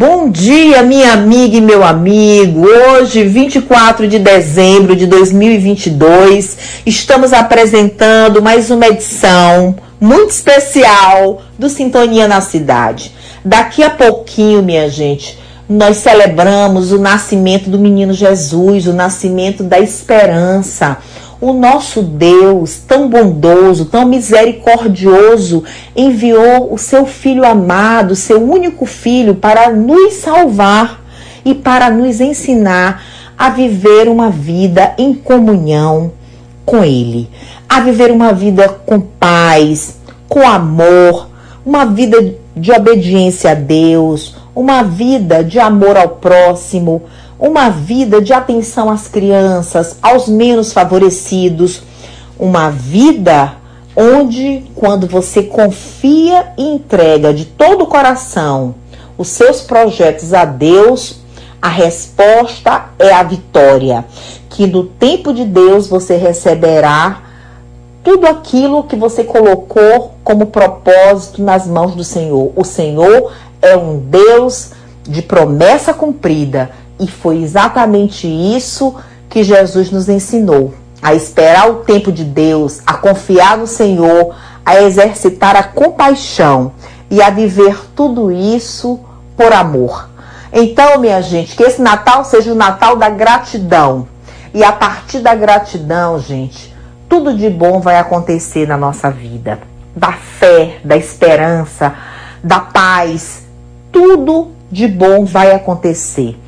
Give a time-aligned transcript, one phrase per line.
[0.00, 2.64] Bom dia, minha amiga e meu amigo.
[2.64, 12.28] Hoje, 24 de dezembro de 2022, estamos apresentando mais uma edição muito especial do Sintonia
[12.28, 13.12] na Cidade.
[13.44, 15.36] Daqui a pouquinho, minha gente,
[15.68, 20.98] nós celebramos o nascimento do menino Jesus, o nascimento da esperança
[21.40, 25.62] o nosso Deus, tão bondoso, tão misericordioso,
[25.96, 31.00] enviou o seu Filho amado, seu único Filho, para nos salvar
[31.44, 33.02] e para nos ensinar
[33.38, 36.10] a viver uma vida em comunhão
[36.66, 37.30] com Ele,
[37.68, 39.96] a viver uma vida com paz,
[40.28, 41.28] com amor,
[41.64, 47.02] uma vida de obediência a Deus, uma vida de amor ao próximo,
[47.38, 51.82] uma vida de atenção às crianças, aos menos favorecidos,
[52.38, 53.54] uma vida
[53.94, 58.74] onde, quando você confia e entrega de todo o coração
[59.18, 61.18] os seus projetos a Deus,
[61.60, 64.04] a resposta é a vitória.
[64.48, 67.22] Que no tempo de Deus você receberá
[68.04, 72.52] tudo aquilo que você colocou como propósito nas mãos do Senhor.
[72.54, 74.70] O Senhor é um Deus
[75.02, 78.94] de promessa cumprida, e foi exatamente isso
[79.28, 84.82] que Jesus nos ensinou: a esperar o tempo de Deus, a confiar no Senhor, a
[84.82, 86.72] exercitar a compaixão
[87.10, 89.00] e a viver tudo isso
[89.36, 90.08] por amor.
[90.52, 94.08] Então, minha gente, que esse Natal seja o Natal da gratidão.
[94.52, 96.74] E a partir da gratidão, gente,
[97.06, 99.60] tudo de bom vai acontecer na nossa vida.
[99.94, 101.94] Da fé, da esperança,
[102.42, 103.42] da paz,
[103.92, 106.38] tudo de bom vai acontecer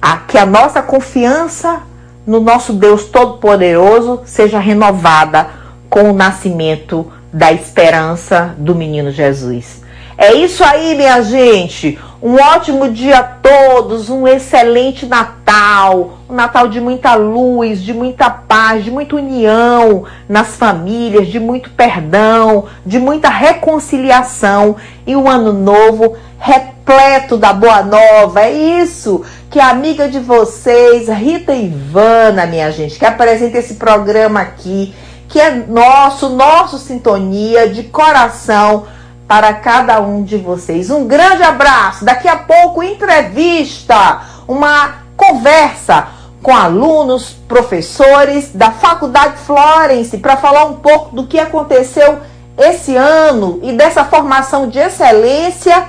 [0.00, 1.82] a que a nossa confiança
[2.26, 5.48] no nosso Deus Todo-Poderoso seja renovada
[5.88, 9.79] com o nascimento da esperança do menino Jesus.
[10.20, 11.98] É isso aí, minha gente.
[12.22, 18.28] Um ótimo dia a todos, um excelente Natal, um Natal de muita luz, de muita
[18.28, 24.76] paz, de muita união nas famílias, de muito perdão, de muita reconciliação
[25.06, 28.42] e um ano novo repleto da boa nova.
[28.42, 34.42] É isso que a amiga de vocês, Rita Ivana, minha gente, que apresenta esse programa
[34.42, 34.94] aqui,
[35.26, 38.84] que é nosso, nosso sintonia de coração
[39.30, 40.90] para cada um de vocês.
[40.90, 42.04] Um grande abraço.
[42.04, 46.08] Daqui a pouco, entrevista, uma conversa
[46.42, 52.18] com alunos, professores da Faculdade Florence para falar um pouco do que aconteceu
[52.58, 55.84] esse ano e dessa formação de excelência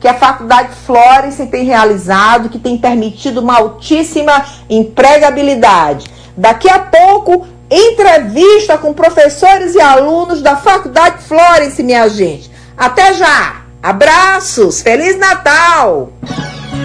[0.00, 6.06] que a Faculdade Florence tem realizado, que tem permitido uma altíssima empregabilidade.
[6.34, 12.55] Daqui a pouco, entrevista com professores e alunos da Faculdade Florence, minha gente.
[12.76, 13.62] Até já!
[13.82, 14.82] Abraços!
[14.82, 16.12] Feliz Natal!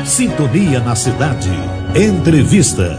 [0.06, 1.52] Sintonia na cidade.
[1.94, 2.98] Entrevista.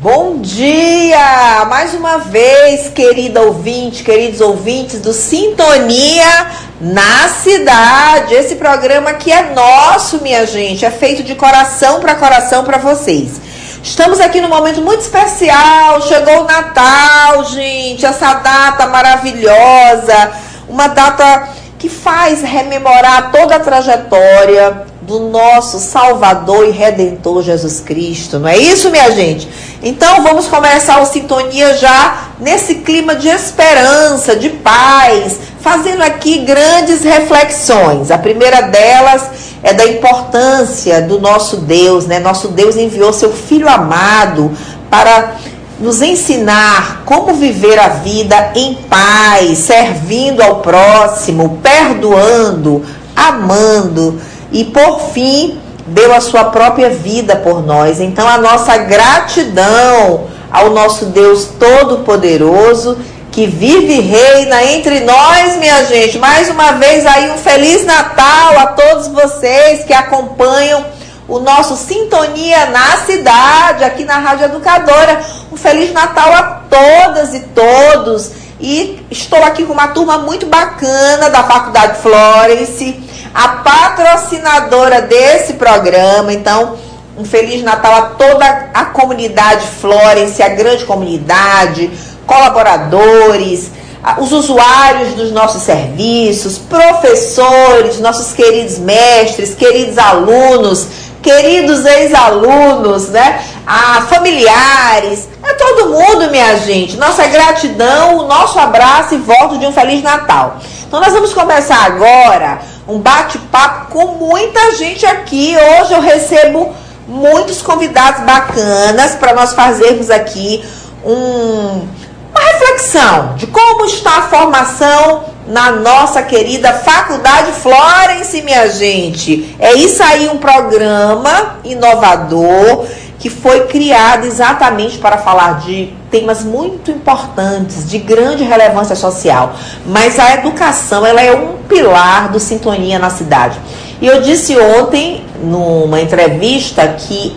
[0.00, 1.64] Bom dia!
[1.68, 6.48] Mais uma vez, querida ouvinte, queridos ouvintes do Sintonia
[6.80, 8.34] na Cidade.
[8.34, 10.84] Esse programa aqui é nosso, minha gente.
[10.84, 13.40] É feito de coração para coração para vocês.
[13.80, 16.02] Estamos aqui num momento muito especial.
[16.02, 18.04] Chegou o Natal, gente.
[18.04, 20.32] Essa data maravilhosa.
[20.68, 28.40] Uma data que faz rememorar toda a trajetória do nosso Salvador e Redentor Jesus Cristo.
[28.40, 29.48] Não é isso, minha gente?
[29.82, 37.04] Então vamos começar o Sintonia já nesse clima de esperança, de paz, fazendo aqui grandes
[37.04, 38.10] reflexões.
[38.10, 39.30] A primeira delas
[39.62, 42.18] é da importância do nosso Deus, né?
[42.18, 44.50] Nosso Deus enviou seu Filho amado
[44.90, 45.36] para
[45.78, 52.84] nos ensinar como viver a vida em paz, servindo ao próximo, perdoando,
[53.14, 54.20] amando
[54.50, 58.00] e por fim deu a sua própria vida por nós.
[58.00, 62.96] Então a nossa gratidão ao nosso Deus todo-poderoso
[63.30, 66.18] que vive e reina entre nós, minha gente.
[66.18, 70.82] Mais uma vez aí um feliz Natal a todos vocês que acompanham
[71.28, 75.20] o nosso Sintonia na Cidade, aqui na Rádio Educadora.
[75.52, 78.30] Um feliz Natal a todas e todos.
[78.60, 83.04] E estou aqui com uma turma muito bacana da Faculdade Florence
[83.36, 86.32] a patrocinadora desse programa.
[86.32, 86.78] Então,
[87.18, 91.90] Um Feliz Natal a toda a comunidade Florence, a grande comunidade,
[92.26, 93.70] colaboradores,
[94.18, 100.86] os usuários dos nossos serviços, professores, nossos queridos mestres, queridos alunos,
[101.26, 103.42] queridos ex-alunos, né?
[103.66, 106.96] A familiares, é todo mundo, minha gente.
[106.96, 110.58] Nossa gratidão, o nosso abraço e voto de um Feliz Natal.
[110.86, 115.56] Então nós vamos começar agora um bate-papo com muita gente aqui.
[115.80, 116.72] Hoje eu recebo
[117.08, 120.64] muitos convidados bacanas para nós fazermos aqui
[121.04, 121.88] um
[122.36, 129.56] uma reflexão de como está a formação na nossa querida Faculdade Florence, minha gente.
[129.58, 132.84] É isso aí, um programa inovador
[133.18, 139.54] que foi criado exatamente para falar de temas muito importantes, de grande relevância social.
[139.86, 143.58] Mas a educação, ela é um pilar do Sintonia na cidade.
[144.00, 147.34] E eu disse ontem, numa entrevista, que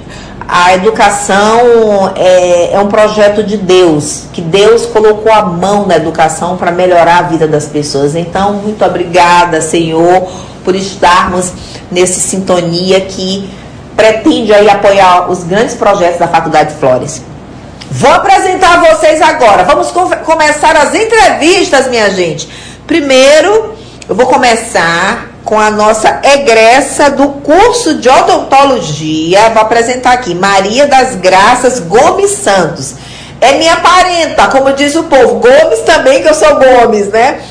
[0.51, 6.57] a educação é, é, um projeto de Deus, que Deus colocou a mão na educação
[6.57, 8.15] para melhorar a vida das pessoas.
[8.15, 10.27] Então, muito obrigada, Senhor,
[10.65, 11.53] por estarmos
[11.91, 13.47] nesse sintonia que
[13.95, 17.21] pretende aí apoiar os grandes projetos da Faculdade Flores.
[17.91, 19.63] Vou apresentar vocês agora.
[19.65, 19.91] Vamos
[20.25, 22.49] começar as entrevistas, minha gente.
[22.87, 23.75] Primeiro,
[24.07, 29.49] eu vou começar com a nossa egressa do curso de odontologia.
[29.49, 32.93] Vou apresentar aqui Maria das Graças Gomes Santos.
[33.41, 35.39] É minha parenta, como diz o povo.
[35.39, 37.41] Gomes também, que eu sou Gomes, né?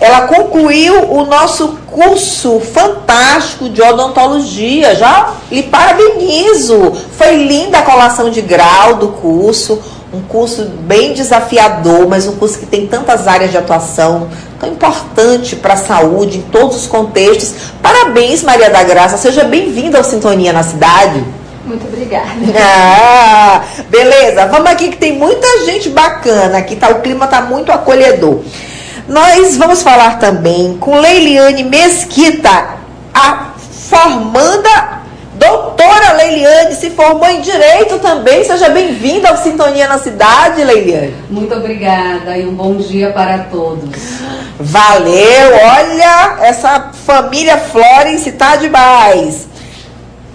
[0.00, 4.94] Ela concluiu o nosso curso fantástico de odontologia.
[4.94, 6.90] Já lhe parabenizo.
[7.18, 9.78] Foi linda a colação de grau do curso
[10.12, 14.28] um curso bem desafiador, mas um curso que tem tantas áreas de atuação,
[14.60, 17.54] tão importante para a saúde em todos os contextos.
[17.80, 21.24] Parabéns, Maria da Graça, seja bem-vinda ao Sintonia na Cidade.
[21.64, 22.28] Muito obrigada.
[22.94, 26.88] Ah, beleza, vamos aqui que tem muita gente bacana aqui, tá?
[26.90, 28.40] O clima tá muito acolhedor.
[29.08, 32.76] Nós vamos falar também com Leiliane Mesquita,
[33.14, 33.52] a
[33.88, 35.01] formanda
[35.42, 38.44] Doutora Leiliane se formou em Direito também.
[38.44, 41.16] Seja bem-vinda ao Sintonia na Cidade, Leiliane.
[41.28, 43.90] Muito obrigada e um bom dia para todos.
[44.60, 45.52] Valeu!
[45.64, 49.48] Olha, essa família Florence tá demais.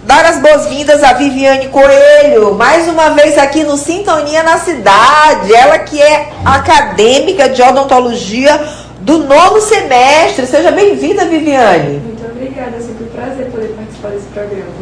[0.04, 5.54] Dar as boas-vindas a Viviane Coelho, mais uma vez aqui no Sintonia na Cidade.
[5.54, 8.60] Ela que é acadêmica de odontologia
[9.00, 10.46] do nono semestre.
[10.46, 11.98] Seja bem-vinda, Viviane.
[11.98, 14.77] Muito obrigada, é sempre um prazer poder participar desse programa.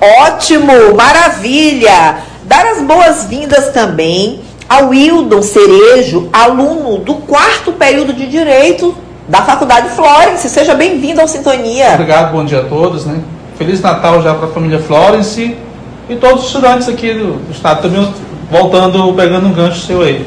[0.00, 2.20] Ótimo, maravilha!
[2.44, 8.96] Dar as boas-vindas também ao Wildon Cerejo, aluno do quarto período de Direito
[9.28, 10.48] da Faculdade Florence.
[10.48, 11.90] Seja bem-vindo ao Sintonia.
[11.92, 13.04] Obrigado, bom dia a todos.
[13.04, 13.20] Né?
[13.58, 15.54] Feliz Natal já para a família Florence
[16.08, 17.82] e todos os estudantes aqui do, do Estado.
[17.82, 18.10] Também
[18.50, 20.26] voltando, pegando um gancho seu aí.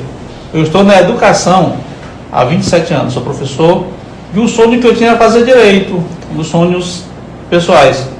[0.53, 1.77] Eu estou na educação
[2.31, 3.87] há 27 anos, sou professor,
[4.35, 5.95] e o sonho que eu tinha era fazer direito,
[6.31, 7.05] um dos sonhos
[7.49, 8.12] pessoais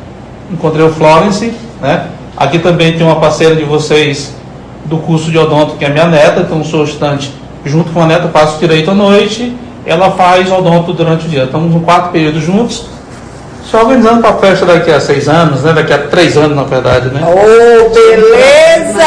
[0.53, 2.07] encontrei o Florence, né?
[2.35, 4.33] Aqui também tem uma parceira de vocês
[4.85, 7.31] do curso de odonto, que é minha neta, então sou estudante
[7.65, 9.55] junto com a neta, faço direito à noite,
[9.85, 11.43] ela faz odonto durante o dia.
[11.43, 12.85] Estamos no quatro períodos juntos,
[13.69, 15.73] só organizando para a festa daqui a seis anos, né?
[15.73, 17.21] Daqui a três anos, na verdade, né?
[17.25, 19.03] Oh, beleza!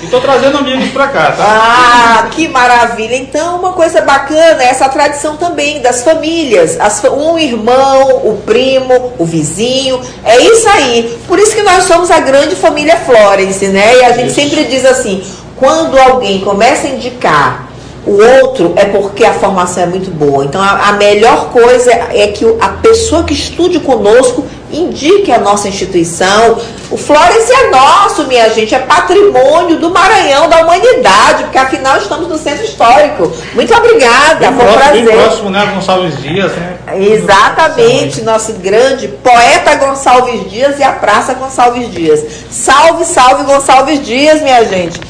[0.00, 1.44] E estou trazendo amigos para cá, tá?
[1.44, 3.16] Ah, que maravilha!
[3.16, 6.78] Então, uma coisa bacana é essa tradição também das famílias.
[6.80, 10.00] As, um irmão, o primo, o vizinho.
[10.24, 11.18] É isso aí.
[11.26, 13.96] Por isso que nós somos a grande família Florence, né?
[13.98, 14.34] E a gente isso.
[14.34, 15.24] sempre diz assim,
[15.56, 17.69] quando alguém começa a indicar
[18.06, 20.44] o outro é porque a formação é muito boa.
[20.44, 25.68] Então, a, a, melhor coisa é que a pessoa que estude conosco indique a nossa
[25.68, 26.58] instituição.
[26.90, 32.28] O Florence é nosso, minha gente, é patrimônio do Maranhão, da humanidade, porque afinal estamos
[32.28, 33.32] no centro histórico.
[33.54, 35.04] Muito obrigada, bem foi um prazer.
[35.04, 36.76] Bem próximo, né, Gonçalves Dias, né?
[36.96, 42.24] Exatamente, nosso grande poeta Gonçalves Dias e a Praça Gonçalves Dias.
[42.50, 45.00] Salve, salve Gonçalves Dias, minha gente.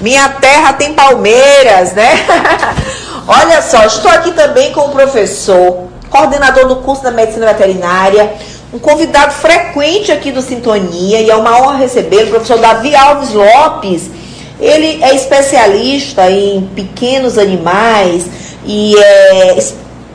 [0.00, 2.24] Minha terra tem palmeiras, né?
[3.26, 8.32] Olha só, estou aqui também com o professor, coordenador do curso da medicina veterinária,
[8.72, 13.32] um convidado frequente aqui do Sintonia, e é uma honra receber o professor Davi Alves
[13.32, 14.10] Lopes.
[14.60, 18.26] Ele é especialista em pequenos animais
[18.64, 19.58] e é,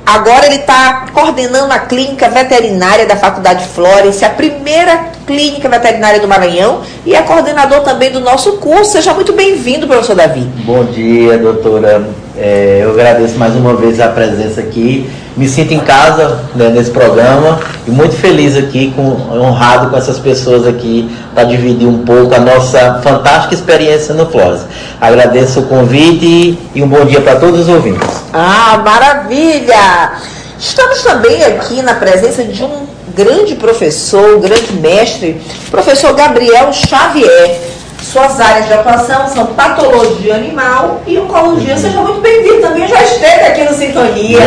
[0.05, 6.27] agora ele está coordenando a clínica veterinária da Faculdade Florence, a primeira Clínica Veterinária do
[6.27, 8.91] Maranhão e é coordenador também do nosso curso.
[8.91, 10.41] Seja muito bem-vindo, professor Davi.
[10.65, 12.07] Bom dia, doutora.
[12.35, 15.09] É, eu agradeço mais uma vez a presença aqui.
[15.35, 19.01] Me sinto em casa né, nesse programa e muito feliz aqui, com,
[19.39, 24.61] honrado com essas pessoas aqui para dividir um pouco a nossa fantástica experiência no Flores.
[25.01, 28.23] Agradeço o convite e um bom dia para todos os ouvintes.
[28.31, 30.13] Ah, maravilha!
[30.59, 35.39] Estamos também aqui na presença de um grande professor, grande mestre,
[35.69, 37.73] professor Gabriel Xavier.
[38.01, 41.77] Suas áreas de atuação são patologia animal e oncologia.
[41.77, 44.39] Seja muito bem-vindo também, já esteve aqui no Sintonia,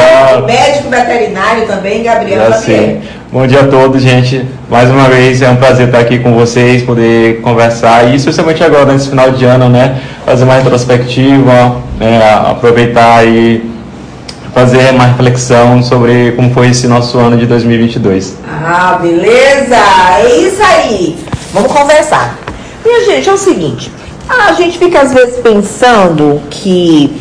[0.46, 3.00] médico veterinário também, Gabriel Xavier.
[3.32, 4.46] Bom dia a todos, gente.
[4.68, 8.92] Mais uma vez é um prazer estar aqui com vocês, poder conversar e especialmente agora
[8.92, 12.20] nesse final de ano, né, fazer uma retrospectiva, né,
[12.50, 13.75] aproveitar e
[14.56, 18.38] fazer uma reflexão sobre como foi esse nosso ano de 2022.
[18.48, 19.76] Ah, beleza!
[20.18, 21.18] É isso aí!
[21.52, 22.38] Vamos conversar.
[22.82, 23.92] Minha gente, é o seguinte:
[24.26, 27.14] a gente fica às vezes pensando que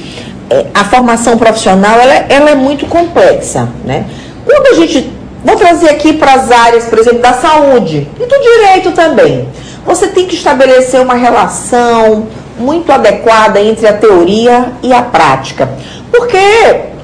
[0.50, 4.06] é, a formação profissional ela, ela é muito complexa, né?
[4.46, 5.14] Quando a gente.
[5.44, 9.48] Vou trazer aqui para as áreas, por exemplo, da saúde e do direito também.
[9.86, 12.28] Você tem que estabelecer uma relação
[12.58, 15.70] muito adequada entre a teoria e a prática.
[16.12, 16.95] Porque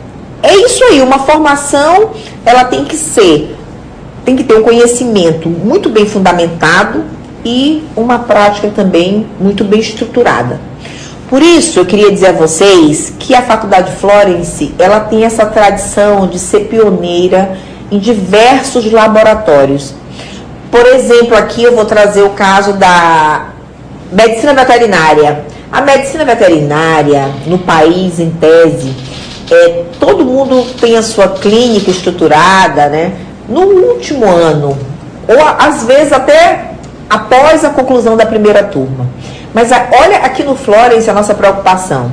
[0.43, 2.12] é isso aí, uma formação,
[2.45, 3.55] ela tem que ser,
[4.25, 7.03] tem que ter um conhecimento muito bem fundamentado
[7.45, 10.60] e uma prática também muito bem estruturada.
[11.29, 16.27] Por isso, eu queria dizer a vocês que a Faculdade Florence, ela tem essa tradição
[16.27, 17.57] de ser pioneira
[17.89, 19.93] em diversos laboratórios.
[20.69, 23.51] Por exemplo, aqui eu vou trazer o caso da
[24.12, 25.45] medicina veterinária.
[25.71, 28.93] A medicina veterinária no país, em tese,
[29.51, 33.13] é, todo mundo tem a sua clínica estruturada, né?
[33.50, 34.77] No último ano,
[35.27, 36.72] ou às vezes até
[37.10, 39.08] após a conclusão da primeira turma.
[39.53, 42.12] Mas a, olha aqui no Florence a nossa preocupação.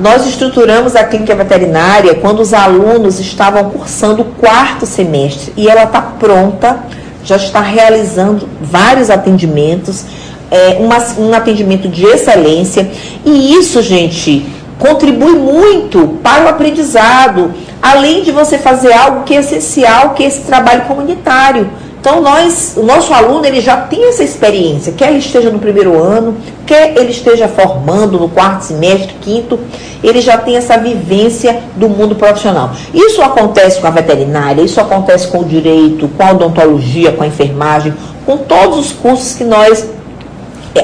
[0.00, 5.84] Nós estruturamos a clínica veterinária quando os alunos estavam cursando o quarto semestre e ela
[5.84, 6.84] está pronta,
[7.24, 10.04] já está realizando vários atendimentos,
[10.50, 12.88] é, uma, um atendimento de excelência.
[13.24, 14.46] E isso, gente,
[14.78, 20.26] contribui muito para o aprendizado, além de você fazer algo que é essencial, que é
[20.26, 21.68] esse trabalho comunitário.
[22.00, 26.00] Então nós, o nosso aluno ele já tem essa experiência, quer ele esteja no primeiro
[26.00, 29.58] ano, quer ele esteja formando no quarto semestre, quinto,
[30.02, 32.70] ele já tem essa vivência do mundo profissional.
[32.94, 37.26] Isso acontece com a veterinária, isso acontece com o direito, com a odontologia, com a
[37.26, 37.92] enfermagem,
[38.24, 39.84] com todos os cursos que nós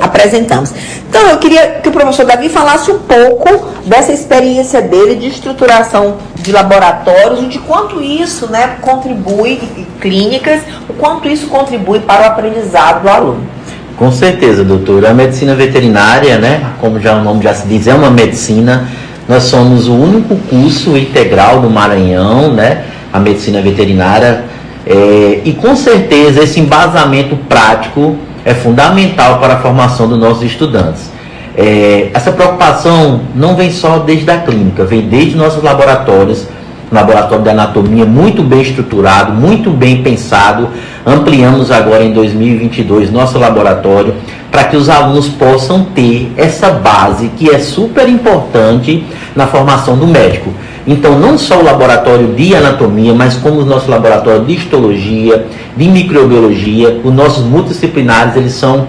[0.00, 0.72] apresentamos.
[1.08, 6.16] Então, eu queria que o professor Davi falasse um pouco dessa experiência dele de estruturação
[6.36, 9.60] de laboratórios e de quanto isso né, contribui,
[10.00, 13.46] clínicas, o quanto isso contribui para o aprendizado do aluno.
[13.96, 15.10] Com certeza, doutora.
[15.10, 18.88] A medicina veterinária, né, como já o nome já se diz, é uma medicina.
[19.28, 24.44] Nós somos o único curso integral do Maranhão, né, a medicina veterinária.
[24.86, 31.10] É, e com certeza esse embasamento prático é fundamental para a formação dos nossos estudantes.
[31.56, 36.46] É, essa preocupação não vem só desde a clínica, vem desde nossos laboratórios,
[36.94, 40.68] laboratório de anatomia muito bem estruturado, muito bem pensado.
[41.04, 44.14] Ampliamos agora em 2022 nosso laboratório
[44.50, 50.06] para que os alunos possam ter essa base que é super importante na formação do
[50.06, 50.52] médico.
[50.86, 55.46] Então, não só o laboratório de anatomia, mas como o nosso laboratório de histologia,
[55.76, 58.86] de microbiologia, os nossos multidisciplinares, eles são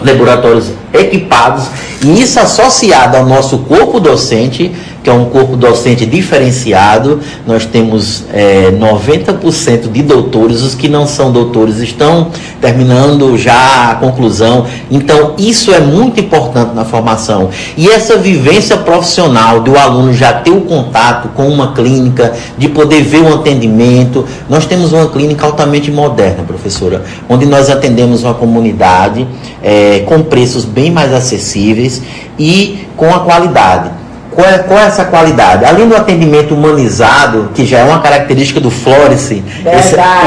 [0.00, 1.68] laboratórios equipados
[2.02, 7.20] e isso associado ao nosso corpo docente que é um corpo docente diferenciado.
[7.46, 12.28] Nós temos é, 90% de doutores, os que não são doutores estão
[12.60, 14.66] terminando já a conclusão.
[14.90, 17.50] Então, isso é muito importante na formação.
[17.76, 23.02] E essa vivência profissional do aluno já ter o contato com uma clínica, de poder
[23.02, 24.24] ver o atendimento.
[24.48, 29.26] Nós temos uma clínica altamente moderna, professora, onde nós atendemos uma comunidade
[29.62, 32.02] é, com preços bem mais acessíveis
[32.38, 33.97] e com a qualidade.
[34.38, 35.64] Qual é, qual é, essa qualidade?
[35.64, 39.32] Além do atendimento humanizado, que já é uma característica do Flores,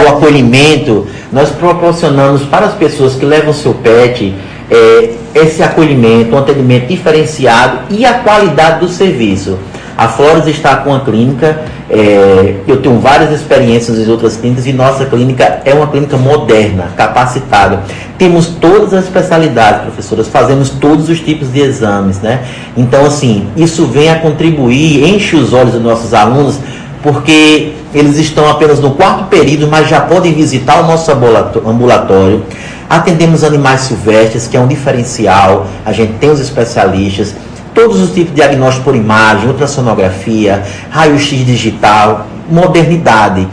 [0.03, 4.35] o acolhimento, nós proporcionamos para as pessoas que levam seu pet
[4.69, 9.57] é, esse acolhimento, um atendimento diferenciado e a qualidade do serviço.
[9.97, 14.73] A Flores está com a clínica, é, eu tenho várias experiências em outras clínicas e
[14.73, 17.81] nossa clínica é uma clínica moderna, capacitada.
[18.17, 22.43] Temos todas as especialidades, professoras, fazemos todos os tipos de exames, né?
[22.77, 26.57] Então, assim, isso vem a contribuir, enche os olhos dos nossos alunos,
[27.03, 32.43] porque eles estão apenas no quarto período, mas já podem visitar o nosso ambulatório
[32.91, 35.65] Atendemos animais silvestres, que é um diferencial.
[35.85, 37.33] A gente tem os especialistas,
[37.73, 43.47] todos os tipos de diagnóstico por imagem, ultrassonografia, raio-x digital, modernidade.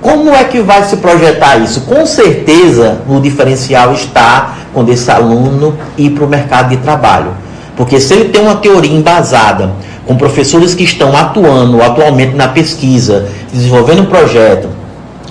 [0.00, 1.82] Como é que vai se projetar isso?
[1.82, 7.32] Com certeza o diferencial está quando esse aluno ir para o mercado de trabalho.
[7.76, 9.72] Porque se ele tem uma teoria embasada,
[10.06, 14.68] com professores que estão atuando atualmente na pesquisa, desenvolvendo um projeto,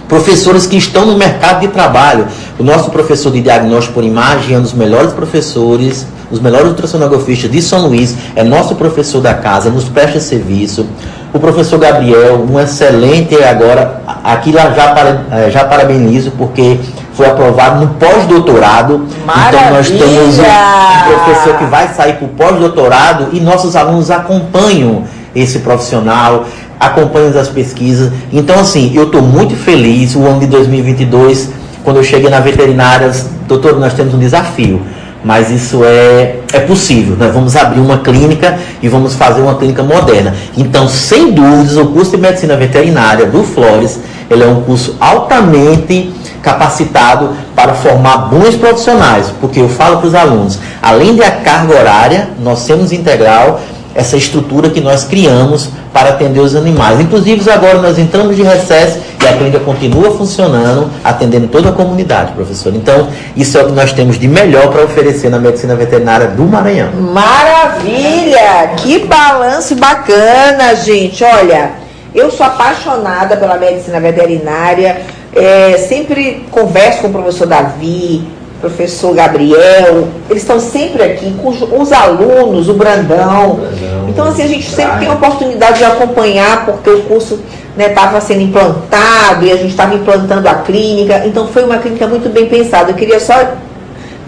[0.07, 2.27] professores que estão no mercado de trabalho.
[2.57, 7.51] O nosso professor de diagnóstico por imagem é um dos melhores professores, os melhores ultrassonografistas
[7.51, 10.85] de São Luís, é nosso professor da casa, nos presta serviço.
[11.33, 16.79] O professor Gabriel, um excelente agora, aqui lá já, para, eh, já parabenizo, porque
[17.13, 19.05] foi aprovado no pós-doutorado.
[19.23, 24.09] Então nós temos um, um professor que vai sair para o pós-doutorado e nossos alunos
[24.09, 25.03] acompanham
[25.35, 26.45] esse profissional,
[26.79, 28.11] acompanham as pesquisas.
[28.31, 30.15] Então, assim, eu estou muito feliz.
[30.15, 31.49] O ano de 2022,
[31.83, 33.11] quando eu cheguei na veterinária,
[33.47, 34.81] doutor, nós temos um desafio
[35.23, 37.17] mas isso é, é possível.
[37.19, 40.33] Nós vamos abrir uma clínica e vamos fazer uma clínica moderna.
[40.55, 46.13] Então, sem dúvidas, o curso de medicina veterinária do Flores ele é um curso altamente
[46.41, 52.29] capacitado para formar bons profissionais, porque eu falo para os alunos, além da carga horária,
[52.41, 53.59] nós temos integral
[53.97, 56.99] essa estrutura que nós criamos para atender os animais.
[56.99, 62.33] Inclusive, agora nós entramos de recesso e a clínica continua funcionando, atendendo toda a comunidade,
[62.33, 62.75] professor.
[62.75, 66.43] Então, isso é o que nós temos de melhor para oferecer na medicina veterinária do
[66.43, 66.91] Maranhão.
[66.93, 68.73] Maravilha!
[68.77, 71.23] Que balanço bacana, gente.
[71.23, 71.71] Olha,
[72.13, 75.01] eu sou apaixonada pela medicina veterinária.
[75.35, 78.27] É, sempre converso com o professor Davi,
[78.59, 83.59] professor Gabriel, eles estão sempre aqui com os alunos, o Brandão.
[84.07, 87.39] Então, assim, a gente sempre tem a oportunidade de acompanhar, porque o curso
[87.77, 91.23] estava né, sendo implantado e a gente estava implantando a clínica.
[91.25, 92.91] Então, foi uma clínica muito bem pensada.
[92.91, 93.35] Eu queria só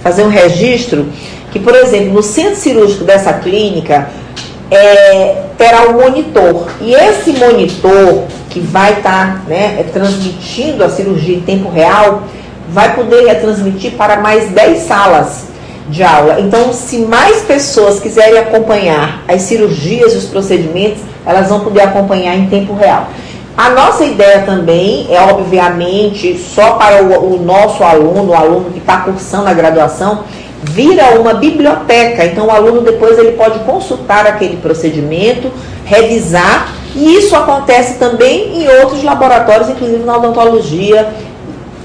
[0.03, 1.07] fazer um registro
[1.51, 4.09] que, por exemplo, no centro cirúrgico dessa clínica,
[4.69, 6.67] é, terá um monitor.
[6.79, 12.23] E esse monitor que vai estar tá, né, transmitindo a cirurgia em tempo real,
[12.71, 15.45] vai poder retransmitir para mais 10 salas
[15.89, 16.39] de aula.
[16.39, 22.35] Então, se mais pessoas quiserem acompanhar as cirurgias e os procedimentos, elas vão poder acompanhar
[22.35, 23.07] em tempo real.
[23.57, 28.79] A nossa ideia também é, obviamente, só para o, o nosso aluno, o aluno que
[28.79, 30.23] está cursando a graduação,
[30.63, 32.25] vira uma biblioteca.
[32.25, 35.51] Então, o aluno depois ele pode consultar aquele procedimento,
[35.83, 41.09] revisar, e isso acontece também em outros laboratórios, inclusive na odontologia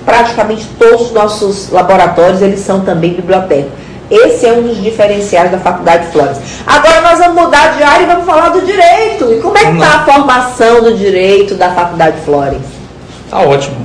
[0.05, 3.69] praticamente todos os nossos laboratórios eles são também biblioteca.
[4.11, 6.37] Esse é um dos diferenciais da Faculdade de Flores.
[6.67, 9.33] Agora nós vamos mudar de área e vamos falar do direito.
[9.33, 12.61] E como é que está a formação do direito da Faculdade de Flores?
[13.25, 13.77] Está ótimo.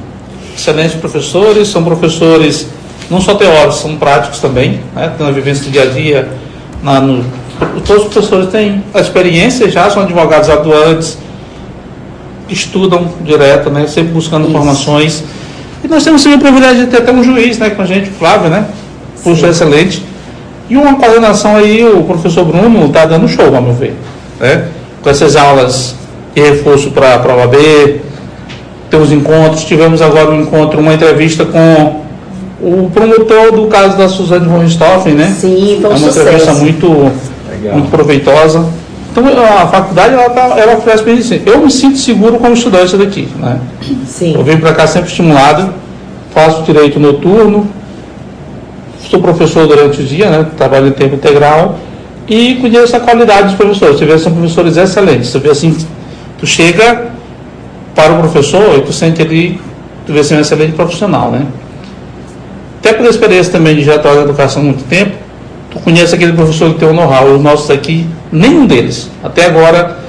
[0.55, 2.67] Excelentes professores, são professores
[3.09, 5.11] não só teóricos, são práticos também, né?
[5.17, 6.29] Tem uma vivência do dia a dia.
[6.83, 7.25] Na, no,
[7.85, 11.17] todos os professores têm a experiência já, são advogados atuantes,
[12.49, 13.87] estudam direto, né?
[13.87, 14.51] Sempre buscando Isso.
[14.51, 15.23] informações
[15.83, 18.09] e nós temos sim o privilégio de ter até um juiz né, com a gente,
[18.09, 18.65] Flávio, né?
[19.23, 20.03] Curso excelente.
[20.69, 23.95] E uma coordenação aí, o professor Bruno está dando show, a meu ver.
[24.39, 24.67] Né?
[25.01, 25.95] Com essas aulas
[26.35, 27.55] de reforço para a OAB,
[28.89, 32.03] temos encontros, tivemos agora um encontro, uma entrevista com
[32.61, 35.35] o promotor do caso da Suzane von Richthofen, né?
[35.39, 36.87] Sim, foi um É uma entrevista muito,
[37.71, 38.65] muito proveitosa.
[39.11, 43.27] Então a faculdade ela, tá, ela oferece assim, eu me sinto seguro como estudante daqui.
[43.37, 43.59] Né?
[44.05, 44.35] Sim.
[44.35, 45.73] Eu venho para cá sempre estimulado,
[46.33, 47.67] faço direito noturno,
[49.09, 50.45] sou professor durante o dia, né?
[50.55, 51.79] trabalho em tempo integral
[52.27, 53.97] e conheço a qualidade dos professores.
[53.97, 55.29] Você vê são professores excelentes.
[55.29, 55.75] Você vê assim,
[56.37, 57.07] tu chega
[57.95, 59.59] para o professor e tu sente ele,
[60.05, 61.45] tu vê ser um excelente profissional, né?
[62.79, 65.15] Até pela experiência também de já estar na educação há muito tempo,
[65.71, 67.33] tu conhece aquele professor que tem o know-how.
[67.33, 69.09] Os nossos aqui Nenhum deles.
[69.23, 69.99] Até agora,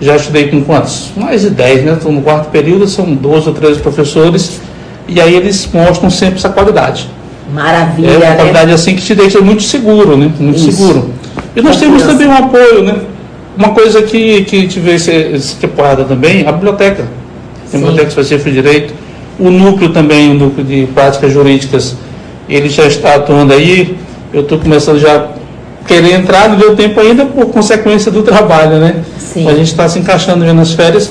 [0.00, 1.10] já estudei com quantos?
[1.16, 1.92] Mais de 10, né?
[1.92, 4.60] Estou no quarto período, são 12 ou 13 professores,
[5.08, 7.08] e aí eles mostram sempre essa qualidade.
[7.52, 8.10] Maravilha.
[8.10, 8.36] É uma né?
[8.36, 10.30] qualidade assim que te deixa muito seguro, né?
[10.38, 10.72] Muito Isso.
[10.72, 11.10] seguro.
[11.54, 12.96] E nós temos também um apoio, né?
[13.56, 17.08] Uma coisa que, que tive essa temporada também, a biblioteca.
[17.72, 18.94] A biblioteca específica de direito.
[19.38, 21.96] O núcleo também, o núcleo de práticas jurídicas,
[22.48, 23.96] ele já está atuando aí.
[24.32, 25.28] Eu estou começando já
[25.86, 28.96] querer entrar, não deu tempo ainda por consequência do trabalho, né?
[29.18, 29.48] Sim.
[29.48, 31.10] A gente está se encaixando já nas férias.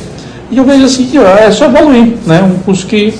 [0.52, 2.42] E eu vejo assim que é só evoluir, né?
[2.42, 3.14] Um curso que.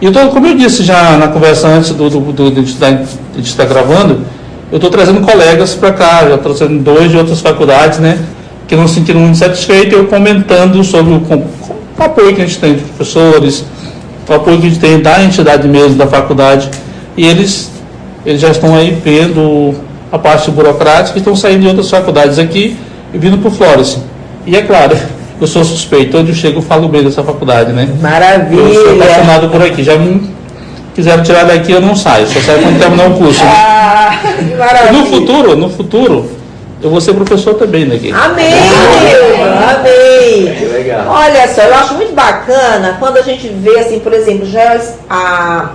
[0.00, 3.02] E eu tô, como eu disse já na conversa antes do, do, do de, estar,
[3.36, 4.20] de estar gravando,
[4.70, 8.18] eu estou trazendo colegas para cá, já estou trazendo dois de outras faculdades, né?
[8.66, 12.58] Que não se sentiram muito satisfeitos, eu comentando sobre o, o apoio que a gente
[12.58, 13.64] tem de professores,
[14.28, 16.70] o apoio que a gente tem da entidade mesmo, da faculdade,
[17.16, 17.70] e eles
[18.24, 19.74] eles já estão aí vendo
[20.12, 22.76] a parte burocrática e estão saindo de outras faculdades aqui
[23.12, 23.98] e vindo para o Flores.
[24.46, 24.96] E é claro,
[25.40, 27.88] eu sou suspeito, onde eu chego eu falo bem dessa faculdade, né?
[28.00, 28.60] Maravilha!
[28.60, 30.30] Eu sou apaixonado por aqui, já me
[30.94, 33.42] quiseram tirar daqui eu não saio, só saio quando terminar o curso.
[33.42, 33.50] Né?
[33.50, 34.18] Ah,
[34.58, 34.92] maravilha!
[34.92, 36.30] No futuro, no futuro,
[36.82, 38.10] eu vou ser professor também daqui.
[38.10, 38.52] Amém!
[39.68, 40.54] Amém!
[40.56, 41.06] Que legal.
[41.08, 45.70] Olha só, eu acho muito bacana quando a gente vê, assim, por exemplo, já a,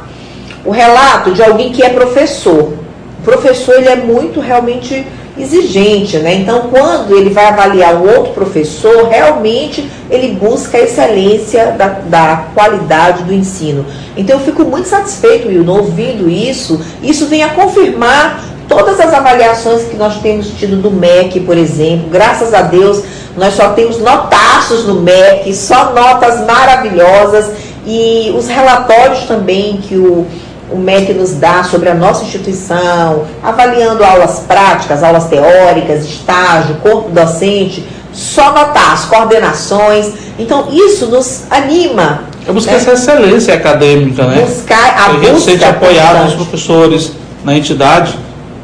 [0.65, 2.84] o relato de alguém que é professor.
[3.25, 5.03] O professor, ele é muito realmente
[5.35, 6.35] exigente, né?
[6.35, 12.45] Então, quando ele vai avaliar um outro professor, realmente ele busca a excelência da, da
[12.53, 13.83] qualidade do ensino.
[14.15, 16.79] Então, eu fico muito satisfeito, Wilton, ouvindo isso.
[17.01, 22.09] Isso vem a confirmar todas as avaliações que nós temos tido do MEC, por exemplo.
[22.11, 23.01] Graças a Deus,
[23.35, 27.51] nós só temos notaços no MEC, só notas maravilhosas.
[27.87, 30.27] E os relatórios também que o
[30.71, 37.09] o MEC nos dá sobre a nossa instituição, avaliando aulas práticas, aulas teóricas, estágio, corpo
[37.09, 40.11] docente, só notar as coordenações.
[40.39, 42.23] Então, isso nos anima.
[42.47, 42.77] É buscar né?
[42.77, 44.41] essa excelência acadêmica, né?
[44.41, 47.11] Buscar a, a busca gente sente apoiado os professores
[47.43, 48.17] na entidade.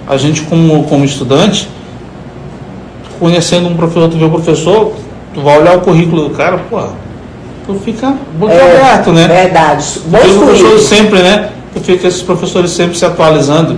[0.08, 1.70] A gente, como, como estudante,
[3.20, 4.94] conhecendo um professor, tu vê o professor,
[5.34, 6.82] tu vai olhar o currículo do cara, pô,
[7.68, 9.28] tu fica muito É, aberto, né?
[9.28, 10.02] Verdade.
[10.06, 10.82] Bons Os professores currículos.
[10.84, 11.50] sempre, né?
[11.84, 13.78] Fica esses professores sempre se atualizando.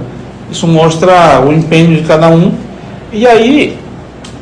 [0.51, 2.51] Isso mostra o empenho de cada um.
[3.12, 3.77] E aí,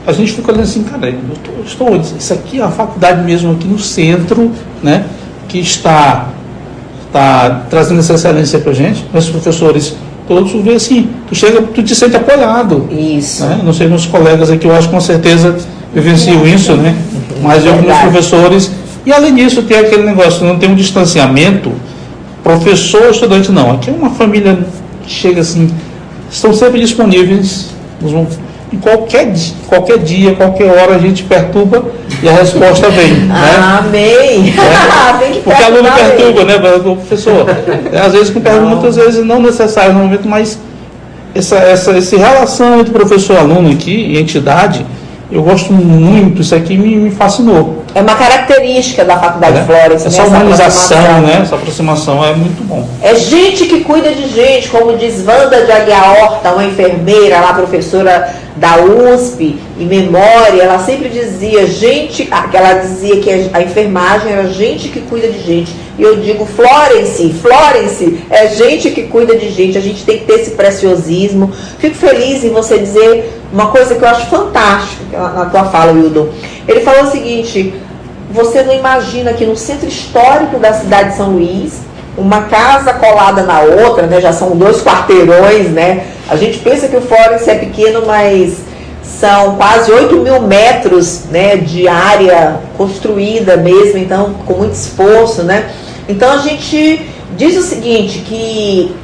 [0.07, 2.07] a gente fica olhando assim, cara, eu tô- estou onde?
[2.17, 5.05] Isso aqui é a faculdade mesmo aqui no centro, né?
[5.47, 6.29] Que está,
[7.07, 9.05] está trazendo essa excelência pra gente.
[9.13, 9.95] Nossos professores
[10.27, 12.87] todos vê assim, tu chega, tu te sente apoiado.
[12.91, 13.43] Isso.
[13.45, 13.59] Né?
[13.63, 15.57] Não sei, meus colegas aqui, eu acho que com certeza
[15.93, 16.95] vivenciam isso, né?
[17.41, 18.09] Mas eu, como Verdade.
[18.09, 18.71] professores,
[19.05, 21.71] e além disso, tem aquele negócio, não tem um distanciamento,
[22.43, 23.71] professor, estudante, não.
[23.71, 24.57] Aqui é uma família
[25.03, 25.69] que chega assim,
[26.29, 27.69] estão sempre disponíveis,
[28.01, 28.27] nos vão-
[28.73, 29.33] em qualquer,
[29.67, 31.83] qualquer dia, qualquer hora a gente perturba
[32.23, 33.13] e a resposta vem.
[33.27, 33.79] né?
[33.79, 34.53] Amém.
[35.33, 36.57] Que Porque aluno perturba, né,
[36.95, 37.45] professor?
[37.91, 40.57] É, Às vezes com perguntas, às vezes não necessárias no momento, mas
[41.35, 44.85] essa, essa, essa relação entre professor e aluno aqui, e entidade,
[45.31, 47.80] eu gosto muito, isso aqui me, me fascinou.
[47.93, 49.65] É uma característica da Faculdade?
[49.65, 50.05] Flores.
[50.05, 50.27] Essa né?
[50.27, 51.21] humanização, aproximação.
[51.21, 51.39] né?
[51.41, 52.87] Essa aproximação é muito bom.
[53.01, 57.53] É gente que cuida de gente, como diz Wanda de Aguiar Horta, uma enfermeira lá,
[57.53, 64.47] professora da USP, em memória, ela sempre dizia, gente, ela dizia que a enfermagem era
[64.47, 65.73] gente que cuida de gente.
[65.97, 70.25] E eu digo, Florence, Florence é gente que cuida de gente, a gente tem que
[70.25, 71.51] ter esse preciosismo.
[71.79, 76.29] Fico feliz em você dizer uma coisa que eu acho fantástica na tua fala, Wildon.
[76.67, 77.73] Ele falou o seguinte,
[78.31, 81.81] você não imagina que no centro histórico da cidade de São Luís,
[82.17, 84.19] uma casa colada na outra, né?
[84.19, 86.05] Já são dois quarteirões, né?
[86.29, 88.57] A gente pensa que o Florence é pequeno, mas
[89.03, 95.69] são quase 8 mil metros né, de área construída mesmo, então com muito esforço, né?
[96.07, 98.95] Então a gente diz o seguinte, que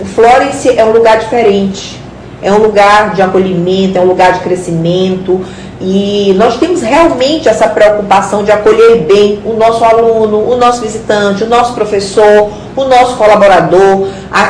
[0.00, 2.00] o Florence é um lugar diferente,
[2.42, 5.40] é um lugar de acolhimento, é um lugar de crescimento
[5.84, 11.42] e nós temos realmente essa preocupação de acolher bem o nosso aluno, o nosso visitante,
[11.42, 14.06] o nosso professor, o nosso colaborador.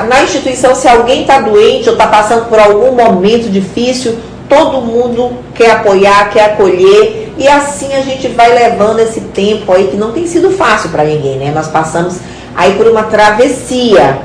[0.09, 5.33] Na instituição, se alguém está doente ou está passando por algum momento difícil, todo mundo
[5.55, 10.12] quer apoiar, quer acolher e assim a gente vai levando esse tempo aí que não
[10.12, 11.51] tem sido fácil para ninguém, né?
[11.55, 12.16] Nós passamos
[12.55, 14.18] aí por uma travessia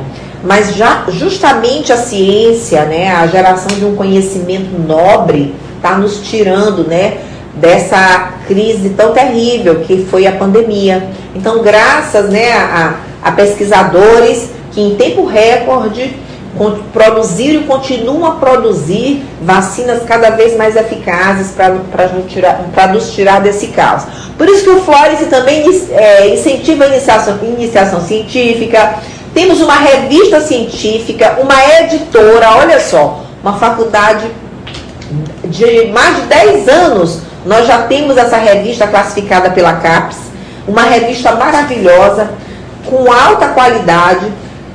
[0.44, 6.88] mas já justamente a ciência, né, a geração de um conhecimento nobre está nos tirando,
[6.88, 7.18] né,
[7.56, 11.10] dessa crise tão terrível que foi a pandemia.
[11.36, 16.16] Então, graças, né, a, a pesquisadores que em tempo recorde
[16.92, 23.42] produziram e continuam a produzir vacinas cada vez mais eficazes para nos tirar, nos tirar
[23.42, 24.04] desse caos.
[24.38, 28.96] Por isso que o Flores também eh, incentiva a iniciação, iniciação científica,
[29.34, 34.26] temos uma revista científica, uma editora, olha só, uma faculdade
[35.46, 40.18] de mais de 10 anos, nós já temos essa revista classificada pela CAPES,
[40.68, 42.30] uma revista maravilhosa,
[42.86, 44.26] com alta qualidade.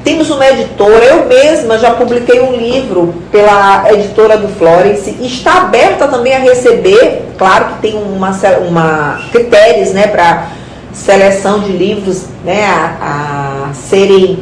[0.03, 6.09] Temos uma editora, eu mesma já publiquei um livro pela editora do Florence, está aberta
[6.09, 8.31] também a receber, claro que tem uma,
[8.66, 10.49] uma critérios né, para
[10.92, 14.40] seleção de livros né, a, a serem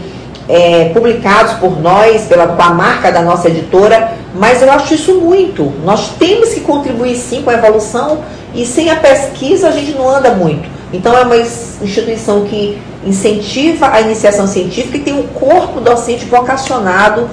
[0.49, 5.15] é, publicados por nós, pela, com a marca da nossa editora, mas eu acho isso
[5.15, 5.73] muito.
[5.85, 8.23] Nós temos que contribuir sim com a evolução
[8.55, 10.69] e sem a pesquisa a gente não anda muito.
[10.93, 16.25] Então é uma ins- instituição que incentiva a iniciação científica e tem um corpo docente
[16.27, 17.29] vocacionado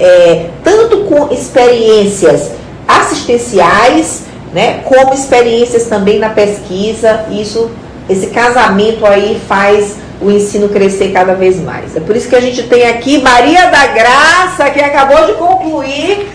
[0.00, 2.50] é, tanto com experiências
[2.88, 7.26] assistenciais, né, como experiências também na pesquisa.
[7.30, 7.70] Isso,
[8.08, 11.96] esse casamento aí faz o ensino crescer cada vez mais.
[11.96, 16.28] É por isso que a gente tem aqui Maria da Graça, que acabou de concluir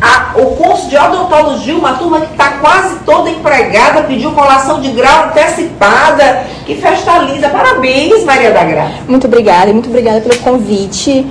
[0.00, 4.90] a, o curso de odontologia, uma turma que está quase toda empregada, pediu colação de
[4.90, 6.44] grau antecipada.
[6.66, 7.48] Que festa linda.
[7.48, 8.94] Parabéns, Maria da Graça.
[9.08, 11.26] Muito obrigada, muito obrigada pelo convite.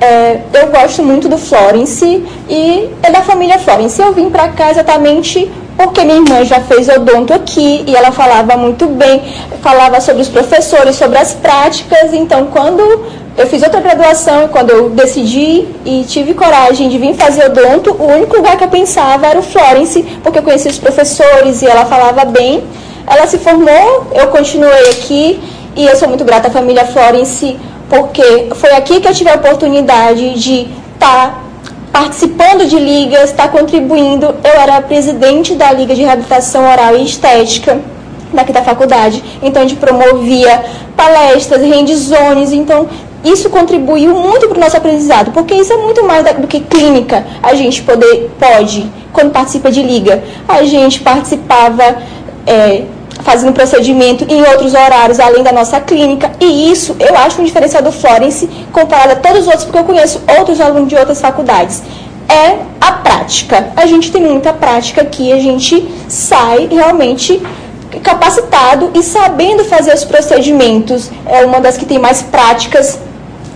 [0.00, 4.00] É, eu gosto muito do Florence e é da família Florence.
[4.00, 8.56] Eu vim para cá exatamente porque minha irmã já fez odonto aqui e ela falava
[8.56, 9.22] muito bem,
[9.62, 12.12] falava sobre os professores, sobre as práticas.
[12.12, 12.82] Então, quando
[13.36, 18.06] eu fiz outra graduação quando eu decidi e tive coragem de vir fazer odonto, o
[18.12, 21.84] único lugar que eu pensava era o Florence, porque eu conhecia os professores e ela
[21.84, 22.64] falava bem.
[23.06, 25.40] Ela se formou, eu continuei aqui
[25.76, 27.56] e eu sou muito grata à família Florence
[27.88, 31.47] porque foi aqui que eu tive a oportunidade de estar tá
[31.92, 34.26] participando de ligas, estar tá contribuindo.
[34.44, 37.80] Eu era presidente da Liga de Reabilitação Oral e Estética
[38.32, 39.22] daqui da faculdade.
[39.42, 40.64] Então a gente promovia
[40.96, 42.88] palestras, rendizones, então
[43.24, 47.26] isso contribuiu muito para o nosso aprendizado, porque isso é muito mais do que clínica.
[47.42, 51.98] A gente poder, pode, quando participa de liga, a gente participava
[52.46, 52.84] é,
[53.22, 56.30] fazendo procedimento em outros horários além da nossa clínica.
[56.40, 59.84] E isso eu acho um diferencial do Florence comparado a todos os outros, porque eu
[59.84, 61.82] conheço outros alunos de outras faculdades.
[62.28, 63.68] É a prática.
[63.74, 67.40] A gente tem muita prática aqui, a gente sai realmente
[68.02, 71.10] capacitado e sabendo fazer os procedimentos.
[71.26, 72.98] É uma das que tem mais práticas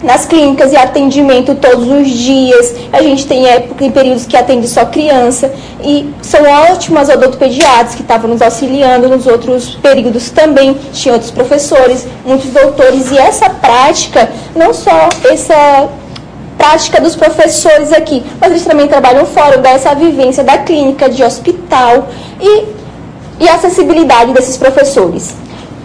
[0.02, 2.74] nas clínicas e atendimento todos os dias.
[2.92, 5.52] A gente tem época, em períodos que atende só criança.
[5.82, 10.76] E são ótimas odontopediatras que estavam nos auxiliando nos outros períodos também.
[10.92, 13.10] Tinha outros professores, muitos doutores.
[13.10, 15.88] E essa prática, não só essa
[16.58, 22.08] prática dos professores aqui, mas eles também trabalham fora dessa vivência da clínica, de hospital
[22.40, 22.64] e,
[23.40, 25.34] e acessibilidade desses professores.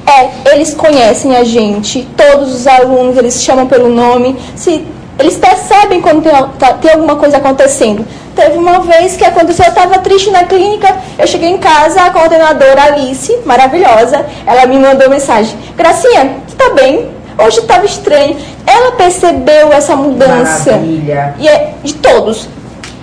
[0.07, 4.85] É, eles conhecem a gente, todos os alunos, eles chamam pelo nome, se
[5.19, 8.05] eles percebem quando tem, tá, tem alguma coisa acontecendo.
[8.33, 12.11] Teve uma vez que aconteceu, eu estava triste na clínica, eu cheguei em casa, a
[12.11, 17.17] coordenadora Alice, maravilhosa, ela me mandou mensagem, Gracinha, tu tá bem?
[17.37, 18.35] Hoje estava estranho.
[18.65, 20.71] Ela percebeu essa mudança.
[20.71, 21.35] Maravilha.
[21.37, 22.49] E é de todos,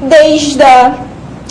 [0.01, 0.95] desde a,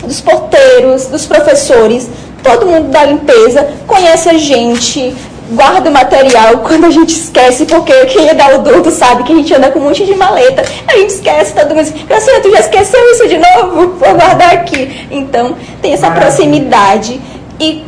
[0.03, 2.09] dos porteiros, dos professores,
[2.43, 5.15] todo mundo da limpeza conhece a gente,
[5.51, 9.35] guarda o material quando a gente esquece, porque quem é da odonto sabe que a
[9.35, 12.51] gente anda com um monte de maleta, a gente esquece, todo mundo diz, Gracinha, tu
[12.51, 13.95] já esqueceu isso de novo?
[13.99, 15.07] Vou guardar aqui.
[15.11, 17.19] Então, tem essa proximidade
[17.59, 17.83] e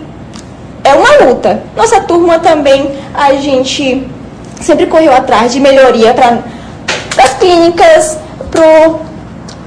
[0.83, 1.63] é uma luta.
[1.75, 4.05] Nossa turma também, a gente
[4.61, 6.39] sempre correu atrás de melhoria para
[7.15, 8.17] das clínicas,
[8.51, 8.99] pro,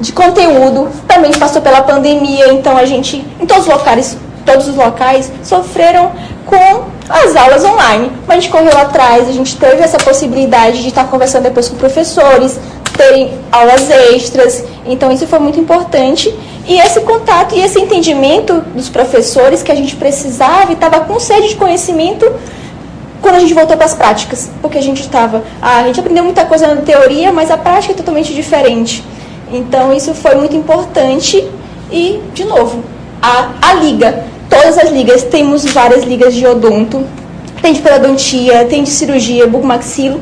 [0.01, 4.77] de conteúdo, também passou pela pandemia, então a gente, em todos os locais, todos os
[4.77, 6.13] locais sofreram
[6.49, 8.11] com as aulas online.
[8.27, 11.77] Mas a gente correu atrás, a gente teve essa possibilidade de estar conversando depois com
[11.77, 12.59] professores,
[12.97, 14.65] terem aulas extras.
[14.87, 16.35] Então isso foi muito importante.
[16.67, 21.19] E esse contato e esse entendimento dos professores que a gente precisava e estava com
[21.21, 22.31] sede de conhecimento
[23.23, 24.51] quando a gente voltou para as práticas.
[24.61, 25.43] Porque a gente estava.
[25.63, 29.05] Ah, a gente aprendeu muita coisa na teoria, mas a prática é totalmente diferente.
[29.51, 31.49] Então isso foi muito importante.
[31.91, 32.85] E, de novo,
[33.23, 37.05] a, a liga todas as ligas, temos várias ligas de odonto,
[37.61, 40.21] tem de periodontia, tem de cirurgia, bucomaxilo,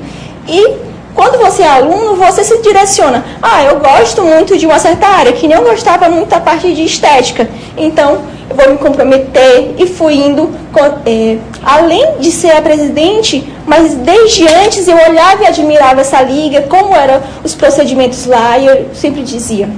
[0.48, 0.86] e
[1.16, 3.24] quando você é aluno, você se direciona.
[3.40, 6.74] Ah, eu gosto muito de uma certa área, que nem eu gostava muito da parte
[6.74, 7.48] de estética.
[7.74, 10.50] Então, eu vou me comprometer e fui indo,
[11.06, 16.62] é, além de ser a presidente, mas desde antes eu olhava e admirava essa liga,
[16.62, 19.70] como eram os procedimentos lá, e eu sempre dizia,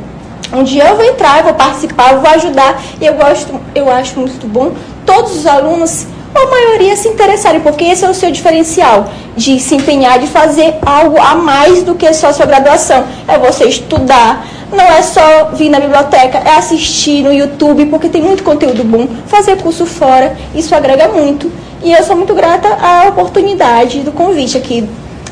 [0.65, 2.81] dia eu vou entrar, eu vou participar, eu vou ajudar.
[3.01, 4.73] E eu gosto, eu acho muito bom
[5.05, 9.75] todos os alunos, a maioria se interessarem, porque esse é o seu diferencial de se
[9.75, 13.05] empenhar, de fazer algo a mais do que só sua graduação.
[13.27, 18.23] É você estudar, não é só vir na biblioteca, é assistir no YouTube, porque tem
[18.23, 21.51] muito conteúdo bom, fazer curso fora, isso agrega muito.
[21.83, 24.87] E eu sou muito grata à oportunidade do convite aqui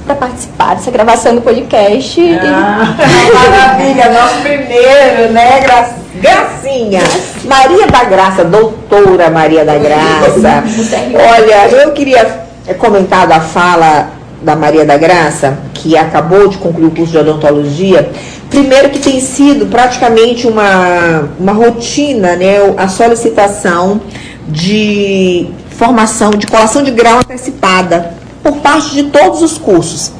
[0.07, 2.21] para participar dessa gravação do podcast.
[2.41, 3.35] Ah, e...
[3.35, 5.91] Maravilha, nosso primeiro, né, Gra...
[6.21, 7.03] Gracinha?
[7.45, 10.65] Maria da Graça, doutora Maria da Graça.
[11.13, 12.47] Olha, eu queria
[12.79, 18.11] comentar da fala da Maria da Graça, que acabou de concluir o curso de odontologia.
[18.49, 24.01] Primeiro que tem sido praticamente uma, uma rotina, né, a solicitação
[24.49, 28.15] de formação, de colação de grau antecipada
[28.47, 30.13] por parte de todos os cursos.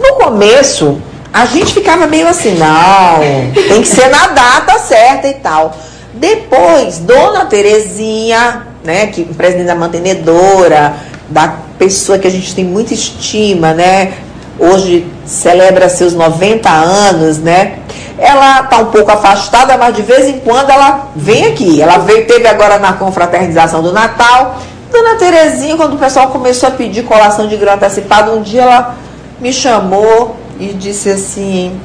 [0.00, 1.00] No começo,
[1.32, 3.18] a gente ficava meio assim, não,
[3.52, 5.76] tem que ser na data certa e tal.
[6.14, 10.94] Depois, Dona Terezinha, né, que presidente da mantenedora,
[11.28, 14.12] da pessoa que a gente tem muita estima, né,
[14.56, 17.78] hoje celebra seus 90 anos, né,
[18.16, 21.82] ela está um pouco afastada, mas de vez em quando ela vem aqui.
[21.82, 24.60] Ela veio, teve agora na confraternização do Natal.
[24.94, 28.94] Dona Terezinha, quando o pessoal começou a pedir colação de grão antecipado, um dia ela
[29.40, 31.80] me chamou e disse assim: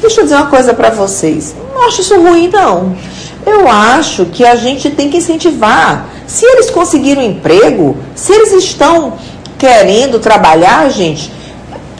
[0.00, 1.52] Deixa eu dizer uma coisa para vocês.
[1.74, 2.96] Não acho isso ruim, não.
[3.44, 6.06] Eu acho que a gente tem que incentivar.
[6.28, 9.14] Se eles conseguiram emprego, se eles estão
[9.58, 11.32] querendo trabalhar, gente,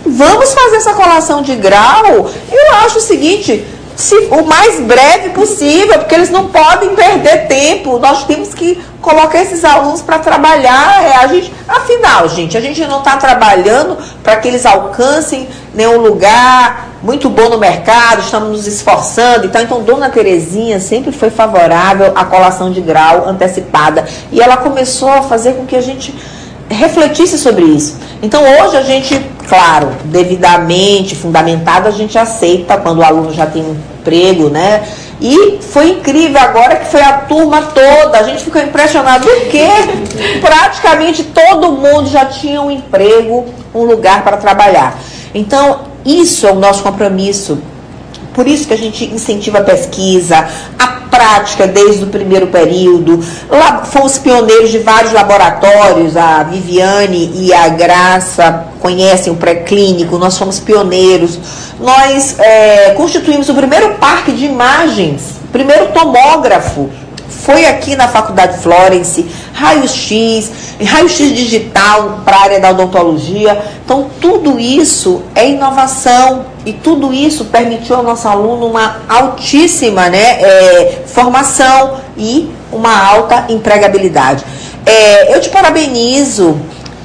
[0.07, 2.31] vamos fazer essa colação de grau.
[2.53, 7.99] Eu acho o seguinte, se, o mais breve possível, porque eles não podem perder tempo.
[7.99, 11.03] Nós temos que colocar esses alunos para trabalhar.
[11.05, 15.99] É, a gente, afinal, gente, a gente não está trabalhando para que eles alcancem nenhum
[15.99, 19.47] lugar muito bom no mercado, estamos nos esforçando.
[19.47, 24.07] Então, então, Dona Terezinha sempre foi favorável à colação de grau antecipada.
[24.33, 26.15] E ela começou a fazer com que a gente
[26.69, 27.99] refletisse sobre isso.
[28.25, 33.63] Então hoje a gente, claro, devidamente fundamentado, a gente aceita quando o aluno já tem
[33.63, 34.83] emprego, né?
[35.21, 39.67] E foi incrível agora que foi a turma toda, a gente ficou impressionado porque
[40.41, 44.99] praticamente todo mundo já tinha um emprego, um lugar para trabalhar.
[45.35, 47.59] Então, isso é o nosso compromisso
[48.35, 53.25] por isso que a gente incentiva a pesquisa, a prática desde o primeiro período.
[53.49, 60.37] Lá fomos pioneiros de vários laboratórios, a Viviane e a Graça conhecem o pré-clínico, nós
[60.37, 61.39] fomos pioneiros.
[61.79, 66.91] Nós é, constituímos o primeiro parque de imagens, primeiro tomógrafo
[67.45, 70.51] foi aqui na Faculdade Florence, raio-x,
[70.83, 73.63] raio-x digital para a área da odontologia.
[73.85, 80.41] Então, tudo isso é inovação e tudo isso permitiu ao nosso aluno uma altíssima né,
[80.41, 84.43] é, formação e uma alta empregabilidade.
[84.87, 86.59] É, eu te parabenizo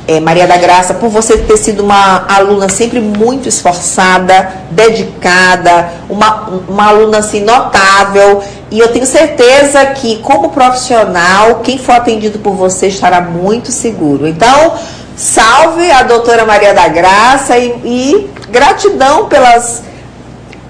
[0.09, 6.49] é, Maria da Graça, por você ter sido uma aluna sempre muito esforçada, dedicada, uma,
[6.67, 8.41] uma aluna assim notável.
[8.71, 14.27] E eu tenho certeza que, como profissional, quem for atendido por você estará muito seguro.
[14.27, 14.73] Então,
[15.15, 19.83] salve a doutora Maria da Graça e, e gratidão pelas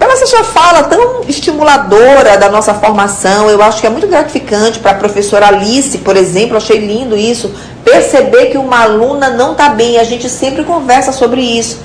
[0.00, 3.50] pela sua fala tão estimuladora da nossa formação.
[3.50, 7.54] Eu acho que é muito gratificante para a professora Alice, por exemplo, achei lindo isso,
[7.84, 9.98] perceber que uma aluna não está bem.
[9.98, 11.78] A gente sempre conversa sobre isso.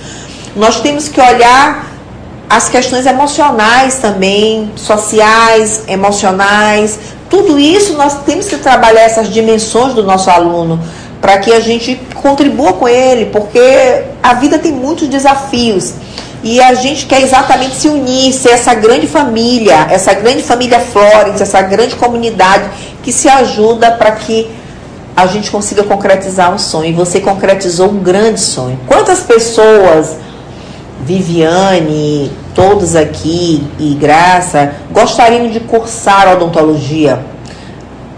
[0.56, 1.92] Nós temos que olhar
[2.50, 6.98] as questões emocionais também, sociais, emocionais.
[7.30, 10.80] Tudo isso nós temos que trabalhar essas dimensões do nosso aluno
[11.20, 15.96] para que a gente contribua com ele, porque a vida tem muitos desafios.
[16.46, 21.42] E a gente quer exatamente se unir, ser essa grande família, essa grande família Florence,
[21.42, 22.70] essa grande comunidade
[23.02, 24.48] que se ajuda para que
[25.16, 26.92] a gente consiga concretizar um sonho.
[26.92, 28.80] E você concretizou um grande sonho.
[28.86, 30.18] Quantas pessoas,
[31.02, 37.26] Viviane, todos aqui e Graça, gostariam de cursar odontologia?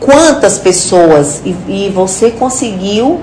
[0.02, 1.42] Quantas pessoas?
[1.46, 3.22] E, e você conseguiu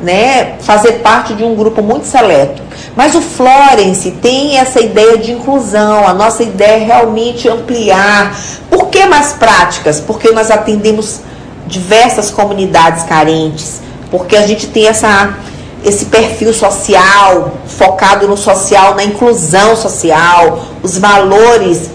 [0.00, 2.62] né, fazer parte de um grupo muito seleto.
[2.96, 8.36] Mas o Florence tem essa ideia de inclusão, a nossa ideia é realmente ampliar.
[8.70, 10.00] Por que mais práticas?
[10.00, 11.20] Porque nós atendemos
[11.66, 13.80] diversas comunidades carentes,
[14.10, 15.34] porque a gente tem essa,
[15.84, 21.90] esse perfil social, focado no social, na inclusão social, os valores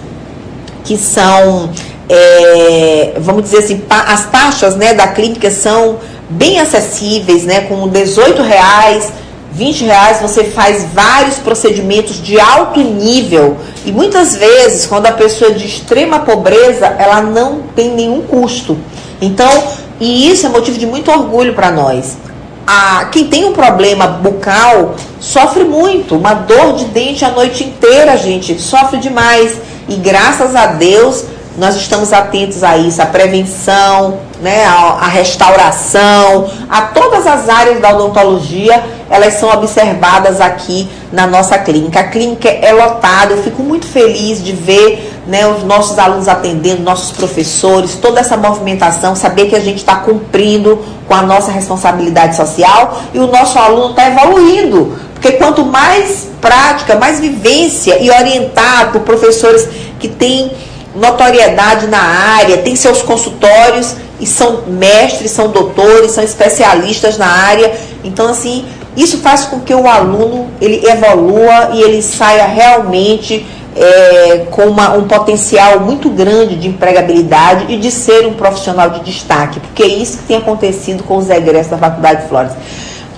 [0.83, 1.69] que são,
[2.09, 5.97] é, vamos dizer assim, as taxas né, da clínica são
[6.29, 9.13] bem acessíveis, né, com 18 reais
[9.59, 15.51] 20 reais você faz vários procedimentos de alto nível e muitas vezes quando a pessoa
[15.51, 18.77] é de extrema pobreza ela não tem nenhum custo.
[19.21, 19.51] Então,
[19.99, 22.17] e isso é motivo de muito orgulho para nós.
[22.65, 28.15] A, quem tem um problema bucal sofre muito, uma dor de dente a noite inteira,
[28.15, 29.57] gente, sofre demais.
[29.89, 31.25] E graças a Deus
[31.57, 37.81] nós estamos atentos a isso, a prevenção, né, a, a restauração, a todas as áreas
[37.81, 41.99] da odontologia, elas são observadas aqui na nossa clínica.
[41.99, 46.81] A clínica é lotada, eu fico muito feliz de ver né, os nossos alunos atendendo,
[46.81, 52.35] nossos professores, toda essa movimentação, saber que a gente está cumprindo com a nossa responsabilidade
[52.35, 54.97] social e o nosso aluno está evoluindo.
[55.13, 59.67] Porque quanto mais prática, mais vivência e orientado por professores
[59.99, 60.51] que têm
[60.95, 67.71] notoriedade na área, tem seus consultórios e são mestres, são doutores, são especialistas na área.
[68.03, 68.65] Então, assim,
[68.99, 74.91] Isso faz com que o aluno ele evolua e ele saia realmente é, com uma,
[74.91, 79.87] um potencial muito grande de empregabilidade e de ser um profissional de destaque, porque é
[79.87, 82.51] isso que tem acontecido com os egressos da Faculdade de Flores.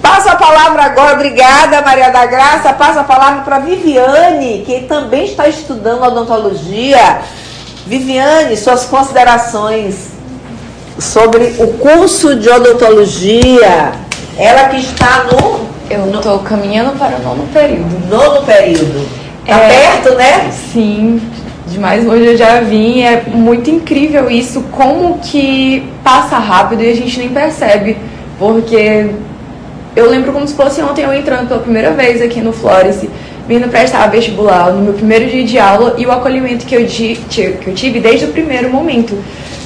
[0.04, 5.26] Passo a palavra agora, obrigada Maria da Graça, passo a palavra para Viviane, que também
[5.26, 7.22] está estudando odontologia.
[7.88, 10.12] Viviane, suas considerações
[11.00, 14.11] sobre o curso de odontologia.
[14.38, 15.72] Ela que está no.
[15.90, 18.10] Eu estou caminhando para o nono período.
[18.10, 19.08] Nono período.
[19.46, 20.50] Tá é, perto, né?
[20.52, 21.22] Sim,
[21.68, 23.02] demais hoje eu já vim.
[23.02, 27.98] É muito incrível isso, como que passa rápido e a gente nem percebe.
[28.40, 29.10] Porque
[29.96, 33.06] eu lembro como se fosse ontem eu entrando pela primeira vez aqui no Flores,
[33.48, 37.68] vindo prestar vestibular no meu primeiro dia de aula e o acolhimento que eu, que
[37.68, 39.18] eu tive desde o primeiro momento.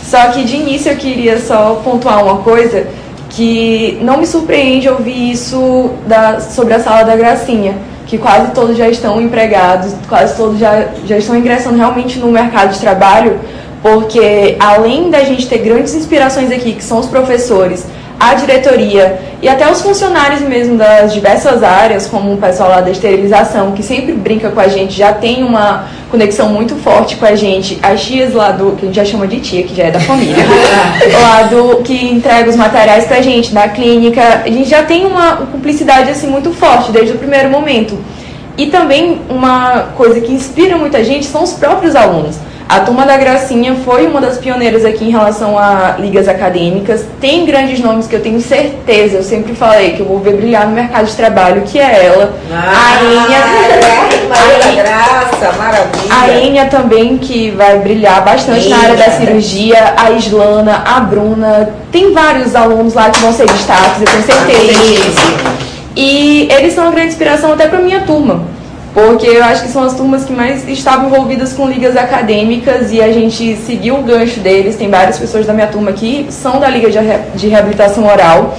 [0.03, 2.87] Só que de início eu queria só pontuar uma coisa
[3.35, 7.75] que não me surpreende ouvir isso da, sobre a sala da Gracinha,
[8.07, 12.71] que quase todos já estão empregados, quase todos já, já estão ingressando realmente no mercado
[12.71, 13.37] de trabalho,
[13.81, 17.85] porque além da gente ter grandes inspirações aqui, que são os professores,
[18.17, 22.89] a diretoria e até os funcionários mesmo das diversas áreas, como o pessoal lá da
[22.89, 25.83] esterilização, que sempre brinca com a gente, já tem uma
[26.15, 27.77] conexão muito forte com a gente.
[27.83, 29.99] As tias lá do, que a gente já chama de tia, que já é da
[29.99, 30.45] família,
[31.21, 35.37] lá do que entrega os materiais pra gente, da clínica, a gente já tem uma
[35.51, 37.99] cumplicidade assim muito forte desde o primeiro momento.
[38.57, 42.37] E também uma coisa que inspira muita gente são os próprios alunos.
[42.67, 47.05] A Turma da Gracinha foi uma das pioneiras aqui em relação a ligas acadêmicas.
[47.21, 50.65] Tem grandes nomes que eu tenho certeza, eu sempre falei que eu vou ver brilhar
[50.65, 52.33] no mercado de trabalho, que é ela.
[52.51, 54.25] Ah, a Enia.
[54.27, 56.09] Maria Graça, maravilha.
[56.09, 59.93] A Enia também, que vai brilhar bastante na área da cirurgia.
[59.95, 61.69] A Islana, a Bruna.
[61.91, 65.21] Tem vários alunos lá que vão ser destaques, eu tenho certeza.
[65.95, 68.54] E eles são uma grande inspiração até para minha turma
[68.95, 73.01] porque eu acho que são as turmas que mais estavam envolvidas com ligas acadêmicas e
[73.01, 74.77] a gente seguiu o gancho deles.
[74.77, 76.89] Tem várias pessoas da minha turma que são da Liga
[77.35, 78.57] de Reabilitação Oral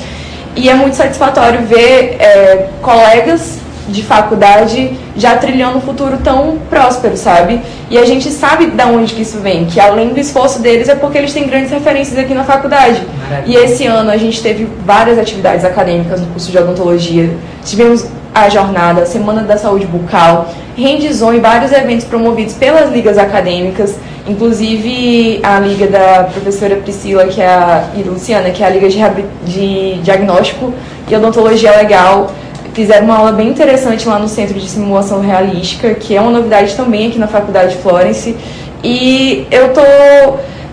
[0.54, 7.16] e é muito satisfatório ver é, colegas de faculdade já trilhando um futuro tão próspero,
[7.16, 7.62] sabe?
[7.88, 10.94] E a gente sabe de onde que isso vem, que além do esforço deles é
[10.94, 13.00] porque eles têm grandes referências aqui na faculdade.
[13.30, 13.58] Maravilha.
[13.58, 17.30] E esse ano a gente teve várias atividades acadêmicas no curso de odontologia.
[17.64, 18.04] Tivemos
[18.44, 23.96] a jornada, a Semana da Saúde Bucal, rendizou em vários eventos promovidos pelas ligas acadêmicas,
[24.28, 28.88] inclusive a liga da professora Priscila que é a, e Luciana, que é a liga
[28.88, 28.98] de,
[29.44, 30.74] de diagnóstico
[31.08, 32.30] e odontologia legal,
[32.74, 36.74] fizeram uma aula bem interessante lá no Centro de Simulação Realística, que é uma novidade
[36.74, 38.36] também aqui na Faculdade de Florence.
[38.84, 39.80] E eu tô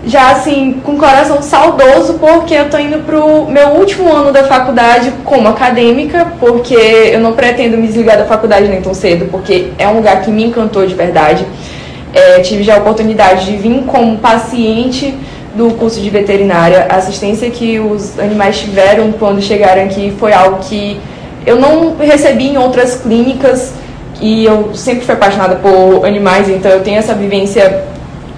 [0.06, 4.44] já assim, com o coração saudoso, porque eu tô indo pro meu último ano da
[4.44, 9.70] faculdade como acadêmica, porque eu não pretendo me desligar da faculdade nem tão cedo, porque
[9.78, 11.46] é um lugar que me encantou de verdade.
[12.14, 15.16] É, tive já a oportunidade de vir como paciente
[15.56, 16.86] do curso de veterinária.
[16.90, 21.00] A assistência que os animais tiveram quando chegaram aqui foi algo que
[21.46, 23.74] eu não recebi em outras clínicas
[24.22, 27.84] e eu sempre fui apaixonada por animais, então eu tenho essa vivência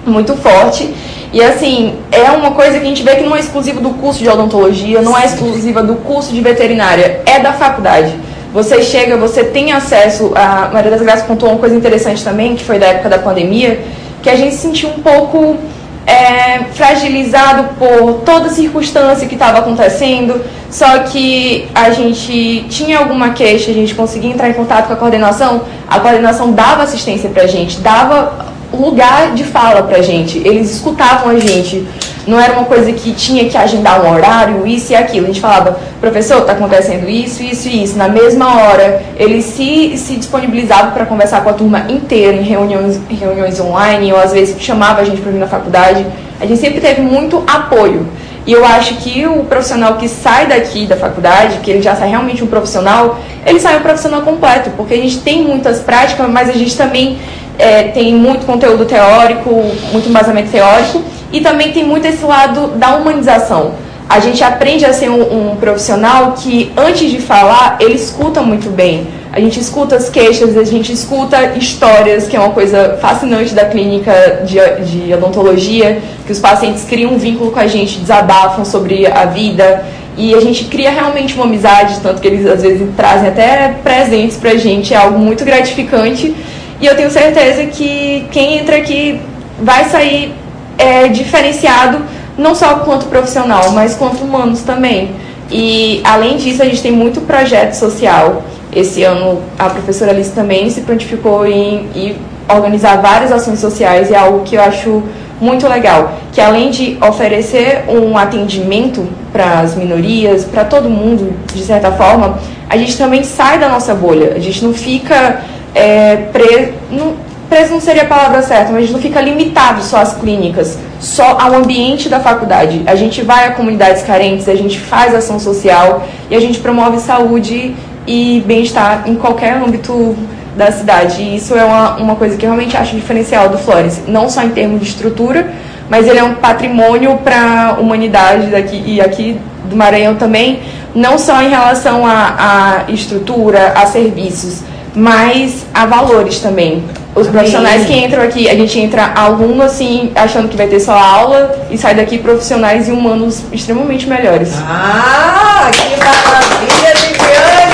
[0.06, 0.92] muito forte.
[1.36, 4.20] E assim, é uma coisa que a gente vê que não é exclusiva do curso
[4.20, 8.10] de odontologia, não é exclusiva do curso de veterinária, é da faculdade.
[8.54, 10.32] Você chega, você tem acesso.
[10.34, 13.84] A Maria das Graças pontuou uma coisa interessante também, que foi da época da pandemia,
[14.22, 15.58] que a gente se sentiu um pouco
[16.06, 23.32] é, fragilizado por toda a circunstância que estava acontecendo, só que a gente tinha alguma
[23.32, 27.42] queixa, a gente conseguia entrar em contato com a coordenação, a coordenação dava assistência para
[27.42, 30.38] a gente, dava lugar de fala pra gente.
[30.38, 31.86] Eles escutavam a gente.
[32.26, 35.26] Não era uma coisa que tinha que agendar um horário, isso e aquilo.
[35.26, 37.96] A gente falava, professor, está acontecendo isso, isso e isso.
[37.96, 43.00] Na mesma hora, eles se, se disponibilizavam para conversar com a turma inteira em reuniões,
[43.08, 46.04] reuniões online, ou às vezes chamava a gente para vir na faculdade.
[46.40, 48.06] A gente sempre teve muito apoio.
[48.46, 52.10] E eu acho que o profissional que sai daqui da faculdade, que ele já sai
[52.10, 56.48] realmente um profissional, ele sai um profissional completo, porque a gente tem muitas práticas, mas
[56.48, 57.18] a gente também
[57.58, 59.50] é, tem muito conteúdo teórico,
[59.92, 61.02] muito embasamento teórico,
[61.32, 63.72] e também tem muito esse lado da humanização.
[64.08, 68.70] A gente aprende a ser um, um profissional que, antes de falar, ele escuta muito
[68.70, 69.08] bem.
[69.32, 73.64] A gente escuta as queixas, a gente escuta histórias, que é uma coisa fascinante da
[73.64, 79.06] clínica de, de odontologia, que os pacientes criam um vínculo com a gente, desabafam sobre
[79.06, 79.84] a vida,
[80.16, 84.36] e a gente cria realmente uma amizade, tanto que eles às vezes trazem até presentes
[84.38, 86.34] pra gente, é algo muito gratificante.
[86.80, 89.20] E eu tenho certeza que quem entra aqui
[89.60, 90.34] vai sair
[90.76, 92.02] é, diferenciado,
[92.36, 95.10] não só quanto profissional, mas quanto humanos também.
[95.50, 98.42] E além disso, a gente tem muito projeto social.
[98.74, 102.16] Esse ano a professora Alice também se prontificou em, em
[102.48, 105.02] organizar várias ações sociais e é algo que eu acho
[105.40, 111.62] muito legal, que além de oferecer um atendimento para as minorias, para todo mundo, de
[111.62, 114.32] certa forma, a gente também sai da nossa bolha.
[114.34, 115.42] A gente não fica
[115.76, 117.14] é, preso, não,
[117.50, 120.78] preso não seria a palavra certa, mas a gente não fica limitado só às clínicas,
[120.98, 122.82] só ao ambiente da faculdade.
[122.86, 126.98] A gente vai a comunidades carentes, a gente faz ação social e a gente promove
[126.98, 130.16] saúde e bem-estar em qualquer âmbito
[130.56, 131.20] da cidade.
[131.20, 134.42] E isso é uma, uma coisa que eu realmente acho diferencial do Florence, não só
[134.42, 135.52] em termos de estrutura,
[135.90, 140.60] mas ele é um patrimônio para a humanidade daqui e aqui do Maranhão também,
[140.94, 144.62] não só em relação à estrutura, a serviços,
[144.96, 146.82] mas a valores também.
[147.14, 150.92] Os profissionais que entram aqui, a gente entra aluno assim, achando que vai ter só
[150.92, 154.54] aula e sai daqui profissionais e humanos extremamente melhores.
[154.56, 156.94] Ah, que maravilha,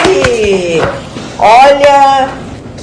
[0.05, 0.83] Viviane!
[1.39, 2.29] Olha,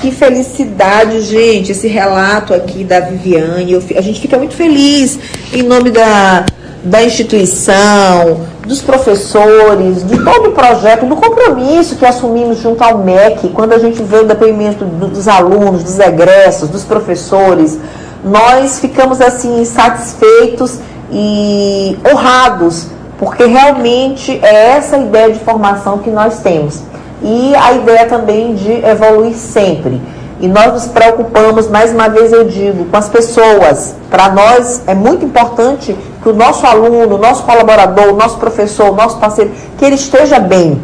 [0.02, 3.74] que felicidade, gente, esse relato aqui da Viviane.
[3.74, 5.20] Eu, a gente fica muito feliz
[5.54, 6.46] em nome da,
[6.84, 13.50] da instituição, dos professores, de todo o projeto, do compromisso que assumimos junto ao MEC,
[13.50, 17.78] quando a gente vê o depoimento dos alunos, dos egressos, dos professores,
[18.24, 20.80] nós ficamos assim satisfeitos
[21.12, 26.82] e honrados, porque realmente é essa ideia de formação que nós temos
[27.22, 30.02] e a ideia também de evoluir sempre.
[30.42, 33.96] E nós nos preocupamos, mais uma vez eu digo, com as pessoas.
[34.10, 38.90] Para nós é muito importante que o nosso aluno, o nosso colaborador, o nosso professor,
[38.90, 40.82] o nosso parceiro, que ele esteja bem.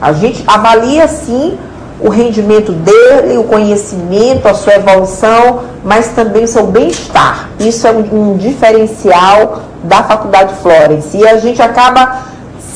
[0.00, 1.58] A gente avalia sim
[2.00, 7.50] o rendimento dele, o conhecimento, a sua evolução, mas também o seu bem-estar.
[7.58, 11.16] Isso é um, um diferencial da Faculdade Florence.
[11.16, 12.22] E a gente acaba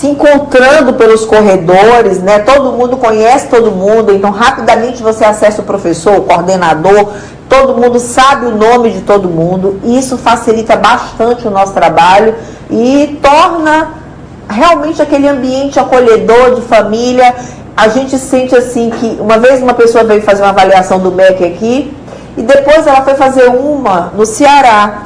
[0.01, 2.39] se encontrando pelos corredores, né?
[2.39, 7.13] Todo mundo conhece todo mundo, então rapidamente você acessa o professor, o coordenador,
[7.47, 12.35] todo mundo sabe o nome de todo mundo, e isso facilita bastante o nosso trabalho
[12.71, 13.91] e torna
[14.49, 17.35] realmente aquele ambiente acolhedor de família.
[17.77, 21.45] A gente sente assim que uma vez uma pessoa veio fazer uma avaliação do MEC
[21.45, 21.95] aqui
[22.39, 25.03] e depois ela foi fazer uma no Ceará.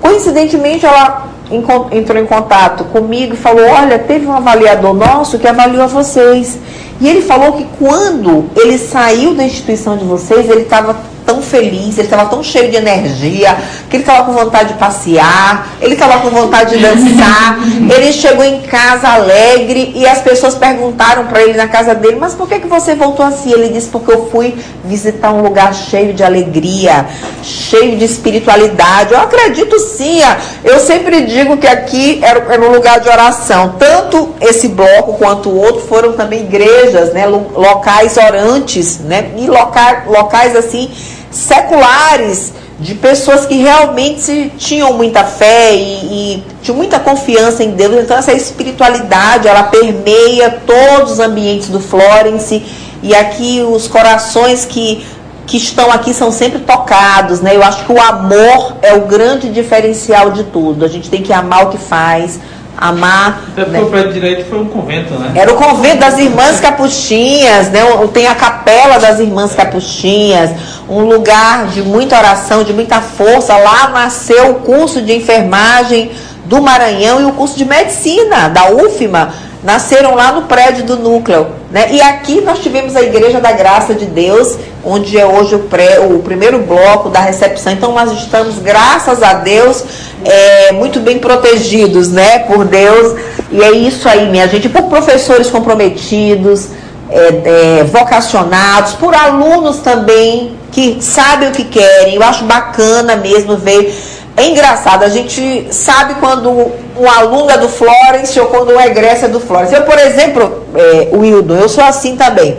[0.00, 5.88] Coincidentemente, ela entrou em contato comigo e falou: Olha, teve um avaliador nosso que avaliou
[5.88, 6.58] vocês.
[7.00, 10.96] E ele falou que quando ele saiu da instituição de vocês, ele estava
[11.28, 13.54] tão feliz, ele estava tão cheio de energia,
[13.90, 17.58] que ele estava com vontade de passear, ele estava com vontade de dançar.
[17.94, 22.32] ele chegou em casa alegre e as pessoas perguntaram para ele na casa dele: Mas
[22.32, 23.52] por que, que você voltou assim?
[23.52, 27.06] Ele disse: Porque eu fui visitar um lugar cheio de alegria,
[27.42, 29.12] cheio de espiritualidade.
[29.12, 30.20] Eu acredito sim,
[30.64, 33.74] eu sempre digo que aqui era, era um lugar de oração.
[33.78, 40.06] Tanto esse bloco quanto o outro foram também igrejas, né, locais orantes, né, e locais,
[40.06, 40.90] locais assim
[41.38, 47.96] seculares, de pessoas que realmente tinham muita fé e, e tinham muita confiança em Deus.
[48.04, 52.62] Então essa espiritualidade, ela permeia todos os ambientes do Florence
[53.02, 55.04] e aqui os corações que
[55.48, 57.56] que estão aqui são sempre tocados, né?
[57.56, 60.84] Eu acho que o amor é o grande diferencial de tudo.
[60.84, 62.38] A gente tem que amar o que faz,
[62.78, 63.42] amar.
[63.52, 63.82] Até porque né?
[63.82, 65.32] o prédio direito foi um convento, né?
[65.34, 67.80] Era o convento das Irmãs Capuchinhas, né?
[68.12, 70.52] Tem a capela das Irmãs Capuchinhas,
[70.88, 73.56] um lugar de muita oração, de muita força.
[73.56, 76.10] Lá nasceu o curso de enfermagem
[76.48, 79.32] do Maranhão e o curso de medicina da UFMA
[79.62, 81.48] nasceram lá no prédio do núcleo.
[81.70, 81.88] Né?
[81.92, 86.00] E aqui nós tivemos a Igreja da Graça de Deus, onde é hoje o, pré,
[86.00, 87.72] o primeiro bloco da recepção.
[87.72, 89.84] Então nós estamos, graças a Deus,
[90.24, 93.18] é, muito bem protegidos né, por Deus.
[93.50, 96.68] E é isso aí, minha gente, por professores comprometidos,
[97.10, 102.14] é, é, vocacionados, por alunos também que sabem o que querem.
[102.14, 103.94] Eu acho bacana mesmo ver
[104.38, 109.24] é engraçado, a gente sabe quando um aluno é do Florence ou quando um egresso
[109.24, 109.74] é do Florence.
[109.74, 112.56] Eu, por exemplo, é, Wildo, eu sou assim também.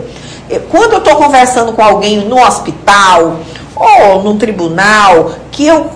[0.68, 3.36] Quando eu estou conversando com alguém no hospital
[3.74, 5.90] ou no tribunal, que eu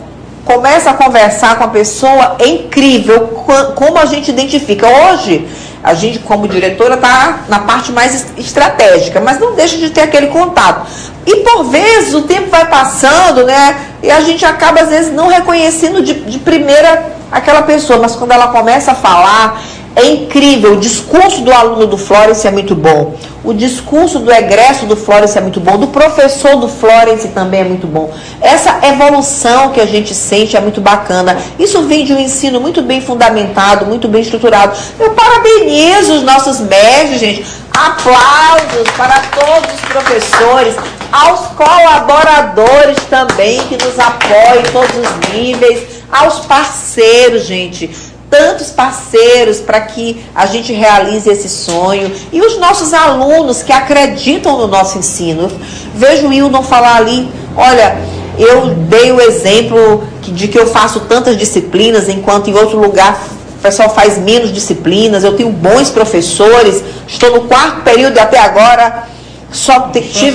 [0.44, 3.28] começo a conversar com a pessoa, é incrível
[3.74, 4.86] como a gente identifica.
[4.86, 5.46] Hoje,
[5.84, 10.28] a gente, como diretora, está na parte mais estratégica, mas não deixa de ter aquele
[10.28, 10.86] contato.
[11.26, 13.76] E por vezes o tempo vai passando, né?
[14.02, 18.32] E a gente acaba, às vezes, não reconhecendo de, de primeira aquela pessoa, mas quando
[18.32, 19.60] ela começa a falar,
[19.96, 20.74] é incrível.
[20.74, 23.14] O discurso do aluno do Florence é muito bom.
[23.44, 25.78] O discurso do egresso do Florence é muito bom.
[25.78, 28.12] Do professor do Florence também é muito bom.
[28.40, 31.36] Essa evolução que a gente sente é muito bacana.
[31.58, 34.76] Isso vem de um ensino muito bem fundamentado, muito bem estruturado.
[34.98, 37.44] Eu parabenizo os nossos médios, gente.
[37.76, 40.76] Aplausos para todos os professores,
[41.10, 49.60] aos colaboradores também que nos apoiam em todos os níveis, aos parceiros, gente tantos parceiros
[49.60, 54.98] para que a gente realize esse sonho e os nossos alunos que acreditam no nosso
[54.98, 55.48] ensino.
[55.94, 57.96] Vejo o Hildon falar ali, olha,
[58.36, 63.22] eu dei o exemplo de que eu faço tantas disciplinas, enquanto em outro lugar
[63.56, 68.40] o pessoal faz menos disciplinas, eu tenho bons professores, estou no quarto período e até
[68.40, 69.04] agora
[69.52, 70.32] só tive.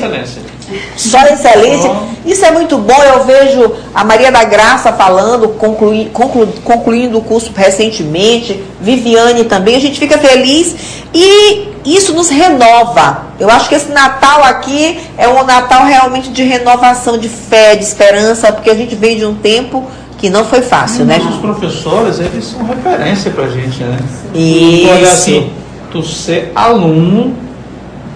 [0.96, 1.92] Só excelência.
[2.26, 3.02] Isso é muito bom.
[3.02, 9.76] Eu vejo a Maria da Graça falando, conclui, conclu, concluindo o curso recentemente, Viviane também.
[9.76, 10.76] A gente fica feliz
[11.14, 13.30] e isso nos renova.
[13.40, 17.84] Eu acho que esse Natal aqui é um Natal realmente de renovação, de fé, de
[17.84, 19.86] esperança, porque a gente vem de um tempo
[20.18, 21.18] que não foi fácil, né?
[21.30, 23.98] Os professores, eles são referência pra gente, né?
[24.36, 24.92] Isso.
[24.92, 25.50] Olha assim,
[25.90, 27.34] tu ser aluno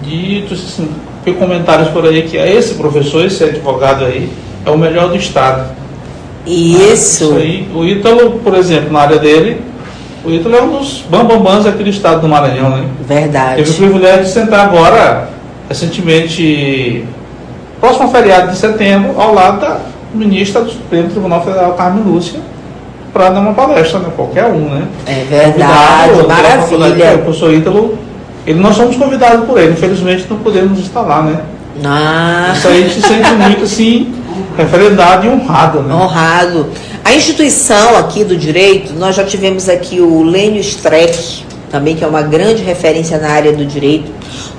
[0.02, 0.90] de, tu, assim,
[1.24, 4.30] vi comentários por aí que é esse professor, esse advogado aí,
[4.64, 5.70] é o melhor do Estado.
[6.46, 7.24] Isso.
[7.24, 9.60] Isso aí, o Ítalo, por exemplo, na área dele,
[10.24, 12.84] o Ítalo é um dos bambambãs aqui do Estado do Maranhão, né?
[13.06, 13.56] Verdade.
[13.56, 15.28] Teve o privilégio de sentar agora,
[15.68, 17.04] recentemente,
[17.80, 19.80] próximo feriado de setembro, ao lado da
[20.12, 22.40] ministra do Supremo Tribunal Federal, Carmen Lúcia,
[23.12, 24.08] para dar uma palestra, né?
[24.14, 24.86] Qualquer um, né?
[25.06, 27.14] É verdade, Convidado, maravilha.
[27.14, 27.98] O professor Ítalo
[28.46, 31.40] ele, nós somos convidados por ele, infelizmente não podemos estar lá, né?
[31.84, 32.52] Ah.
[32.56, 34.14] Isso aí a gente se sente muito assim,
[34.56, 35.94] referendado e honrado, né?
[35.94, 36.66] Honrado.
[37.04, 42.06] A instituição aqui do direito, nós já tivemos aqui o Lênio Streck, também que é
[42.06, 44.10] uma grande referência na área do direito.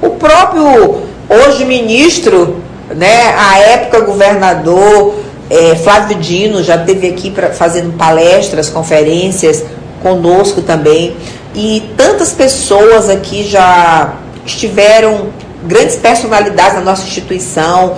[0.02, 2.58] O próprio, hoje ministro,
[2.94, 5.16] né, a época governador,
[5.50, 9.64] é, Flávio Dino já esteve aqui pra, fazendo palestras, conferências
[10.02, 11.16] conosco também.
[11.56, 15.30] E tantas pessoas aqui já estiveram,
[15.64, 17.98] grandes personalidades na nossa instituição,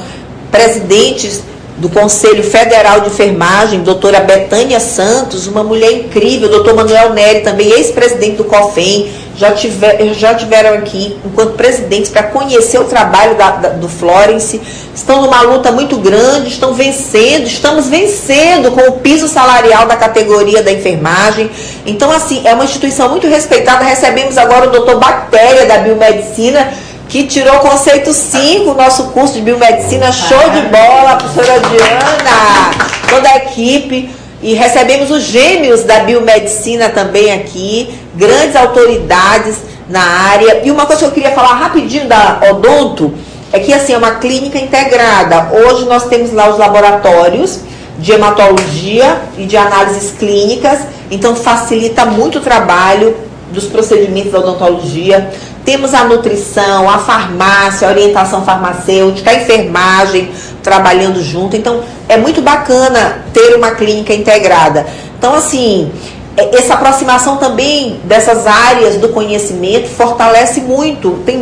[0.51, 1.41] presidentes
[1.77, 7.67] do Conselho Federal de Enfermagem, doutora Betânia Santos, uma mulher incrível, doutor Manuel Neri, também
[7.69, 13.51] ex-presidente do COFEM, já, tiver, já tiveram aqui enquanto presidentes para conhecer o trabalho da,
[13.51, 14.59] da, do Florence,
[14.93, 20.63] estão numa luta muito grande, estão vencendo, estamos vencendo com o piso salarial da categoria
[20.63, 21.51] da enfermagem.
[21.85, 23.85] Então, assim, é uma instituição muito respeitada.
[23.85, 26.73] Recebemos agora o doutor Bactéria da Biomedicina,
[27.07, 32.71] que tirou o conceito 5, nosso curso de biomedicina, show de bola, professora Diana,
[33.07, 34.09] toda a equipe.
[34.41, 39.57] E recebemos os gêmeos da biomedicina também aqui, grandes autoridades
[39.87, 40.61] na área.
[40.65, 43.13] E uma coisa que eu queria falar rapidinho da Odonto
[43.51, 45.51] é que assim é uma clínica integrada.
[45.53, 47.61] Hoje nós temos lá os laboratórios
[47.97, 53.15] de hematologia e de análises clínicas, então facilita muito o trabalho
[53.51, 55.31] dos procedimentos da odontologia.
[55.63, 60.29] Temos a nutrição, a farmácia, a orientação farmacêutica, a enfermagem
[60.61, 61.55] trabalhando junto.
[61.55, 64.85] Então, é muito bacana ter uma clínica integrada.
[65.17, 65.91] Então, assim,
[66.37, 71.37] essa aproximação também dessas áreas do conhecimento fortalece muito, tem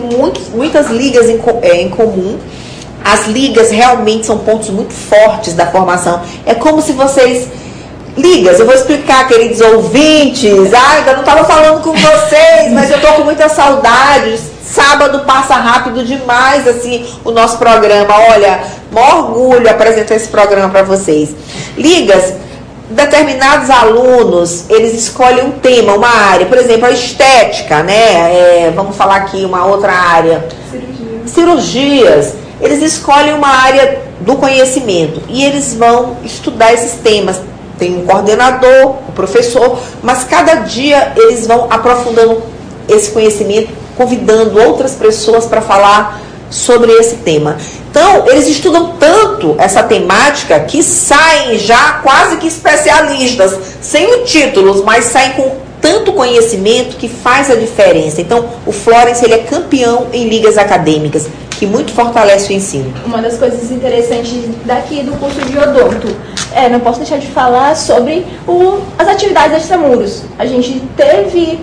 [0.54, 2.40] muitas ligas em, é, em comum.
[3.04, 6.22] As ligas realmente são pontos muito fortes da formação.
[6.46, 7.48] É como se vocês
[8.18, 8.60] ligas.
[8.60, 10.74] Eu vou explicar, queridos ouvintes.
[10.74, 14.40] Ah, ainda não estava falando com vocês, mas eu estou com muita saudade.
[14.64, 18.16] Sábado passa rápido demais, assim, o nosso programa.
[18.32, 21.30] Olha, maior orgulho apresentar esse programa para vocês.
[21.78, 22.34] Ligas,
[22.90, 26.46] determinados alunos, eles escolhem um tema, uma área.
[26.46, 27.94] Por exemplo, a estética, né?
[28.68, 30.48] É, vamos falar aqui uma outra área.
[30.70, 31.22] Cirurgia.
[31.26, 32.34] Cirurgias.
[32.62, 37.42] Eles escolhem uma área do conhecimento e eles vão estudar esses temas
[37.78, 42.42] tem um coordenador, o um professor, mas cada dia eles vão aprofundando
[42.88, 47.58] esse conhecimento, convidando outras pessoas para falar sobre esse tema.
[47.90, 54.84] Então, eles estudam tanto essa temática que saem já quase que especialistas, sem o títulos,
[54.84, 58.20] mas saem com tanto conhecimento que faz a diferença.
[58.20, 62.94] Então, o Florence ele é campeão em ligas acadêmicas que muito fortalece o ensino.
[63.06, 64.34] Uma das coisas interessantes
[64.66, 66.08] daqui do curso de odonto,
[66.54, 70.24] é, não posso deixar de falar sobre o, as atividades extramuros.
[70.38, 71.60] A gente teve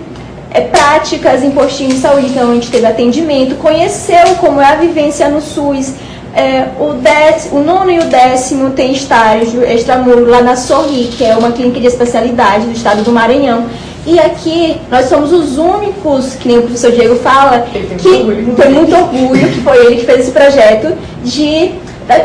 [0.53, 4.75] é, práticas em postinho de saúde, então a gente teve atendimento, conheceu como é a
[4.75, 5.93] vivência no SUS.
[6.35, 11.35] É, o, o nono e o décimo tem estágio extramuro lá na Sorri, que é
[11.35, 13.65] uma clínica de especialidade do estado do Maranhão.
[14.05, 18.09] E aqui nós somos os únicos, que nem o professor Diego fala, que
[18.55, 20.93] tem muito orgulho, que foi ele que fez esse projeto,
[21.23, 21.71] de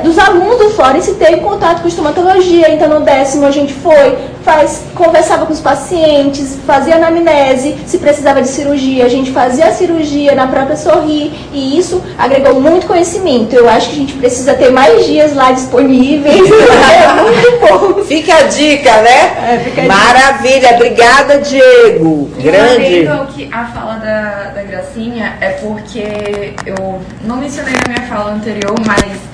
[0.02, 2.70] dos alunos do Florence ter contato com estomatologia.
[2.70, 8.42] Então, no décimo, a gente foi, faz, conversava com os pacientes, fazia anamnese, se precisava
[8.42, 13.54] de cirurgia, a gente fazia a cirurgia na própria Sorri, e isso agregou muito conhecimento.
[13.54, 16.42] Eu acho que a gente precisa ter mais dias lá disponíveis.
[16.50, 18.04] é muito bom.
[18.04, 19.54] Fica a dica, né?
[19.54, 20.74] É, fica a Maravilha, dica.
[20.74, 22.30] obrigada, Diego.
[22.38, 23.04] Grande.
[23.04, 28.32] Eu que a fala da, da Gracinha é porque eu não mencionei na minha fala
[28.32, 29.27] anterior, mas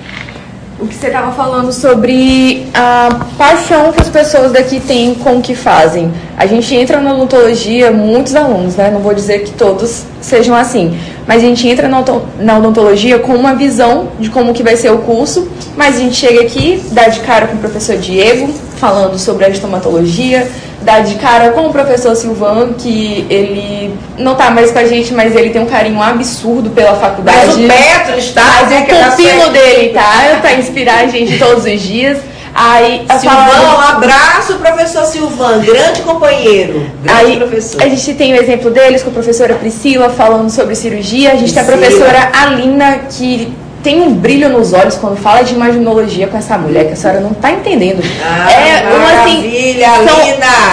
[0.79, 3.09] o que você estava falando sobre a
[3.39, 6.13] paixão que as pessoas daqui têm com o que fazem.
[6.37, 8.91] A gente entra na odontologia, muitos alunos, né?
[8.91, 13.55] Não vou dizer que todos sejam assim, mas a gente entra na odontologia com uma
[13.55, 17.21] visão de como que vai ser o curso, mas a gente chega aqui, dá de
[17.21, 20.51] cara com o professor Diego, falando sobre a estomatologia,
[20.85, 25.13] dá de cara com o professor Silvan, que ele não tá mais com a gente,
[25.13, 27.39] mas ele tem um carinho absurdo pela faculdade.
[27.47, 28.45] Mas o Petro está.
[28.45, 32.19] Mas o pupilo dele tá, tá inspirar a gente todos os dias.
[32.55, 36.89] Aí, Silvão, um abraço, professor Silvan, grande companheiro.
[37.03, 37.83] Grande aí, professor.
[37.83, 41.33] A gente tem o exemplo deles com a professora Priscila falando sobre cirurgia.
[41.33, 41.65] A gente Priscila.
[41.65, 43.53] tem a professora Alina, que
[43.85, 47.21] tem um brilho nos olhos quando fala de imaginologia com essa mulher, que a senhora
[47.21, 48.03] não está entendendo.
[48.25, 49.79] Ah, é uma assim.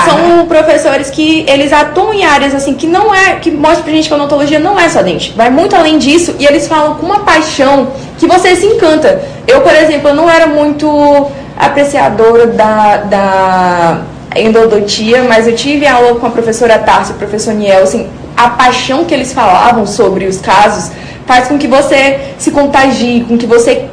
[0.05, 3.35] São, são, professores que eles atuam em áreas assim que não é.
[3.35, 5.33] que mostra pra gente que a odontologia não é só dente.
[5.35, 9.21] Vai muito além disso e eles falam com uma paixão que você se encanta.
[9.45, 14.01] Eu, por exemplo, eu não era muito apreciadora da, da
[14.37, 18.09] endodontia, mas eu tive aula com a professora Tarso o professor Niel, assim,
[18.45, 20.91] a paixão que eles falavam sobre os casos
[21.25, 23.85] faz com que você se contagie, com que você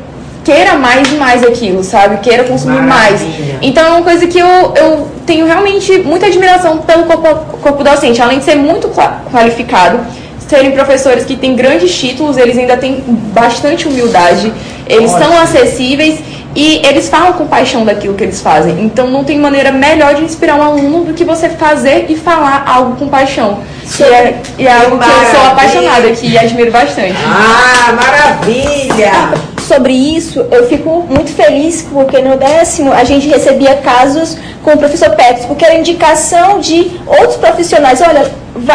[0.44, 2.18] queira mais e mais aquilo, sabe?
[2.18, 2.88] Queira consumir Maravilha.
[2.88, 3.58] mais.
[3.62, 8.22] Então é uma coisa que eu, eu tenho realmente muita admiração pelo corpo, corpo docente,
[8.22, 8.88] além de ser muito
[9.30, 10.00] qualificado,
[10.38, 14.52] serem professores que têm grandes títulos, eles ainda têm bastante humildade,
[14.86, 15.26] eles Ótimo.
[15.26, 16.20] são acessíveis
[16.54, 18.80] e eles falam com paixão daquilo que eles fazem.
[18.80, 22.64] Então não tem maneira melhor de inspirar um aluno do que você fazer e falar
[22.66, 23.60] algo com paixão.
[23.96, 27.16] Que é, é algo que eu sou apaixonada aqui e admiro bastante.
[27.24, 29.12] Ah, maravilha!
[29.66, 34.78] Sobre isso, eu fico muito feliz porque no décimo a gente recebia casos com o
[34.78, 38.00] professor Petros, porque era indicação de outros profissionais.
[38.00, 38.30] Olha,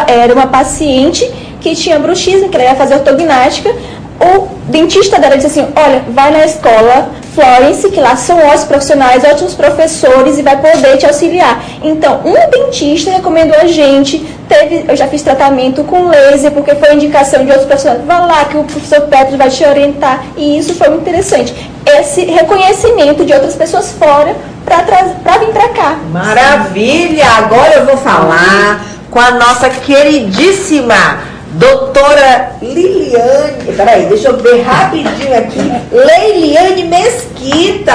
[0.07, 3.73] era uma paciente que tinha bruxismo, que ela ia fazer ortognática,
[4.19, 9.23] o dentista dela disse assim: Olha, vai na escola Florence, que lá são ótimos profissionais,
[9.23, 11.63] ótimos professores e vai poder te auxiliar.
[11.81, 14.19] Então, um dentista recomendou a gente.
[14.47, 18.05] Teve, eu já fiz tratamento com laser, porque foi indicação de outros profissionais.
[18.05, 20.23] Vá lá que o professor Petro vai te orientar.
[20.37, 21.71] E isso foi muito interessante.
[21.85, 25.97] Esse reconhecimento de outras pessoas fora para vir para cá.
[26.11, 27.25] Maravilha!
[27.37, 35.37] Agora eu vou falar com a nossa queridíssima Doutora Liliane, peraí, deixa eu ver rapidinho
[35.37, 35.71] aqui.
[35.91, 37.93] Leiliane Mesquita,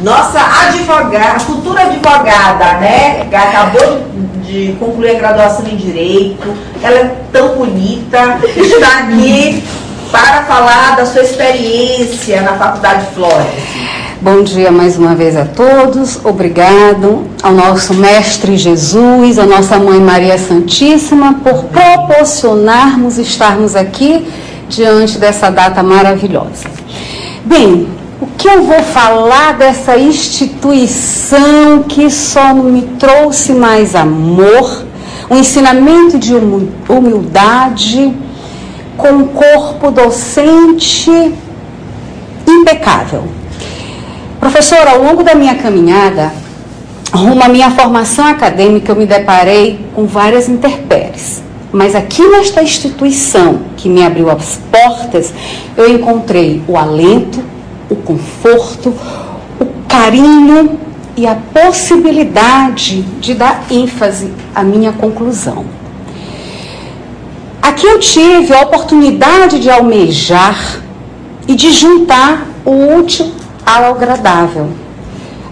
[0.00, 3.28] nossa advogada, futura advogada, né?
[3.30, 4.06] Acabou
[4.42, 6.56] de concluir a graduação em Direito.
[6.82, 9.62] Ela é tão bonita, está aqui
[10.10, 14.09] para falar da sua experiência na Faculdade Flores.
[14.22, 16.22] Bom dia mais uma vez a todos.
[16.22, 24.28] Obrigado ao nosso Mestre Jesus, à nossa Mãe Maria Santíssima, por proporcionarmos estarmos aqui
[24.68, 26.68] diante dessa data maravilhosa.
[27.46, 27.88] Bem,
[28.20, 34.84] o que eu vou falar dessa instituição que só me trouxe mais amor,
[35.30, 38.14] um ensinamento de humildade,
[38.98, 41.10] com um corpo docente
[42.46, 43.39] impecável
[44.40, 46.32] Professor, ao longo da minha caminhada,
[47.12, 51.42] rumo à minha formação acadêmica, eu me deparei com várias intempéries.
[51.70, 55.30] Mas aqui nesta instituição que me abriu as portas,
[55.76, 57.44] eu encontrei o alento,
[57.90, 58.94] o conforto,
[59.60, 60.80] o carinho
[61.18, 65.66] e a possibilidade de dar ênfase à minha conclusão.
[67.60, 70.80] Aqui eu tive a oportunidade de almejar
[71.46, 74.68] e de juntar o útil ao agradável.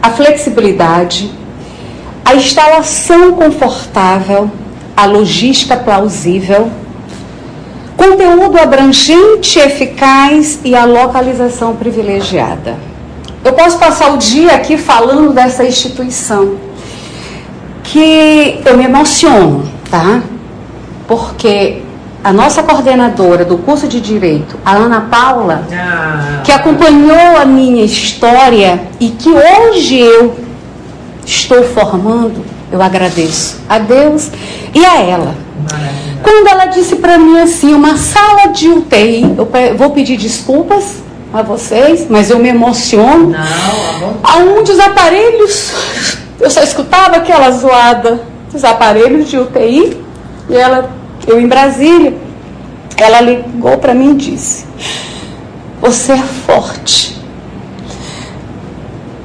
[0.02, 1.30] A flexibilidade,
[2.24, 4.50] a instalação confortável,
[4.96, 6.70] a logística plausível,
[7.96, 12.76] conteúdo abrangente, eficaz e a localização privilegiada.
[13.44, 16.56] Eu posso passar o dia aqui falando dessa instituição,
[17.82, 20.22] que eu me emociono, tá?
[21.06, 21.82] Porque
[22.22, 27.84] a nossa coordenadora do curso de Direito, a Ana Paula, ah, que acompanhou a minha
[27.84, 30.36] história e que hoje eu
[31.24, 34.30] estou formando Eu agradeço a Deus
[34.74, 35.34] e a ela.
[36.22, 40.96] Quando ela disse para mim assim, uma sala de UTI, eu vou pedir desculpas
[41.32, 43.30] a vocês, mas eu me emociono.
[43.30, 45.72] Não, Aonde os aparelhos,
[46.40, 48.20] eu só escutava aquela zoada
[48.52, 50.02] dos aparelhos de UTI,
[50.48, 50.90] e ela,
[51.28, 52.14] eu em Brasília,
[52.96, 54.66] ela ligou para mim e disse:
[55.80, 57.16] Você é forte.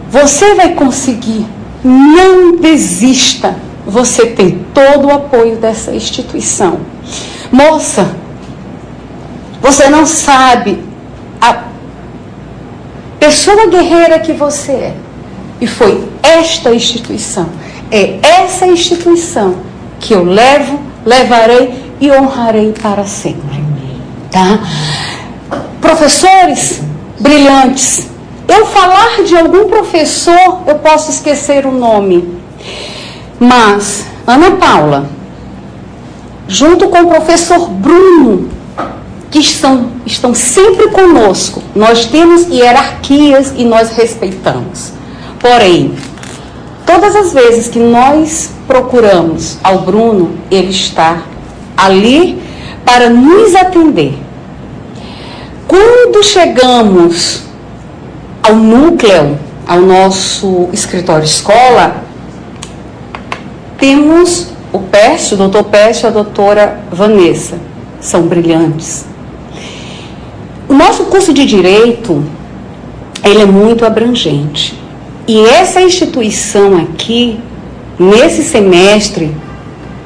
[0.10, 1.46] Você vai conseguir.
[1.84, 3.56] Não desista.
[3.86, 6.80] Você tem todo o apoio dessa instituição.
[7.52, 8.16] Moça,
[9.62, 10.84] você não sabe
[11.42, 11.64] a
[13.20, 14.96] pessoa guerreira que você é.
[15.60, 17.50] E foi esta instituição,
[17.90, 19.56] é essa instituição
[20.00, 23.64] que eu levo, levarei e honrarei para sempre.
[24.30, 24.60] Tá?
[25.80, 26.82] Professores
[27.18, 28.10] brilhantes.
[28.46, 32.38] Eu falar de algum professor, eu posso esquecer o nome.
[33.40, 35.10] Mas Ana Paula,
[36.46, 38.50] junto com o professor Bruno,
[39.32, 44.92] que estão, estão sempre conosco, nós temos hierarquias e nós respeitamos.
[45.40, 45.96] Porém,
[46.86, 51.32] todas as vezes que nós procuramos ao Bruno, ele está
[51.78, 52.42] ali
[52.86, 54.14] para nos atender.
[55.68, 57.44] Quando chegamos
[58.42, 62.04] ao núcleo, ao nosso escritório escola,
[63.78, 67.58] temos o Peste, o doutor Peste e a doutora Vanessa.
[68.00, 69.06] São brilhantes.
[70.68, 72.24] O nosso curso de Direito,
[73.24, 74.78] ele é muito abrangente.
[75.28, 77.40] E essa instituição aqui,
[77.98, 79.34] nesse semestre,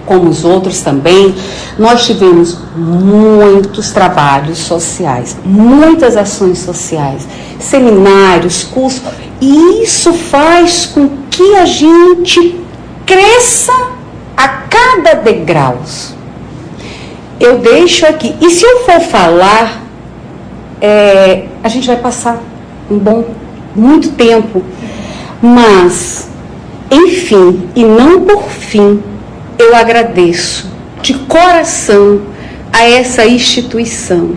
[0.08, 1.36] como os outros também,
[1.78, 7.28] nós tivemos muitos trabalhos sociais, muitas ações sociais,
[7.60, 9.04] seminários, cursos,
[9.42, 12.56] e isso faz com que a gente
[13.06, 13.74] cresça
[14.36, 15.78] a cada degrau.
[17.40, 18.34] Eu deixo aqui.
[18.42, 19.84] E se eu for falar,
[20.82, 22.42] é, a gente vai passar
[22.90, 23.26] um bom,
[23.76, 24.64] muito tempo.
[25.42, 26.30] Mas,
[26.90, 29.04] enfim, e não por fim,
[29.58, 32.22] eu agradeço de coração
[32.72, 34.36] a essa instituição,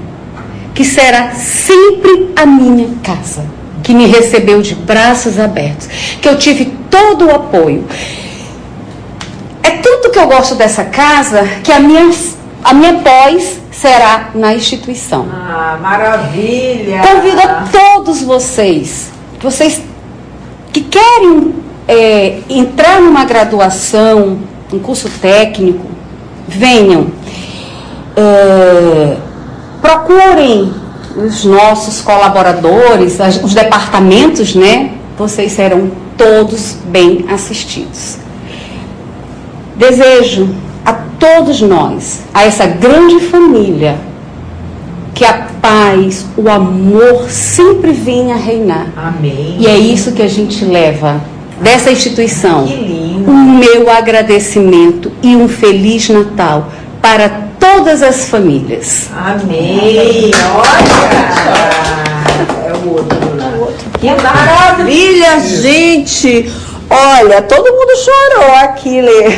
[0.74, 3.44] que será sempre a minha casa,
[3.82, 5.88] que me recebeu de braços abertos,
[6.20, 7.84] que eu tive todo o apoio.
[9.62, 12.10] É tanto que eu gosto dessa casa que a minha,
[12.64, 15.26] a minha pós será na instituição.
[15.30, 17.00] Ah, maravilha!
[17.00, 19.10] Convido a todos vocês,
[19.40, 19.82] vocês
[20.72, 21.54] que querem
[21.88, 24.38] é, entrar numa graduação,
[24.72, 25.86] um curso técnico,
[26.46, 27.08] venham.
[28.16, 29.16] É,
[29.80, 30.72] procurem
[31.16, 34.92] os nossos colaboradores, os departamentos, né?
[35.18, 38.18] Vocês serão todos bem assistidos.
[39.76, 40.54] Desejo
[40.84, 43.98] a todos nós, a essa grande família,
[45.14, 48.86] que a paz, o amor sempre venha reinar.
[48.96, 49.56] Amém.
[49.58, 51.20] E é isso que a gente leva
[51.60, 52.64] dessa instituição.
[52.64, 59.08] O meu agradecimento e um feliz Natal para todas as famílias.
[59.14, 60.30] Amém.
[60.54, 61.10] Olha!
[62.66, 63.90] É o outro.
[64.00, 66.50] Que maravilha, gente!
[66.88, 69.30] Olha, todo mundo chorou aqui, Lê.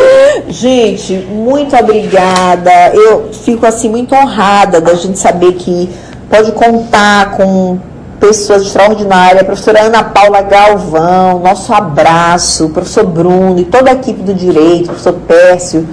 [0.48, 2.70] gente, muito obrigada.
[2.94, 5.90] Eu fico assim muito honrada da gente saber que
[6.30, 7.78] pode contar com
[8.28, 14.22] pessoas extraordinárias, a professora Ana Paula Galvão, nosso abraço, professor Bruno e toda a equipe
[14.22, 15.86] do direito, professor Pércio.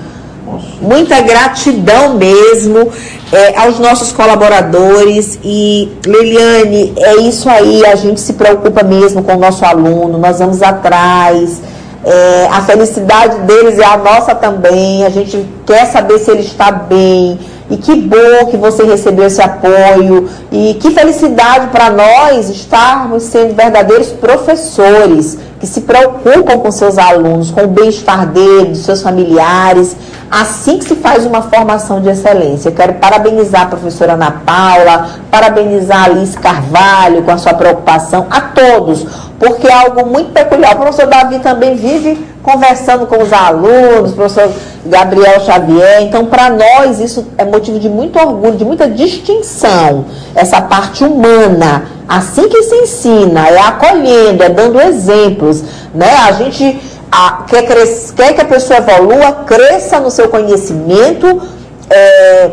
[0.82, 2.90] Muita gratidão mesmo
[3.32, 9.34] é, aos nossos colaboradores e Liliane, é isso aí, a gente se preocupa mesmo com
[9.34, 11.62] o nosso aluno, nós vamos atrás,
[12.04, 16.72] é, a felicidade deles é a nossa também, a gente quer saber se ele está
[16.72, 17.40] bem,
[17.72, 20.30] e que bom que você recebeu esse apoio.
[20.52, 27.50] E que felicidade para nós estarmos sendo verdadeiros professores que se preocupam com seus alunos,
[27.50, 29.96] com o bem-estar deles, seus familiares.
[30.30, 32.70] Assim que se faz uma formação de excelência.
[32.70, 38.28] Eu quero parabenizar a professora Ana Paula, parabenizar a Alice Carvalho com a sua preocupação,
[38.30, 39.06] a todos,
[39.40, 40.74] porque é algo muito peculiar.
[40.74, 44.52] O professor Davi também vive conversando com os alunos, professor
[44.86, 46.02] Gabriel Xavier.
[46.04, 50.06] Então, para nós, isso é motivo de muito orgulho, de muita distinção,
[50.36, 51.86] essa parte humana.
[52.08, 55.64] Assim que se ensina, é acolhendo, é dando exemplos.
[55.94, 56.10] Né?
[56.28, 56.80] A gente
[57.12, 61.42] a, quer, cres, quer que a pessoa evolua, cresça no seu conhecimento,
[61.90, 62.52] é,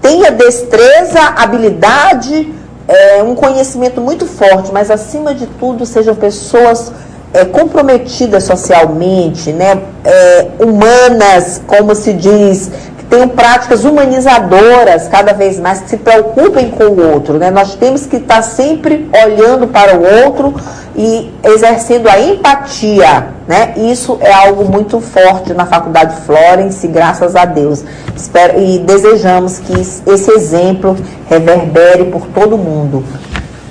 [0.00, 2.52] tenha destreza, habilidade,
[2.88, 6.90] é, um conhecimento muito forte, mas acima de tudo sejam pessoas
[7.34, 15.58] é, comprometidas socialmente, né, é, humanas, como se diz, que tenham práticas humanizadoras cada vez
[15.58, 17.38] mais, que se preocupem com o outro.
[17.38, 17.50] Né?
[17.50, 20.54] Nós temos que estar sempre olhando para o outro
[20.94, 23.28] e exercendo a empatia.
[23.46, 23.74] Né?
[23.76, 27.84] Isso é algo muito forte na Faculdade Florence, graças a Deus.
[28.16, 30.96] Espero, e desejamos que esse exemplo
[31.28, 33.04] reverbere por todo mundo.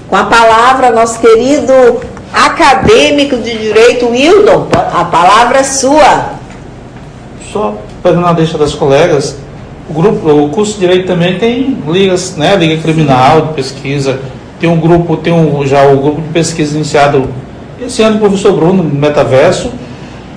[0.09, 1.73] Com a palavra, nosso querido
[2.33, 6.40] acadêmico de direito, Wildon, a palavra é sua.
[7.51, 9.37] Só pegando a deixa das colegas,
[9.89, 12.55] o, grupo, o curso de direito também tem ligas, né?
[12.55, 14.19] Liga criminal, de pesquisa,
[14.59, 17.27] tem um grupo, tem um, já o grupo de pesquisa iniciado
[17.81, 19.67] esse ano, o professor Bruno, Metaverso.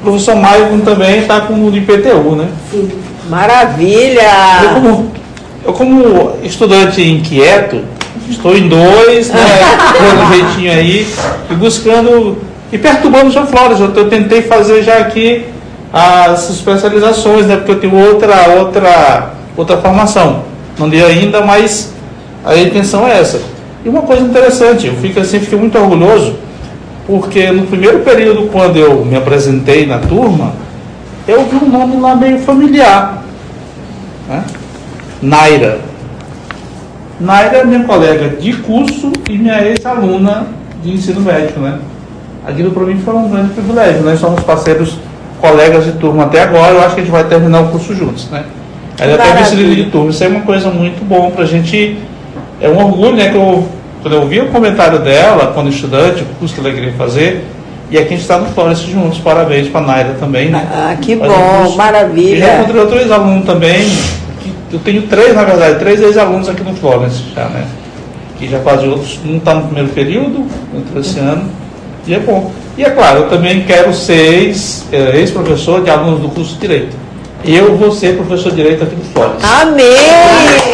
[0.00, 2.48] O professor Maicon também está com o IPTU, né?
[2.70, 2.90] Sim.
[3.28, 4.30] Maravilha!
[4.62, 5.12] Eu como,
[5.66, 7.82] eu como estudante inquieto,
[8.28, 9.40] estou em dois, né?
[10.00, 11.06] Dando jeitinho aí,
[11.50, 12.38] e buscando,
[12.72, 13.78] e perturbando o João Flores.
[13.78, 15.44] Eu, eu tentei fazer já aqui
[15.96, 17.56] as especializações, né?
[17.56, 20.42] Porque eu tenho outra, outra, outra formação.
[20.76, 21.92] Não dei ainda, mas
[22.44, 23.40] a intenção é essa.
[23.84, 26.34] E uma coisa interessante, eu fico assim, fiquei muito orgulhoso,
[27.06, 30.52] porque no primeiro período, quando eu me apresentei na turma,
[31.28, 33.22] eu vi um nome lá meio familiar.
[34.28, 34.44] Né?
[35.22, 35.78] Naira.
[37.20, 40.48] Naira é minha colega de curso e minha ex-aluna
[40.82, 41.78] de ensino médico, né?
[42.44, 44.98] Aquilo para mim foi um grande privilégio, nós somos parceiros,
[45.44, 48.30] colegas de turma até agora, eu acho que a gente vai terminar o curso juntos,
[48.30, 48.44] né?
[48.98, 51.98] Ela até vice de turma, isso é uma coisa muito bom para a gente,
[52.62, 53.28] é um orgulho, né?
[53.28, 53.68] Que eu,
[54.00, 57.44] quando eu vi o comentário dela, quando estudante, o curso que ela queria fazer,
[57.90, 60.66] e aqui a gente está no Florence juntos, parabéns para a Naira também, né?
[60.72, 62.36] Ah, que bom, maravilha.
[62.36, 63.86] E já encontrei outros alunos também,
[64.72, 67.66] eu tenho três, na verdade, três ex-alunos aqui no Florence já, né?
[68.38, 71.44] Que já fazem outros, um está no primeiro período, entrou esse ano,
[72.06, 72.50] e é bom.
[72.76, 74.52] E é claro, eu também quero ser
[74.92, 76.96] ex-professor de alunos do curso de Direito.
[77.44, 79.46] Eu vou ser professor de Direito aqui no Florence.
[79.62, 79.84] Amém!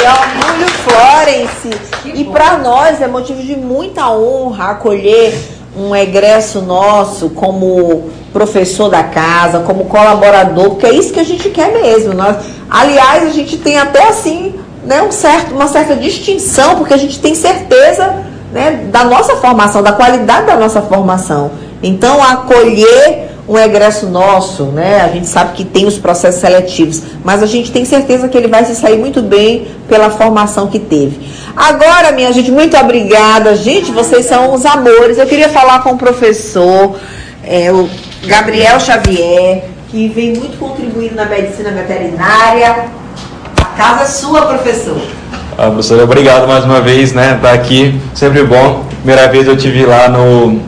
[0.00, 1.70] Orgulho Florence!
[2.06, 5.34] E para nós é motivo de muita honra acolher
[5.76, 11.50] um egresso nosso como professor da casa, como colaborador, porque é isso que a gente
[11.50, 12.14] quer mesmo.
[12.14, 12.36] Nós,
[12.70, 17.18] aliás, a gente tem até assim né, um certo, uma certa distinção, porque a gente
[17.18, 21.50] tem certeza né, da nossa formação, da qualidade da nossa formação.
[21.82, 25.00] Então, acolher um egresso nosso, né?
[25.00, 28.46] A gente sabe que tem os processos seletivos, mas a gente tem certeza que ele
[28.46, 31.18] vai se sair muito bem pela formação que teve.
[31.56, 33.56] Agora, minha gente, muito obrigada.
[33.56, 35.18] Gente, vocês são os amores.
[35.18, 36.96] Eu queria falar com o professor.
[37.42, 37.88] É, o
[38.24, 42.86] Gabriel Xavier, que vem muito contribuindo na medicina veterinária.
[43.60, 45.00] A casa é sua, professor.
[45.58, 47.38] Ah, professor, obrigado mais uma vez, né?
[47.42, 48.84] Tá aqui, sempre bom.
[49.02, 50.60] Primeira vez eu tive lá no.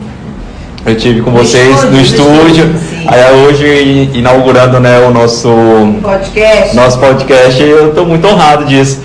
[0.85, 2.25] Eu tive com vocês no estúdio.
[2.33, 5.49] No estúdio aí hoje inaugurando né, o nosso
[6.01, 6.75] podcast.
[6.75, 7.61] Nosso podcast.
[7.61, 8.99] Eu estou muito honrado disso.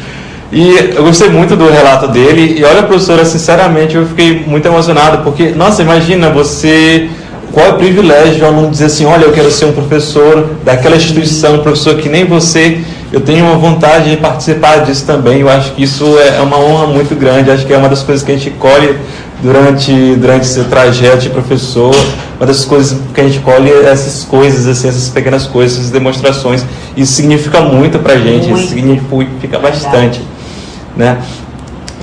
[0.51, 2.59] E eu gostei muito do relato dele.
[2.59, 7.09] E olha, professora, sinceramente, eu fiquei muito emocionado, porque, nossa, imagina você
[7.53, 10.51] qual é o privilégio de um aluno dizer assim, olha, eu quero ser um professor
[10.65, 12.81] daquela instituição, um professor que nem você,
[13.13, 15.41] eu tenho uma vontade de participar disso também.
[15.41, 18.25] Eu acho que isso é uma honra muito grande, acho que é uma das coisas
[18.25, 18.97] que a gente colhe
[19.43, 21.95] durante, durante esse trajeto de professor,
[22.39, 25.91] uma das coisas que a gente colhe é essas coisas, assim, essas pequenas coisas, essas
[25.91, 26.65] demonstrações.
[26.97, 28.61] Isso significa muito para gente, muito.
[28.61, 30.21] isso significa bastante.
[30.97, 31.19] Né?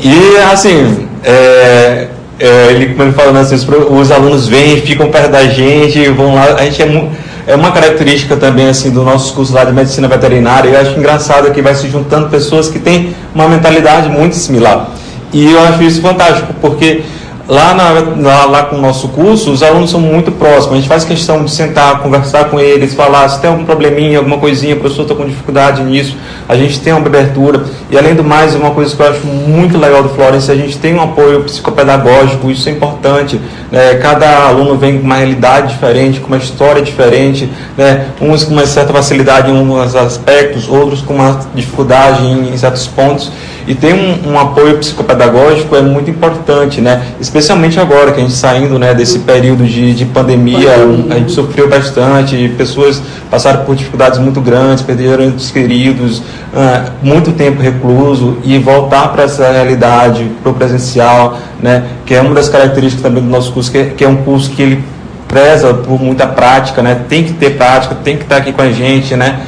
[0.02, 2.10] E, assim, é,
[2.40, 6.36] é, ele, como ele falando assim, os, os, alunos vêm, ficam perto da gente, vão
[6.36, 7.10] lá, a gente é,
[7.48, 10.70] é uma característica também assim do nosso curso lá de medicina veterinária.
[10.70, 14.90] Eu acho engraçado que vai se juntando pessoas que têm uma mentalidade muito similar.
[15.32, 17.04] E eu acho isso fantástico, porque
[17.48, 17.92] Lá, na,
[18.28, 20.72] lá, lá, com o nosso curso, os alunos são muito próximos.
[20.72, 24.40] A gente faz questão de sentar, conversar com eles, falar se tem algum probleminha, alguma
[24.40, 26.18] coisinha, o professor está com dificuldade nisso.
[26.50, 27.64] A gente tem uma abertura.
[27.92, 30.80] E além do mais, uma coisa que eu acho muito legal do Florence, a gente
[30.80, 33.40] tem um apoio psicopedagógico, isso é importante.
[33.72, 33.94] Né?
[34.02, 37.48] Cada aluno vem com uma realidade diferente, com uma história diferente.
[37.78, 38.08] Né?
[38.20, 42.88] Uns com uma certa facilidade em alguns aspectos, outros com uma dificuldade em, em certos
[42.88, 43.32] pontos.
[43.68, 47.04] E tem um, um, apoio psicopedagógico é muito importante, né?
[47.20, 50.76] Especialmente agora que a gente saindo né, desse período de, de pandemia,
[51.10, 57.32] a gente sofreu bastante, pessoas passaram por dificuldades muito grandes, perderam entes queridos, uh, muito
[57.32, 61.86] tempo recluso e voltar para essa realidade, para o presencial, né?
[62.06, 64.52] Que é uma das características também do nosso curso, que é, que é um curso
[64.52, 64.84] que ele
[65.28, 67.02] preza por muita prática, né?
[67.10, 69.40] Tem que ter prática, tem que estar aqui com a gente, né?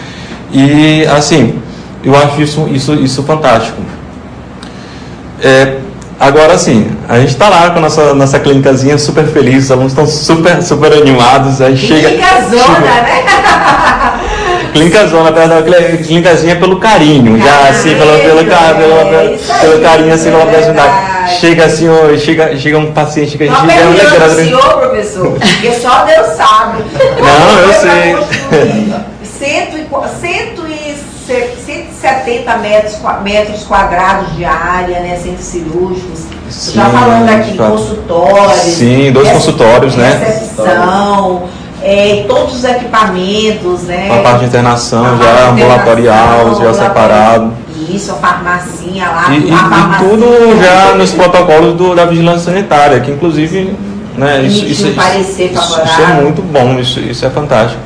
[0.52, 1.60] E assim,
[2.04, 3.82] eu acho isso, isso, isso fantástico.
[5.42, 5.78] É,
[6.20, 6.90] agora, sim.
[7.08, 10.62] a gente está lá com a nossa, nossa clínicazinha super feliz, os alunos estão super,
[10.62, 11.62] super animados.
[11.62, 12.10] Aí chega.
[12.10, 13.24] Clínica zona, né?
[14.74, 15.64] Clínica zona, perdão,
[16.04, 21.66] clínicazinha pelo carinho, já ah, assim, pelo, pelo, pelo, pelo, carinho, assim, pela oportunidade chega
[21.66, 24.30] assim, ó, chega, chega um paciente que a gente não é né?
[24.30, 26.84] senhor, professor, porque só Deus sabe.
[27.20, 28.16] Não, eu é sei.
[29.24, 30.18] 140,
[32.08, 36.22] 170 metros, metros quadrados de área, né, centros cirúrgicos.
[36.74, 37.68] Já Sim, falando aqui tá.
[37.70, 38.56] consultórios.
[38.56, 40.18] Sim, dois consultórios, né?
[40.26, 41.44] Recepção,
[41.84, 44.08] é, todos os equipamentos, né?
[44.12, 47.54] Uma parte de internação Uma já ambulatorial, já separado.
[47.90, 49.26] Isso, a farmacinha lá.
[49.32, 53.76] E, e- a e tudo já nos protocolos do- da vigilância sanitária, que inclusive,
[54.18, 55.42] né, isso, isso, isso,
[55.84, 57.80] isso é muito bom, isso, isso é fantástico.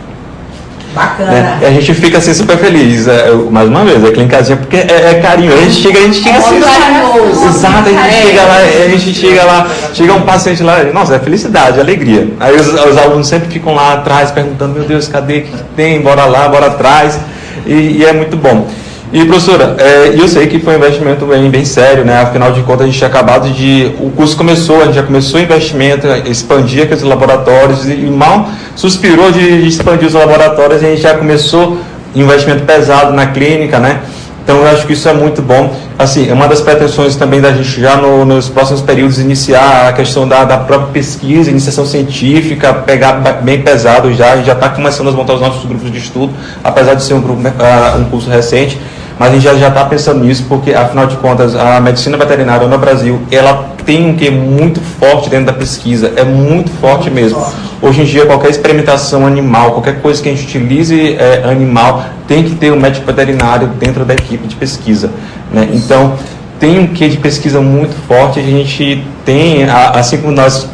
[0.94, 1.32] Bacana.
[1.32, 1.60] né?
[1.62, 4.76] E a gente fica assim super feliz, é, eu- mais uma vez, é clínicazinha, porque
[4.78, 6.50] é, é carinho, a gente chega, a gente chega É assim.
[6.52, 7.46] muito carinhoso.
[7.48, 8.22] Exato, a gente É.
[8.28, 12.28] chega lá, a gente chega lá, chega um paciente lá, nossa, é felicidade, alegria.
[12.40, 15.64] Aí os, os alunos sempre ficam lá atrás perguntando, meu Deus, cadê o que que
[15.76, 16.02] tem?
[16.02, 17.18] Bora lá, bora atrás.
[17.66, 18.68] E, e é muito bom.
[19.14, 22.22] E professora, é, eu sei que foi um investimento bem, bem sério, né?
[22.22, 23.92] Afinal de contas, a gente tinha acabado de.
[24.00, 29.30] O curso começou, a gente já começou o investimento, expandir aqueles laboratórios e, mal suspirou
[29.32, 31.78] de, de expandir os laboratórios, a gente já começou
[32.16, 34.00] investimento pesado na clínica, né?
[34.44, 35.76] Então eu acho que isso é muito bom.
[36.00, 39.94] Assim, é uma das pretensões também da gente já no- nos próximos períodos iniciar a
[39.94, 44.70] questão da, da própria pesquisa, iniciação científica, pegar bem pesado já, a gente já está
[44.70, 46.34] começando a montar os nossos grupos de estudo,
[46.64, 48.80] apesar de ser um, grupo, ah, um curso recente,
[49.22, 52.76] mas a gente já está pensando nisso, porque afinal de contas a medicina veterinária no
[52.80, 57.40] Brasil, ela tem um que muito forte dentro da pesquisa, é muito forte mesmo.
[57.84, 62.44] Hoje em dia, qualquer experimentação animal, qualquer coisa que a gente utilize é, animal, tem
[62.44, 65.12] que ter um médico veterinário dentro da equipe de pesquisa.
[65.54, 65.70] Né?
[65.72, 66.16] Então,
[66.60, 70.68] tem um quê de pesquisa muito forte, a gente tem, assim como nós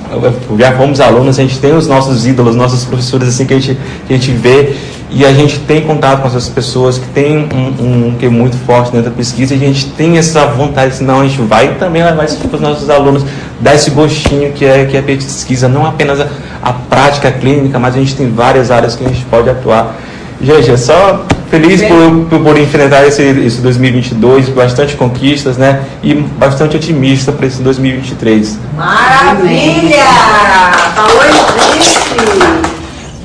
[0.57, 3.77] já fomos alunos, a gente tem os nossos ídolos, nossos professores assim que a gente,
[4.07, 4.73] que a gente vê
[5.09, 8.91] e a gente tem contato com essas pessoas que tem um, um que muito forte
[8.91, 12.25] dentro da pesquisa e a gente tem essa vontade, senão a gente vai também levar
[12.25, 13.23] isso para os nossos alunos,
[13.59, 16.27] dar esse gostinho que é, que é pesquisa, não apenas a,
[16.61, 19.95] a prática clínica, mas a gente tem várias áreas que a gente pode atuar.
[20.39, 25.81] É só feliz por, por, por enfrentar esse, esse 2022, bastante conquistas, né?
[26.03, 28.59] E bastante otimista para esse 2023.
[28.75, 30.03] Maravilha!
[30.95, 31.23] Falou
[31.73, 32.76] gente!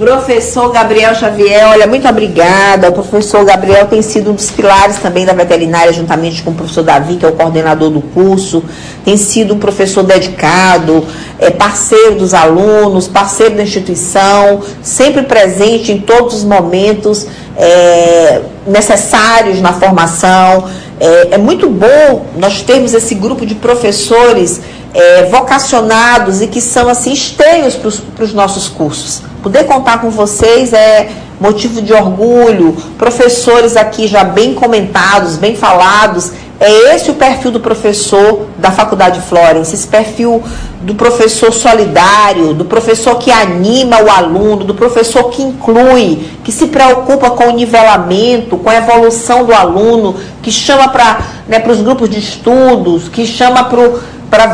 [0.02, 2.88] Professor Gabriel Xavier, olha, muito obrigada.
[2.88, 6.82] O professor Gabriel tem sido um dos pilares também da veterinária, juntamente com o professor
[6.82, 8.64] Davi, que é o coordenador do curso.
[9.04, 11.06] Tem sido um professor dedicado,
[11.38, 19.60] é, parceiro dos alunos, parceiro da instituição, sempre presente em todos os momentos é, necessários
[19.60, 20.68] na formação.
[20.98, 24.62] É, é muito bom nós termos esse grupo de professores
[24.94, 29.22] é, vocacionados e que são assim esteios para os nossos cursos.
[29.42, 32.76] Poder contar com vocês é motivo de orgulho.
[32.96, 36.30] Professores aqui já bem comentados, bem falados.
[36.60, 40.40] É esse o perfil do professor da Faculdade Florence, esse perfil
[40.82, 46.68] do professor solidário, do professor que anima o aluno, do professor que inclui, que se
[46.68, 52.08] preocupa com o nivelamento, com a evolução do aluno, que chama para né, os grupos
[52.08, 53.80] de estudos, que chama para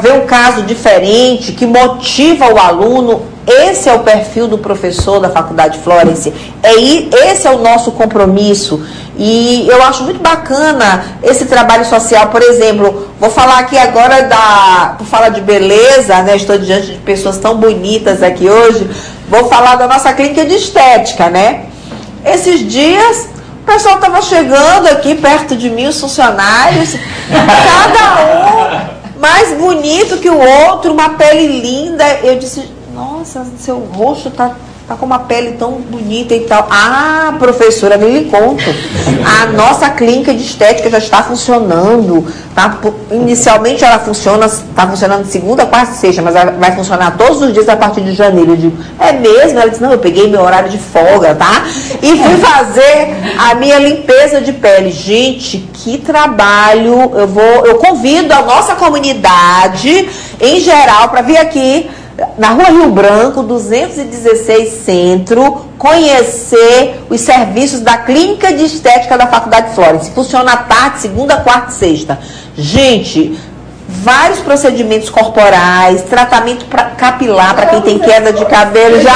[0.00, 3.22] ver um caso diferente, que motiva o aluno.
[3.46, 6.32] Esse é o perfil do professor da Faculdade Florence.
[6.62, 6.74] É,
[7.30, 8.84] esse é o nosso compromisso.
[9.16, 12.26] E eu acho muito bacana esse trabalho social.
[12.26, 14.96] Por exemplo, vou falar aqui agora da.
[14.98, 16.36] Por falar de beleza, né?
[16.36, 18.88] Estou diante de pessoas tão bonitas aqui hoje.
[19.28, 21.66] Vou falar da nossa clínica de estética, né?
[22.24, 23.28] Esses dias
[23.62, 26.96] o pessoal estava chegando aqui perto de mim, os funcionários,
[27.30, 28.57] cada um
[29.18, 32.04] mais bonito que o outro, uma pele linda.
[32.22, 34.56] Eu disse, nossa, seu rosto tá,
[34.88, 36.66] tá com uma pele tão bonita e tal.
[36.70, 38.64] Ah, professora, me lhe conto.
[39.42, 42.26] A nossa clínica de estética já está funcionando.
[42.54, 42.78] Tá?
[43.10, 47.52] Inicialmente ela funciona, está funcionando segunda, quarta e sexta, mas ela vai funcionar todos os
[47.52, 48.52] dias a partir de janeiro.
[48.52, 49.58] Eu digo, é mesmo?
[49.60, 51.66] Ela disse, não, eu peguei meu horário de folga, tá?
[52.00, 54.90] E fui fazer a minha limpeza de pele.
[54.90, 57.12] Gente, que trabalho!
[57.14, 60.08] Eu vou, eu convido a nossa comunidade
[60.40, 61.90] em geral para vir aqui
[62.36, 69.74] na Rua Rio Branco, 216 Centro, conhecer os serviços da Clínica de Estética da Faculdade
[69.74, 70.10] Florence.
[70.10, 72.18] Funciona à tarde, segunda, quarta e sexta.
[72.56, 73.38] Gente,
[73.88, 79.00] vários procedimentos corporais, tratamento pra, capilar para quem tem queda de cabelo.
[79.00, 79.14] Já!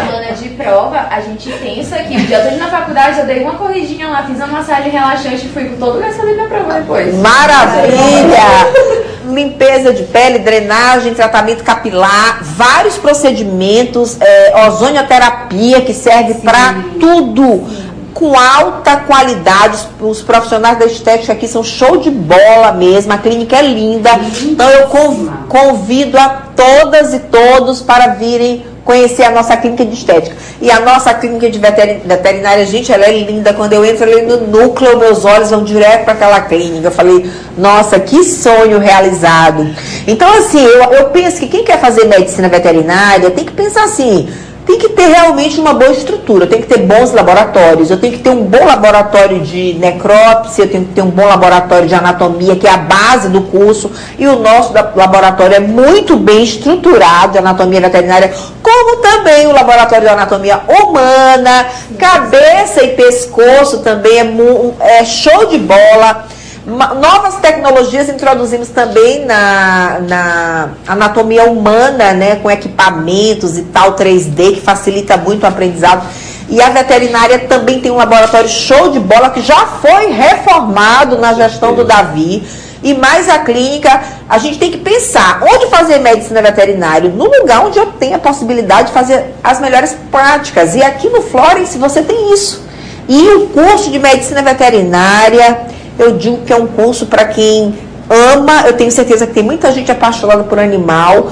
[0.00, 2.26] Semana de prova, a gente pensa que aqui.
[2.26, 5.48] Já tô indo na faculdade, eu dei uma corridinha lá, fiz uma massagem relaxante e
[5.48, 7.14] fui com todo o da minha prova depois.
[7.14, 9.04] Maravilha!
[9.26, 17.83] Limpeza de pele, drenagem, tratamento capilar, vários procedimentos, é, ozonioterapia que serve para tudo.
[18.14, 23.56] Com alta qualidade, os, profissionais da estética aqui são show de bola mesmo, a clínica
[23.56, 24.10] é linda.
[24.42, 29.94] Então eu conv- convido a todas e todos para virem conhecer a nossa clínica de
[29.94, 30.36] estética.
[30.60, 33.52] E a nossa clínica de veteri- veterinária, gente, ela é linda.
[33.52, 36.86] Quando eu entro ali no núcleo, meus olhos vão direto para aquela clínica.
[36.86, 37.28] Eu falei,
[37.58, 39.66] nossa, que sonho realizado.
[40.06, 44.28] Então, assim, eu, eu penso que quem quer fazer medicina veterinária tem que pensar assim.
[44.66, 47.90] Tem que ter realmente uma boa estrutura, tem que ter bons laboratórios.
[47.90, 51.26] Eu tenho que ter um bom laboratório de necrópsia, eu tenho que ter um bom
[51.26, 53.90] laboratório de anatomia, que é a base do curso.
[54.18, 58.32] E o nosso laboratório é muito bem estruturado de anatomia veterinária,
[58.62, 61.66] como também o laboratório de anatomia humana,
[61.98, 66.26] cabeça e pescoço também é, é show de bola.
[66.66, 74.60] Novas tecnologias introduzimos também na, na anatomia humana, né, com equipamentos e tal 3D que
[74.62, 76.06] facilita muito o aprendizado.
[76.48, 81.34] E a veterinária também tem um laboratório show de bola que já foi reformado na
[81.34, 82.42] gestão do Davi.
[82.82, 87.64] E mais a clínica, a gente tem que pensar onde fazer medicina veterinária, no lugar
[87.64, 90.74] onde eu tenho a possibilidade de fazer as melhores práticas.
[90.74, 92.62] E aqui no Florence você tem isso.
[93.08, 95.66] E o curso de medicina veterinária,
[95.98, 97.74] eu digo que é um curso para quem
[98.08, 101.30] ama, eu tenho certeza que tem muita gente apaixonada por animal,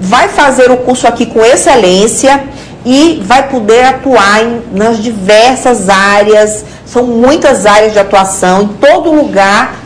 [0.00, 2.44] vai fazer o curso aqui com excelência
[2.84, 9.12] e vai poder atuar em, nas diversas áreas, são muitas áreas de atuação, em todo
[9.12, 9.76] lugar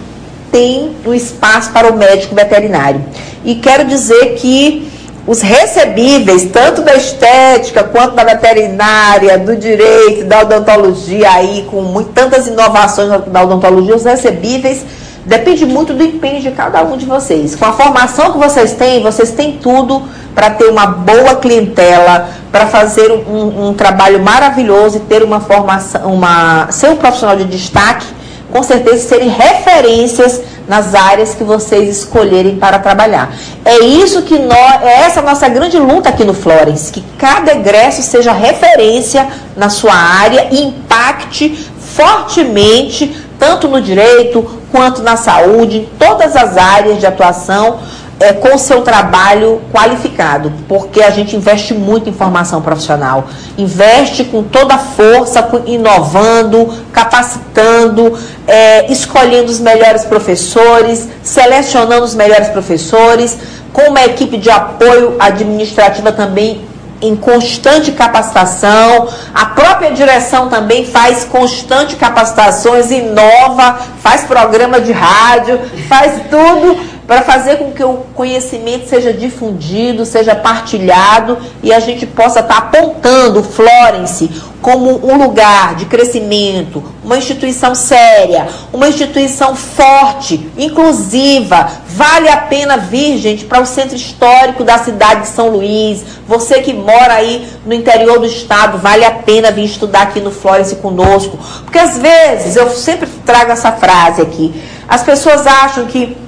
[0.50, 3.04] tem um espaço para o médico veterinário.
[3.44, 4.90] E quero dizer que
[5.28, 12.12] os recebíveis, tanto da estética quanto da veterinária, do direito, da odontologia, aí com muito,
[12.12, 14.86] tantas inovações na- odontologia, os recebíveis
[15.26, 17.54] depende muito do empenho de cada um de vocês.
[17.54, 20.02] Com a formação que vocês têm, vocês têm tudo
[20.34, 26.10] para ter uma boa clientela, para fazer um, um trabalho maravilhoso e ter uma formação,
[26.10, 28.06] uma, ser um profissional de destaque
[28.50, 33.32] com certeza serem referências nas áreas que vocês escolherem para trabalhar.
[33.64, 38.02] É isso que nós, é essa nossa grande luta aqui no Florence, que cada egresso
[38.02, 39.26] seja referência
[39.56, 46.56] na sua área e impacte fortemente tanto no direito quanto na saúde, em todas as
[46.56, 47.78] áreas de atuação,
[48.20, 53.24] é, com o seu trabalho qualificado, porque a gente investe muito em formação profissional,
[53.56, 62.48] investe com toda a força, inovando, capacitando, é, escolhendo os melhores professores, selecionando os melhores
[62.48, 63.38] professores,
[63.72, 66.66] com uma equipe de apoio administrativa também
[67.00, 69.08] em constante capacitação.
[69.32, 77.22] A própria direção também faz constante capacitações, inova, faz programa de rádio, faz tudo para
[77.22, 83.40] fazer com que o conhecimento seja difundido, seja partilhado e a gente possa estar apontando
[83.40, 84.30] o Florence
[84.60, 91.70] como um lugar de crescimento, uma instituição séria, uma instituição forte, inclusiva.
[91.86, 96.04] Vale a pena vir, gente, para o centro histórico da cidade de São Luís.
[96.26, 100.30] Você que mora aí no interior do estado, vale a pena vir estudar aqui no
[100.30, 101.38] Florence conosco.
[101.64, 104.52] Porque às vezes, eu sempre trago essa frase aqui,
[104.86, 106.27] as pessoas acham que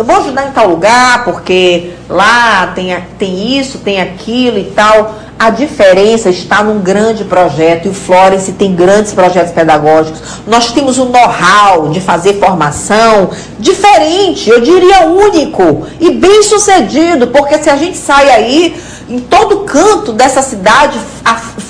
[0.00, 5.14] eu vou ajudar em tal lugar porque lá tem, tem isso, tem aquilo e tal.
[5.38, 10.22] A diferença está num grande projeto e o Florence tem grandes projetos pedagógicos.
[10.46, 13.28] Nós temos um know-how de fazer formação
[13.58, 19.64] diferente, eu diria único e bem sucedido, porque se a gente sai aí em todo
[19.66, 20.98] canto dessa cidade,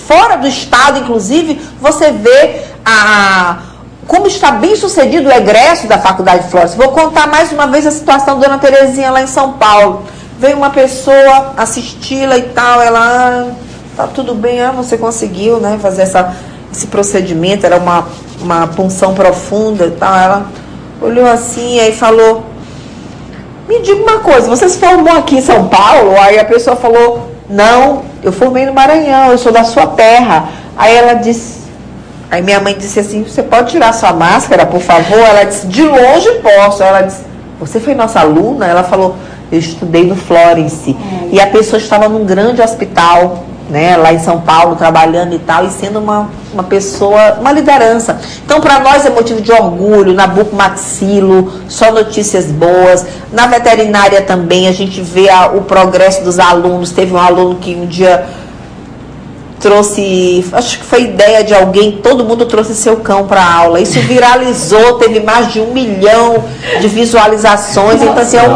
[0.06, 3.69] fora do estado, inclusive, você vê a
[4.10, 6.74] como está bem sucedido o egresso da Faculdade de Flores.
[6.74, 10.02] Vou contar mais uma vez a situação da Dona Terezinha lá em São Paulo.
[10.36, 13.52] Veio uma pessoa assisti-la e tal, ela, ah,
[13.96, 16.34] tá tudo bem, ah, você conseguiu, né, fazer essa,
[16.72, 18.08] esse procedimento, era uma,
[18.40, 20.18] uma punção profunda e tal.
[20.18, 20.46] Ela
[21.00, 22.46] olhou assim aí falou,
[23.68, 26.18] me diga uma coisa, você se formou aqui em São Paulo?
[26.18, 30.48] Aí a pessoa falou, não, eu formei no Maranhão, eu sou da sua terra.
[30.76, 31.59] Aí ela disse,
[32.30, 35.18] aí minha mãe disse assim, você pode tirar sua máscara, por favor?
[35.18, 36.82] Ela disse, de longe posso.
[36.82, 37.22] Ela disse,
[37.58, 38.66] você foi nossa aluna?
[38.66, 39.16] Ela falou,
[39.50, 40.96] eu estudei no Florence.
[41.32, 45.64] E a pessoa estava num grande hospital, né, lá em São Paulo, trabalhando e tal,
[45.64, 48.18] e sendo uma, uma pessoa, uma liderança.
[48.44, 53.06] Então, para nós é motivo de orgulho, na Buco Maxilo, só notícias boas.
[53.32, 56.90] Na veterinária também, a gente vê a- o progresso dos alunos.
[56.90, 58.24] Teve um aluno que um dia
[59.60, 63.80] trouxe, acho que foi ideia de alguém, todo mundo trouxe seu cão para aula.
[63.80, 66.44] Isso viralizou, teve mais de um milhão
[66.80, 68.02] de visualizações.
[68.02, 68.54] Então, assim, é um...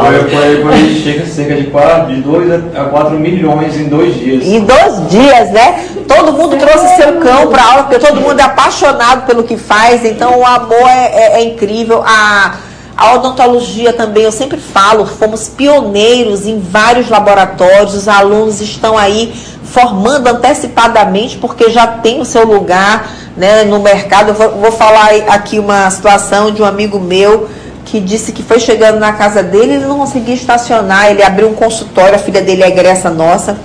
[0.62, 4.44] Quando a gente chega cerca de 4, de 2 a 4 milhões em dois dias.
[4.44, 5.84] Em dois dias, né?
[6.08, 10.04] Todo mundo trouxe seu cão para aula, porque todo mundo é apaixonado pelo que faz,
[10.04, 12.02] então o amor é, é, é incrível.
[12.04, 12.54] A,
[12.96, 19.34] a odontologia também, eu sempre falo, fomos pioneiros em vários laboratórios, os alunos estão aí
[19.64, 24.28] formando antecipadamente, porque já tem o seu lugar né, no mercado.
[24.28, 27.48] Eu vou, vou falar aqui uma situação de um amigo meu
[27.84, 31.10] que disse que foi chegando na casa dele ele não conseguia estacionar.
[31.10, 33.56] Ele abriu um consultório, a filha dele é egressa nossa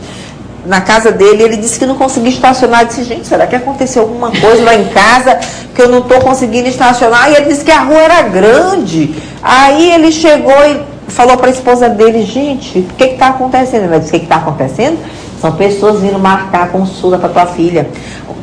[0.65, 2.81] na casa dele, ele disse que não conseguia estacionar.
[2.81, 5.39] Eu disse, gente, será que aconteceu alguma coisa lá em casa
[5.73, 7.31] que eu não estou conseguindo estacionar?
[7.31, 9.15] E ele disse que a rua era grande.
[9.41, 10.81] Aí ele chegou e
[11.11, 13.85] falou para a esposa dele, gente, o que está acontecendo?
[13.85, 14.97] Ela disse, o que está acontecendo?
[15.41, 17.89] São pessoas vindo marcar consulta para tua filha.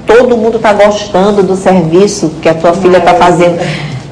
[0.06, 3.58] Todo mundo está gostando do serviço que a tua filha está fazendo.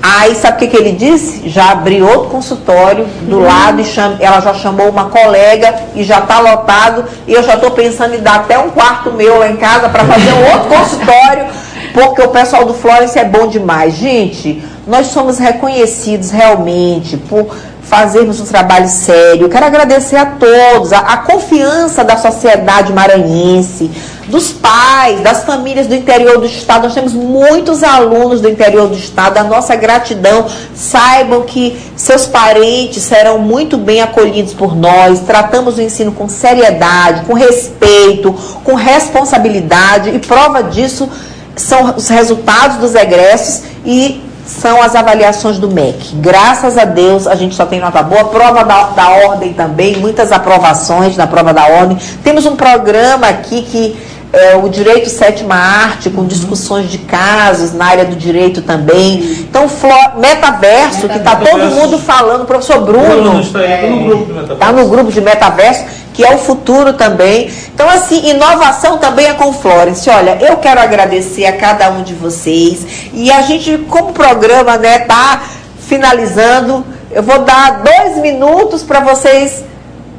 [0.07, 1.49] Aí sabe o que, que ele disse?
[1.49, 3.47] Já abriu outro consultório do uhum.
[3.47, 4.19] lado e cham...
[4.21, 7.07] ela já chamou uma colega e já está lotado.
[7.27, 10.05] E eu já estou pensando em dar até um quarto meu lá em casa para
[10.05, 11.47] fazer um outro consultório,
[11.95, 13.95] porque o pessoal do Florence é bom demais.
[13.95, 19.49] Gente, nós somos reconhecidos realmente por fazermos um trabalho sério.
[19.49, 23.91] Quero agradecer a todos, a, a, confiança da sociedade maranhense,
[24.29, 26.85] dos pais, das famílias do interior do estado.
[26.85, 29.39] Nós temos muitos alunos do interior do estado.
[29.39, 30.47] A nossa gratidão.
[30.75, 35.21] Saibam que seus parentes serão muito bem acolhidos por nós.
[35.21, 38.33] Tratamos o ensino com seriedade, com respeito,
[38.63, 41.09] com responsabilidade e prova disso
[41.57, 46.17] são os resultados dos egressos e são as avaliações do MEC.
[46.17, 48.27] Graças a Deus, a gente só tem nota boa.
[48.27, 51.97] Prova da, da ordem também, muitas aprovações na prova da ordem.
[52.23, 53.97] Temos um programa aqui que
[54.35, 59.21] é o direito sétima arte, com discussões de casos na área do direito também.
[59.41, 63.41] Então, metaverso, metaverso, que está todo mundo falando, professor Bruno.
[63.41, 63.59] Está
[63.89, 65.85] no, tá no grupo de metaverso
[66.15, 67.51] que é o futuro também.
[67.75, 70.09] Então, assim, inovação também é com Florence.
[70.09, 73.11] Olha, eu quero agradecer a cada um de vocês.
[73.13, 75.43] E a gente, como programa, né, tá
[75.81, 79.65] finalizando, eu vou dar dois minutos para vocês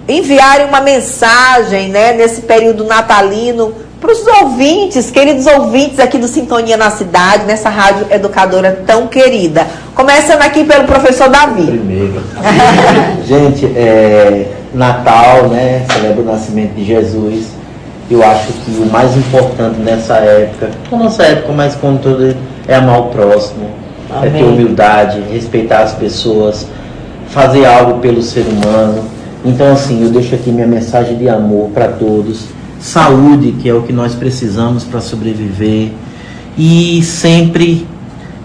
[0.08, 3.74] enviarem uma mensagem, né, nesse período natalino
[4.06, 9.66] para os ouvintes, queridos ouvintes aqui do Sintonia na Cidade, nessa rádio educadora tão querida.
[9.96, 11.66] Começando aqui pelo professor Davi.
[11.66, 12.22] Primeiro.
[13.26, 15.86] Gente, é, Natal, né?
[15.92, 17.48] Celebra o nascimento de Jesus.
[18.12, 22.36] Eu acho que o mais importante nessa época, a nossa época, mas como todo,
[22.68, 23.72] é amar o próximo,
[24.12, 24.30] Amém.
[24.30, 26.68] é ter humildade, respeitar as pessoas,
[27.30, 29.04] fazer algo pelo ser humano.
[29.44, 32.55] Então, assim, eu deixo aqui minha mensagem de amor para todos.
[32.86, 35.90] Saúde, que é o que nós precisamos para sobreviver.
[36.56, 37.88] E sempre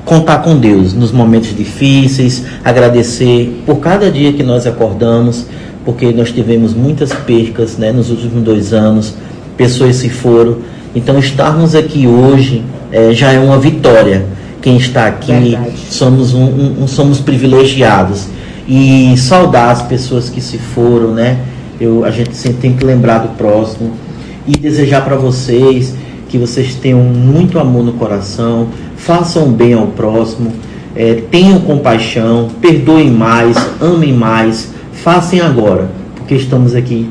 [0.02, 5.44] contar com Deus nos momentos difíceis, agradecer por cada dia que nós acordamos,
[5.84, 9.14] porque nós tivemos muitas percas né, nos últimos dois anos,
[9.58, 10.56] pessoas se foram.
[10.96, 14.24] Então, estarmos aqui hoje é, já é uma vitória.
[14.62, 15.54] Quem está aqui
[15.90, 18.26] somos, um, um, somos privilegiados.
[18.66, 21.38] E saudar as pessoas que se foram, né?
[21.78, 23.92] Eu, a gente sempre tem que lembrar do próximo
[24.46, 25.94] e desejar para vocês
[26.28, 30.52] que vocês tenham muito amor no coração, façam bem ao próximo,
[30.94, 34.70] é, tenham compaixão, perdoem mais, amem mais,
[35.02, 37.08] Façam agora, porque estamos aqui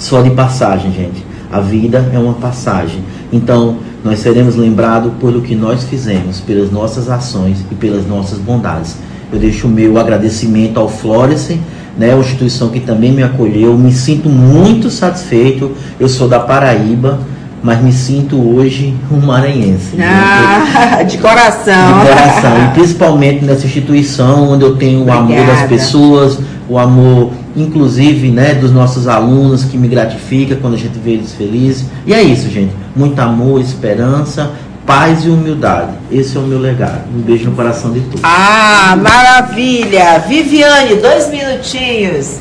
[0.00, 1.24] só de passagem, gente.
[1.48, 3.04] A vida é uma passagem.
[3.32, 8.96] Então, nós seremos lembrados pelo que nós fizemos, pelas nossas ações e pelas nossas bondades.
[9.32, 11.60] Eu deixo o meu agradecimento ao Florence,
[11.98, 13.76] né, a instituição que também me acolheu.
[13.76, 15.72] Me sinto muito satisfeito.
[15.98, 17.20] Eu sou da Paraíba,
[17.62, 19.96] mas me sinto hoje um maranhense.
[20.00, 22.00] Ah, de coração.
[22.00, 22.64] De coração.
[22.64, 25.22] E principalmente nessa instituição onde eu tenho Obrigada.
[25.22, 26.38] o amor das pessoas,
[26.68, 31.32] o amor, inclusive, né, dos nossos alunos, que me gratifica quando a gente vê eles
[31.32, 31.86] felizes.
[32.06, 32.72] E é isso, gente.
[32.94, 34.50] Muito amor, esperança,
[34.86, 35.92] paz e humildade.
[36.10, 37.02] Esse é o meu legado.
[37.14, 38.20] Um beijo no coração de todos.
[38.22, 40.18] Ah, maravilha!
[40.26, 42.38] Viviane, dois minutinhos.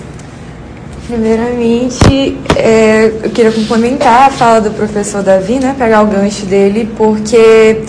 [1.07, 6.89] Primeiramente, é, eu queria complementar a fala do professor Davi, né, pegar o gancho dele,
[6.95, 7.81] porque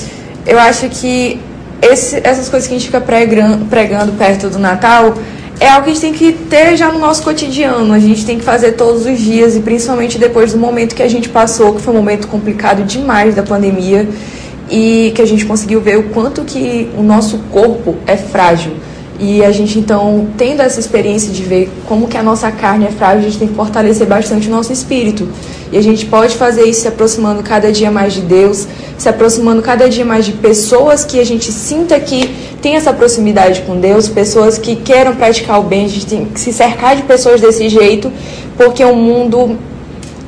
[0.45, 1.41] eu acho que
[1.81, 5.15] esse, essas coisas que a gente fica pregando, pregando perto do Natal
[5.61, 7.93] é algo que a gente tem que ter já no nosso cotidiano.
[7.93, 11.09] A gente tem que fazer todos os dias e principalmente depois do momento que a
[11.09, 14.09] gente passou, que foi um momento complicado demais da pandemia
[14.71, 18.73] e que a gente conseguiu ver o quanto que o nosso corpo é frágil.
[19.19, 22.91] E a gente então, tendo essa experiência de ver como que a nossa carne é
[22.91, 25.29] frágil, a gente tem que fortalecer bastante o nosso espírito.
[25.71, 28.67] E a gente pode fazer isso se aproximando cada dia mais de Deus,
[28.99, 32.29] se aproximando cada dia mais de pessoas que a gente sinta que
[32.61, 36.41] tem essa proximidade com Deus, pessoas que queiram praticar o bem, a gente tem que
[36.41, 38.11] se cercar de pessoas desse jeito,
[38.57, 39.57] porque o mundo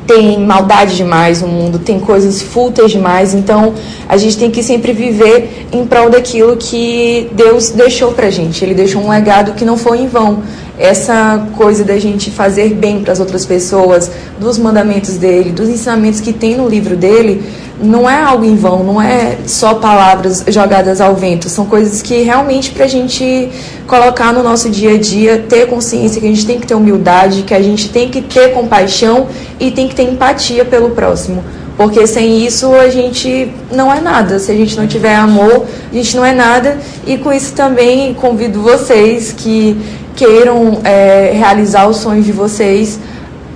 [0.06, 3.74] tem maldade demais no mundo, tem coisas fúteis demais, então
[4.08, 8.64] a gente tem que sempre viver em prol daquilo que Deus deixou pra gente.
[8.64, 10.42] Ele deixou um legado que não foi em vão.
[10.78, 16.20] Essa coisa da gente fazer bem para as outras pessoas, dos mandamentos dele, dos ensinamentos
[16.20, 17.42] que tem no livro dele,
[17.80, 22.22] não é algo em vão, não é só palavras jogadas ao vento, são coisas que
[22.22, 23.50] realmente para a gente
[23.86, 27.42] colocar no nosso dia a dia, ter consciência que a gente tem que ter humildade,
[27.42, 29.28] que a gente tem que ter compaixão
[29.60, 31.42] e tem que ter empatia pelo próximo.
[31.76, 34.38] Porque sem isso a gente não é nada.
[34.38, 36.78] Se a gente não tiver amor, a gente não é nada.
[37.06, 39.76] E com isso também convido vocês que
[40.16, 42.98] queiram é, realizar os sonhos de vocês.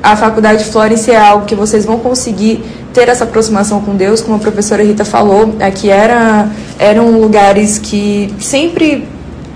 [0.03, 2.63] A Faculdade Florence é algo que vocês vão conseguir
[2.93, 8.33] ter essa aproximação com Deus, como a professora Rita falou, aqui era, eram lugares que
[8.41, 9.07] sempre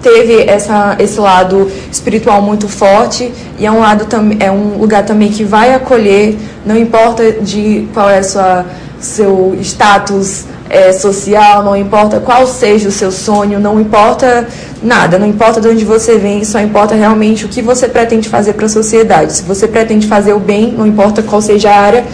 [0.02, 4.06] teve essa, esse lado espiritual muito forte e é um lado
[4.38, 8.66] é um lugar também que vai acolher, não importa de qual é sua
[9.00, 14.46] seu status é, social, não importa qual seja o seu sonho, não importa
[14.82, 18.54] nada, não importa de onde você vem, só importa realmente o que você pretende fazer
[18.54, 19.32] para a sociedade.
[19.34, 22.04] Se você pretende fazer o bem, não importa qual seja a área,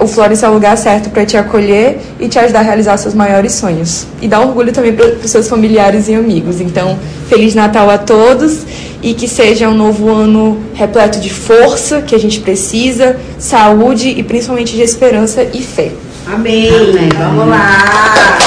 [0.00, 3.14] o Flores é o lugar certo para te acolher e te ajudar a realizar seus
[3.14, 4.06] maiores sonhos.
[4.22, 6.58] E dar orgulho também para os seus familiares e amigos.
[6.58, 8.62] Então, Feliz Natal a todos
[9.02, 14.22] e que seja um novo ano repleto de força que a gente precisa, saúde e
[14.22, 15.90] principalmente de esperança e fé.
[16.32, 16.68] Amém.
[16.68, 17.08] Amém.
[17.16, 18.38] Vamos lá.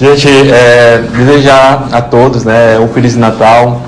[0.00, 3.82] Gente, é, desejar a todos né, um Feliz Natal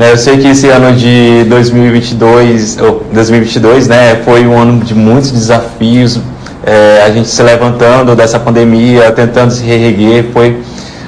[0.00, 2.78] né, eu sei que esse ano de 2022,
[3.12, 6.18] 2022 né, foi um ano de muitos desafios,
[6.64, 10.62] é, a gente se levantando dessa pandemia, tentando se reerguer, foi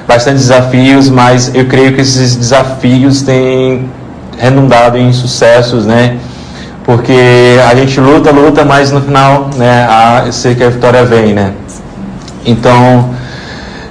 [0.07, 3.89] bastante desafios, mas eu creio que esses desafios têm
[4.37, 6.19] redundado em sucessos, né?
[6.85, 11.05] Porque a gente luta, luta, mas no final, né, a, eu sei que a vitória
[11.05, 11.53] vem, né?
[12.45, 13.11] Então,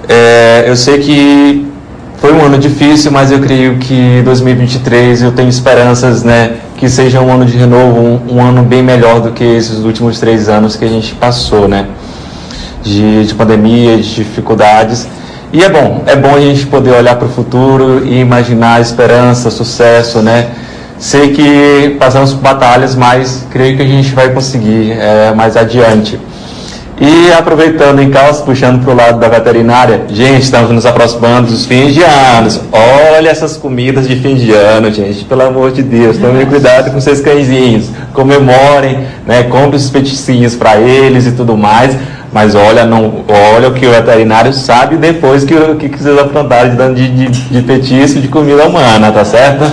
[0.09, 1.71] é, eu sei que
[2.17, 7.21] foi um ano difícil, mas eu creio que 2023 eu tenho esperanças, né, que seja
[7.21, 10.75] um ano de renovo, um, um ano bem melhor do que esses últimos três anos
[10.75, 11.87] que a gente passou, né,
[12.83, 15.07] de, de pandemia, de dificuldades.
[15.53, 19.49] E é bom, é bom a gente poder olhar para o futuro e imaginar esperança,
[19.49, 20.47] sucesso, né?
[21.01, 26.19] Sei que passamos batalhas, mas creio que a gente vai conseguir é, mais adiante.
[27.01, 31.65] E aproveitando em calça, puxando para o lado da veterinária, gente, estamos nos aproximando dos
[31.65, 32.61] fins de anos.
[32.71, 37.01] Olha essas comidas de fim de ano, gente, pelo amor de Deus, tomem cuidado com
[37.01, 41.97] seus cãezinhos, comemorem, né, compre os peticinhos para eles e tudo mais.
[42.31, 43.25] Mas olha, não,
[43.55, 47.61] olha o que o veterinário sabe depois que, que, vocês aprontaram dando de, de, de
[47.63, 49.65] petisco de comida humana, tá certo?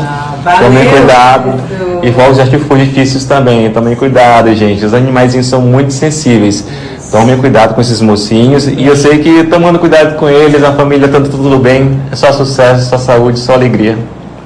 [0.49, 1.55] Ah, Tomem cuidado.
[2.03, 4.83] E fogos de artifícios também, tomem cuidado, gente.
[4.83, 6.65] Os animais são muito sensíveis.
[7.13, 8.67] Tomem cuidado com esses mocinhos.
[8.67, 12.01] E eu sei que tomando cuidado com eles, a família tá tudo bem.
[12.11, 13.99] É só sucesso, só saúde, só alegria.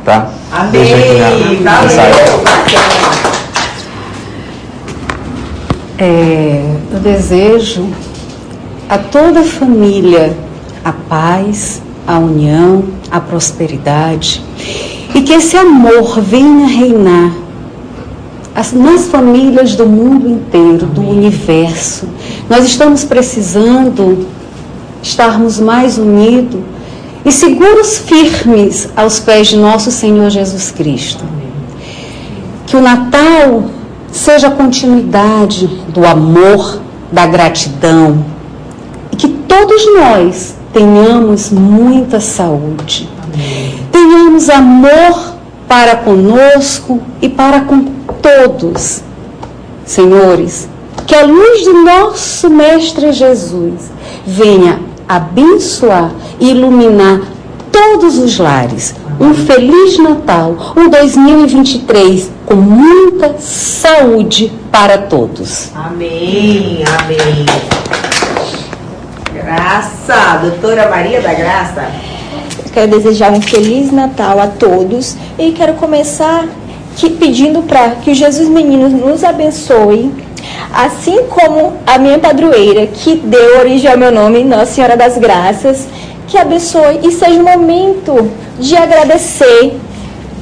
[0.04, 0.28] Tá?
[0.50, 1.62] Amém.
[1.62, 2.44] Valeu.
[5.98, 7.88] É, eu desejo
[8.88, 10.34] a toda a família
[10.84, 14.42] a paz, a união, a prosperidade
[15.14, 17.32] e que esse amor venha reinar
[18.74, 22.06] nas famílias do mundo inteiro, do universo.
[22.48, 24.26] Nós estamos precisando
[25.02, 26.60] estarmos mais unidos
[27.24, 31.24] e seguros firmes aos pés de nosso Senhor Jesus Cristo.
[32.66, 33.64] Que o Natal
[34.10, 36.80] seja a continuidade do amor,
[37.10, 38.24] da gratidão
[39.10, 43.08] e que todos nós tenhamos muita saúde.
[44.12, 45.36] Tenhamos amor
[45.66, 47.82] para conosco e para com
[48.20, 49.00] todos.
[49.86, 50.68] Senhores,
[51.06, 53.90] que a luz de nosso Mestre Jesus
[54.26, 57.22] venha abençoar e iluminar
[57.72, 58.94] todos os lares.
[59.18, 65.70] Um feliz Natal, um 2023 com muita saúde para todos.
[65.74, 67.46] Amém, amém.
[69.32, 72.12] Graça, doutora Maria da Graça.
[72.72, 76.46] Quero desejar um feliz Natal a todos e quero começar
[76.96, 80.10] que, pedindo para que o Jesus Menino nos abençoe,
[80.74, 85.86] assim como a minha padroeira, que deu origem ao meu nome, Nossa Senhora das Graças,
[86.26, 89.76] que abençoe e seja um momento de agradecer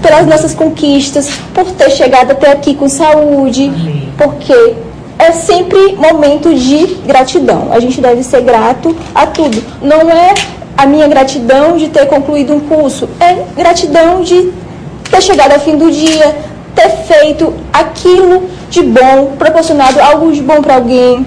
[0.01, 4.09] pelas nossas conquistas, por ter chegado até aqui com saúde, Amém.
[4.16, 4.74] porque
[5.19, 7.69] é sempre momento de gratidão.
[7.70, 9.62] A gente deve ser grato a tudo.
[9.82, 10.32] Não é
[10.81, 14.51] a minha gratidão de ter concluído um curso, é gratidão de
[15.11, 16.35] ter chegado ao fim do dia,
[16.74, 21.27] ter feito aquilo de bom, proporcionado algo de bom para alguém.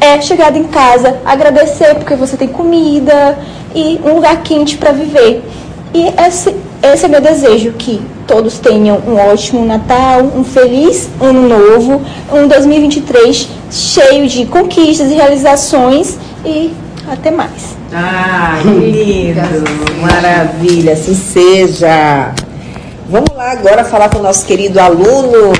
[0.00, 3.38] É chegado em casa, agradecer porque você tem comida
[3.72, 5.44] e um lugar quente para viver.
[5.94, 6.52] E esse,
[6.82, 12.02] esse é meu desejo, que todos tenham um ótimo Natal, um feliz ano novo,
[12.32, 16.72] um 2023 cheio de conquistas e realizações e
[17.08, 17.79] até mais.
[17.92, 19.40] Ah, que lindo!
[20.00, 22.32] Maravilha, assim seja.
[23.08, 25.52] Vamos lá agora falar com o nosso querido aluno,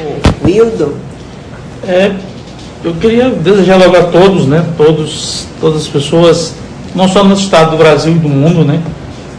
[0.45, 0.95] Wildo.
[1.87, 2.13] É,
[2.85, 4.65] eu queria desejar logo a todos, né?
[4.77, 6.55] Todos, todas as pessoas,
[6.95, 8.81] não só no estado do Brasil e do mundo, né?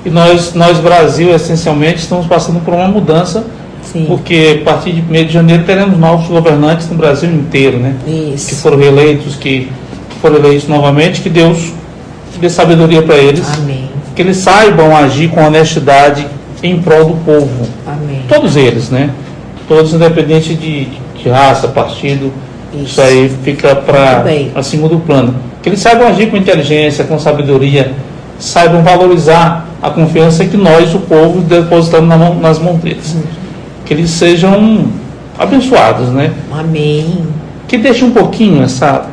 [0.05, 3.45] E nós, nós Brasil, essencialmente, estamos passando por uma mudança,
[3.83, 4.05] Sim.
[4.05, 7.95] porque a partir de 1 de janeiro teremos novos governantes no Brasil inteiro, né?
[8.05, 8.49] Isso.
[8.49, 9.71] Que foram reeleitos, que
[10.21, 11.71] foram eleitos novamente, que Deus
[12.39, 13.45] dê sabedoria para eles.
[13.53, 13.89] Amém.
[14.15, 16.27] Que eles saibam agir com honestidade
[16.63, 17.67] em prol do povo.
[17.87, 18.21] Amém.
[18.27, 19.09] Todos eles, né?
[19.67, 22.31] Todos, independente de, de raça, partido,
[22.73, 24.23] isso, isso aí fica para
[24.55, 25.35] acima do plano.
[25.61, 27.93] Que eles saibam agir com inteligência, com sabedoria,
[28.39, 33.15] saibam valorizar a confiança que nós, o povo, depositamos na mão, nas mãos deles.
[33.85, 34.85] Que eles sejam
[35.37, 36.31] abençoados, né?
[36.51, 37.25] Amém.
[37.67, 39.05] Que deixe um pouquinho essa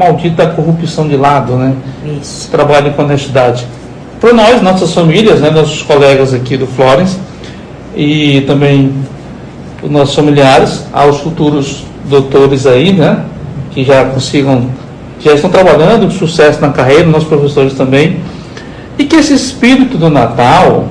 [0.00, 1.74] maldita corrupção de lado, né?
[2.20, 2.50] Isso.
[2.50, 3.66] Trabalho com honestidade.
[4.18, 7.18] Para nós, nossas famílias, né, nossos colegas aqui do Florence
[7.94, 8.92] e também
[9.82, 13.24] os nossos familiares, aos futuros doutores aí, né,
[13.70, 14.70] que já consigam,
[15.20, 18.20] já estão trabalhando com sucesso na carreira, nossos professores também,
[18.98, 20.88] e que esse espírito do Natal,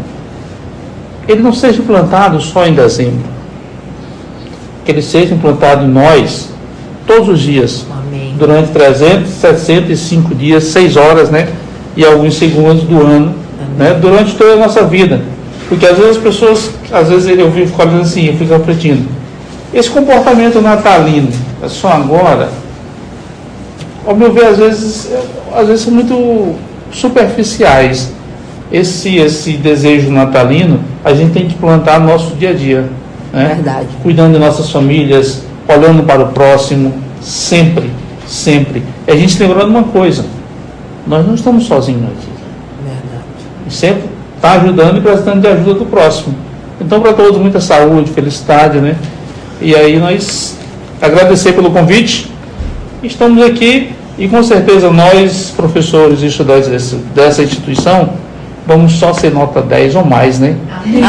[1.27, 3.29] ele não seja implantado só em dezembro,
[4.85, 6.49] que ele seja implantado em nós
[7.05, 8.35] todos os dias, Amém.
[8.37, 11.47] durante 365 dias, 6 horas, né?
[11.95, 13.35] E alguns segundos do ano,
[13.77, 13.93] né?
[13.99, 15.21] Durante toda a nossa vida.
[15.67, 19.07] Porque às vezes as pessoas, às vezes eu fico falando assim, eu fico refletindo.
[19.73, 21.29] Esse comportamento natalino,
[21.63, 22.49] é só agora,
[24.05, 25.11] ao meu ver, às vezes,
[25.53, 26.55] às vezes são muito
[26.91, 28.11] superficiais.
[28.71, 32.85] Esse, esse desejo natalino, a gente tem que plantar no nosso dia a dia.
[33.31, 33.53] Né?
[33.55, 33.87] Verdade.
[34.01, 37.89] Cuidando de nossas famílias, olhando para o próximo, sempre,
[38.27, 38.83] sempre.
[39.07, 40.25] E a gente lembrando uma coisa,
[41.07, 42.27] nós não estamos sozinhos aqui.
[42.83, 43.25] Verdade.
[43.67, 44.03] E sempre
[44.35, 46.35] está ajudando e prestando de ajuda do próximo.
[46.79, 48.95] Então, para todos, muita saúde, felicidade, né?
[49.61, 50.57] E aí nós
[51.01, 52.31] agradecer pelo convite.
[53.03, 58.09] Estamos aqui e com certeza nós, professores e estudantes desse, dessa instituição,
[58.67, 60.57] vamos só ser nota 10 ou mais, né?
[60.71, 60.99] Amém!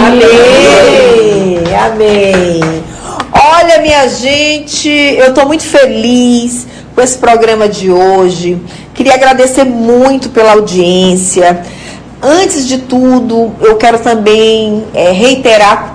[1.75, 2.90] Amém!
[3.33, 8.61] Olha, minha gente, eu estou muito feliz com esse programa de hoje.
[8.93, 11.63] Queria agradecer muito pela audiência.
[12.21, 15.95] Antes de tudo, eu quero também é, reiterar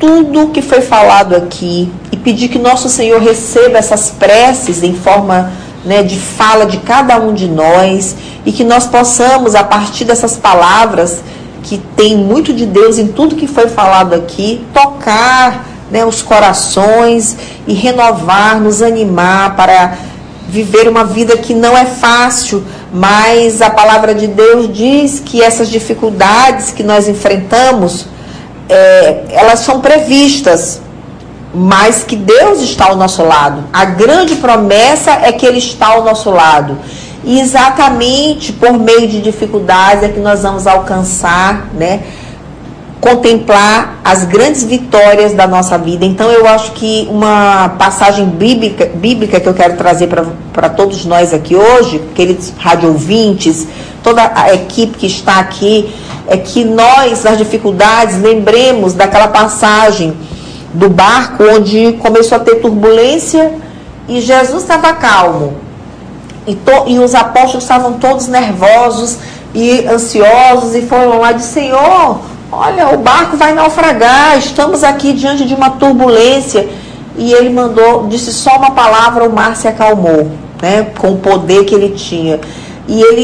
[0.00, 5.52] tudo que foi falado aqui e pedir que nosso Senhor receba essas preces em forma
[5.84, 10.36] né, de fala de cada um de nós e que nós possamos, a partir dessas
[10.36, 11.22] palavras,
[11.62, 17.36] que tem muito de Deus em tudo que foi falado aqui, tocar né, os corações
[17.68, 19.96] e renovar, nos animar para
[20.48, 25.68] viver uma vida que não é fácil, mas a palavra de Deus diz que essas
[25.70, 28.06] dificuldades que nós enfrentamos,
[28.68, 30.80] é, elas são previstas
[31.56, 33.62] mas que Deus está ao nosso lado.
[33.72, 36.76] A grande promessa é que Ele está ao nosso lado.
[37.22, 42.02] E exatamente por meio de dificuldades é que nós vamos alcançar, né?
[43.04, 46.06] Contemplar as grandes vitórias da nossa vida.
[46.06, 50.08] Então, eu acho que uma passagem bíblica, bíblica que eu quero trazer
[50.50, 53.68] para todos nós aqui hoje, queridos rádio ouvintes,
[54.02, 55.94] toda a equipe que está aqui,
[56.26, 60.16] é que nós, nas dificuldades, lembremos daquela passagem
[60.72, 63.52] do barco onde começou a ter turbulência
[64.08, 65.58] e Jesus estava calmo.
[66.46, 69.18] E, to, e os apóstolos estavam todos nervosos
[69.54, 72.20] e ansiosos e foram lá de Senhor,
[72.58, 76.68] olha, o barco vai naufragar, estamos aqui diante de uma turbulência.
[77.16, 81.64] E ele mandou, disse só uma palavra, o mar se acalmou, né, com o poder
[81.64, 82.40] que ele tinha.
[82.88, 83.22] E, ele,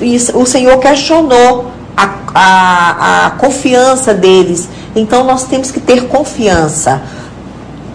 [0.00, 1.66] e, e o Senhor questionou
[1.96, 7.02] a, a, a confiança deles então nós temos que ter confiança.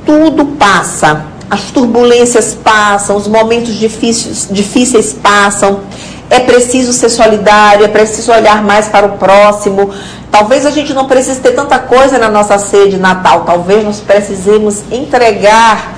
[0.06, 5.82] Tudo passa, as turbulências passam, os momentos difíceis, difíceis passam.
[6.30, 9.92] é preciso ser solidário, é preciso olhar mais para o próximo.
[10.32, 14.00] Talvez a gente não precise ter tanta coisa na nossa ceia de Natal, talvez nós
[14.00, 15.96] precisemos entregar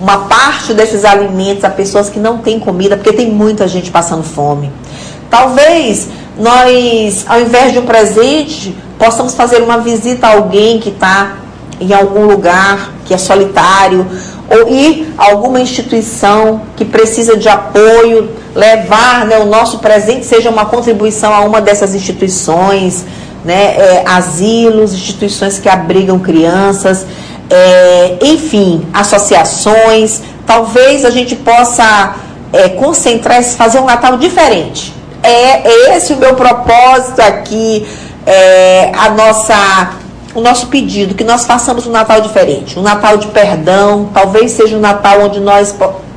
[0.00, 4.22] uma parte desses alimentos a pessoas que não têm comida, porque tem muita gente passando
[4.22, 4.70] fome.
[5.30, 6.08] Talvez
[6.38, 11.36] nós, ao invés de um presente, possamos fazer uma visita a alguém que está
[11.80, 14.06] em algum lugar que é solitário,
[14.48, 20.50] ou ir a alguma instituição que precisa de apoio, levar né, o nosso presente seja
[20.50, 23.04] uma contribuição a uma dessas instituições,
[23.46, 27.06] né, é, asilos, instituições que abrigam crianças,
[27.48, 30.20] é, enfim, associações.
[30.44, 32.16] Talvez a gente possa
[32.52, 34.92] é, concentrar, fazer um Natal diferente.
[35.22, 37.86] É, é esse o meu propósito aqui,
[38.26, 39.92] é, a nossa
[40.34, 44.76] o nosso pedido, que nós façamos um Natal diferente, um Natal de perdão, talvez seja
[44.76, 45.74] um Natal onde nós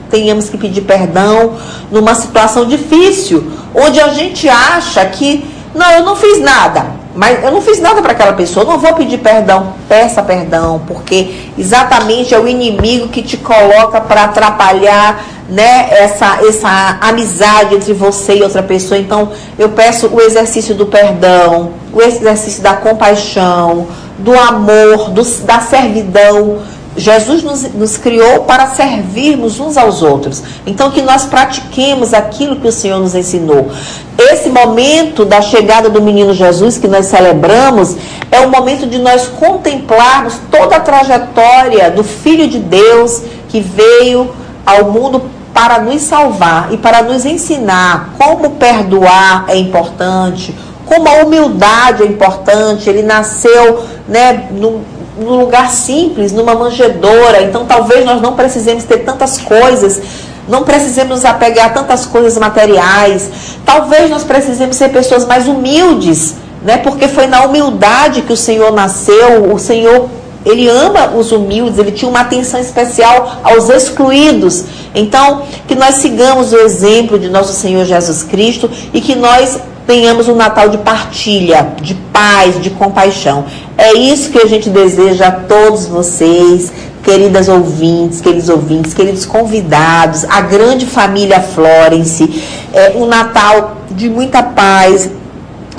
[0.10, 1.56] tenhamos que pedir perdão
[1.90, 7.52] numa situação difícil, onde a gente acha que, não, eu não fiz nada, mas eu
[7.52, 12.40] não fiz nada para aquela pessoa, não vou pedir perdão, peça perdão, porque exatamente é
[12.40, 18.62] o inimigo que te coloca para atrapalhar né, essa, essa amizade entre você e outra
[18.62, 19.00] pessoa.
[19.00, 23.88] Então, eu peço o exercício do perdão, o exercício da compaixão,
[24.20, 26.60] do amor, do, da servidão.
[27.00, 30.44] Jesus nos, nos, criou para servirmos uns aos outros.
[30.66, 33.72] Então, que nós pratiquemos aquilo que o Senhor nos ensinou.
[34.18, 37.96] Esse momento da chegada do menino Jesus que nós celebramos
[38.30, 44.32] é o momento de nós contemplarmos toda a trajetória do Filho de Deus que veio
[44.66, 45.22] ao mundo
[45.54, 50.54] para nos salvar e para nos ensinar como perdoar é importante,
[50.86, 52.90] como a humildade é importante.
[52.90, 54.82] Ele nasceu né, num,
[55.20, 57.44] num lugar simples, numa manjedoura.
[57.44, 60.02] Então talvez nós não precisemos ter tantas coisas
[60.50, 63.30] não precisemos nos apegar a tantas coisas materiais.
[63.64, 66.34] Talvez nós precisemos ser pessoas mais humildes,
[66.64, 66.78] né?
[66.78, 69.54] Porque foi na humildade que o Senhor nasceu.
[69.54, 70.10] O Senhor,
[70.44, 74.64] ele ama os humildes, ele tinha uma atenção especial aos excluídos.
[74.96, 80.28] Então, que nós sigamos o exemplo de nosso Senhor Jesus Cristo e que nós tenhamos
[80.28, 83.46] um Natal de partilha, de paz, de compaixão.
[83.78, 86.72] É isso que a gente deseja a todos vocês,
[87.04, 92.44] queridas ouvintes, queridos ouvintes, queridos convidados, a grande família Florence.
[92.74, 95.10] É um Natal de muita paz,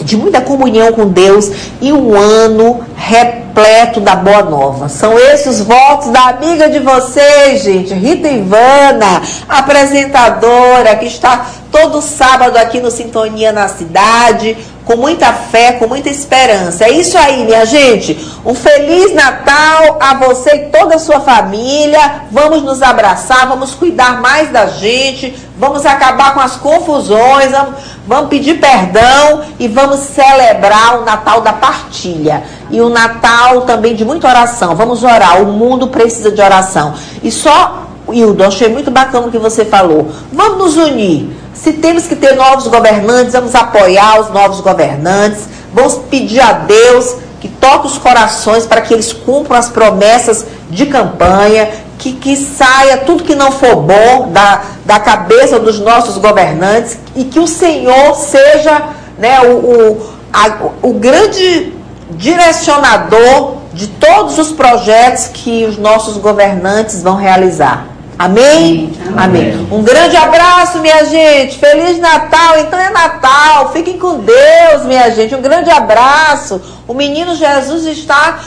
[0.03, 1.51] de muita comunhão com Deus
[1.81, 4.89] e um ano repleto da boa nova.
[4.89, 12.01] São esses os votos da amiga de vocês, gente, Rita Ivana, apresentadora que está todo
[12.01, 14.57] sábado aqui no Sintonia na Cidade,
[14.91, 16.85] com muita fé, com muita esperança.
[16.85, 18.19] É isso aí, minha gente.
[18.45, 22.23] Um feliz Natal a você e toda a sua família.
[22.33, 28.31] Vamos nos abraçar, vamos cuidar mais da gente, vamos acabar com as confusões, vamos, vamos
[28.31, 32.43] pedir perdão e vamos celebrar o Natal da partilha.
[32.69, 34.75] E o Natal também de muita oração.
[34.75, 35.41] Vamos orar.
[35.41, 36.95] O mundo precisa de oração.
[37.23, 40.11] E só, Hildo, achei muito bacana o que você falou.
[40.32, 45.43] Vamos nos unir se temos que ter novos governantes, vamos apoiar os novos governantes,
[45.74, 50.87] vamos pedir a Deus que toque os corações para que eles cumpram as promessas de
[50.87, 56.99] campanha, que, que saia tudo que não for bom da, da cabeça dos nossos governantes
[57.15, 58.82] e que o Senhor seja
[59.19, 61.74] né, o, o, a, o grande
[62.12, 67.87] direcionador de todos os projetos que os nossos governantes vão realizar.
[68.21, 68.93] Amém?
[69.17, 69.17] Amém?
[69.17, 69.69] Amém?
[69.71, 71.57] Um grande abraço, minha gente.
[71.59, 72.59] Feliz Natal.
[72.59, 73.73] Então é Natal.
[73.73, 75.35] Fiquem com Deus, minha gente.
[75.35, 76.61] Um grande abraço.
[76.87, 78.39] O menino Jesus está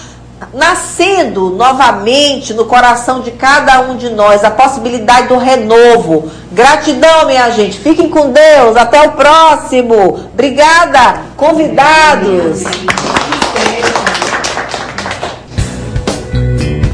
[0.54, 4.44] nascendo novamente no coração de cada um de nós.
[4.44, 6.32] A possibilidade do renovo.
[6.52, 7.80] Gratidão, minha gente.
[7.80, 8.78] Fiquem com Deus.
[8.78, 10.30] Até o próximo.
[10.32, 12.62] Obrigada, convidados.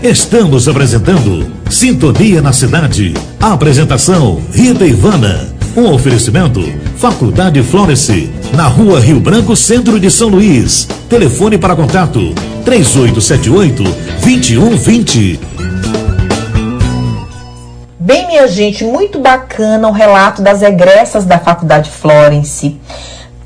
[0.01, 3.13] Estamos apresentando Sintonia na Cidade.
[3.39, 5.53] Apresentação Rita Ivana.
[5.77, 6.61] Um oferecimento
[6.97, 10.87] Faculdade Florence, na rua Rio Branco, centro de São Luís.
[11.07, 12.33] Telefone para contato
[12.65, 13.83] 3878
[14.23, 15.39] 2120.
[17.99, 22.79] Bem, minha gente, muito bacana o relato das egressas da Faculdade Florence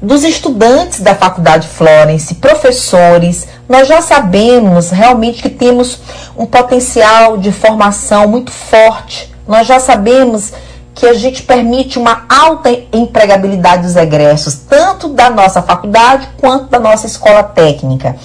[0.03, 5.97] dos estudantes da Faculdade Florence, professores, nós já sabemos realmente que temos
[6.37, 9.33] um potencial de formação muito forte.
[9.47, 10.51] Nós já sabemos
[10.93, 16.79] que a gente permite uma alta empregabilidade dos egressos, tanto da nossa faculdade quanto da
[16.81, 18.17] nossa escola técnica.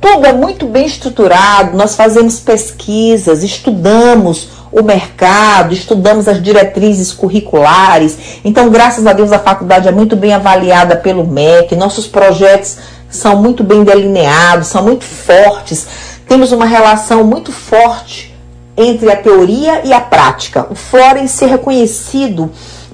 [0.00, 8.40] Tudo é muito bem estruturado, nós fazemos pesquisas, estudamos o mercado, estudamos as diretrizes curriculares.
[8.42, 12.78] Então, graças a Deus, a faculdade é muito bem avaliada pelo MEC, nossos projetos
[13.10, 15.86] são muito bem delineados, são muito fortes.
[16.26, 18.34] Temos uma relação muito forte
[18.74, 20.66] entre a teoria e a prática.
[20.70, 22.50] O Florence é reconhecido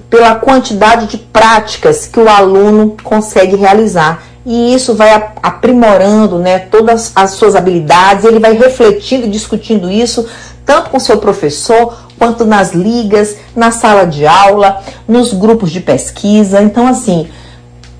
[0.09, 4.23] pela quantidade de práticas que o aluno consegue realizar.
[4.45, 10.27] E isso vai aprimorando né, todas as suas habilidades, ele vai refletindo e discutindo isso
[10.69, 16.61] tanto com seu professor quanto nas ligas, na sala de aula, nos grupos de pesquisa.
[16.61, 17.27] Então, assim,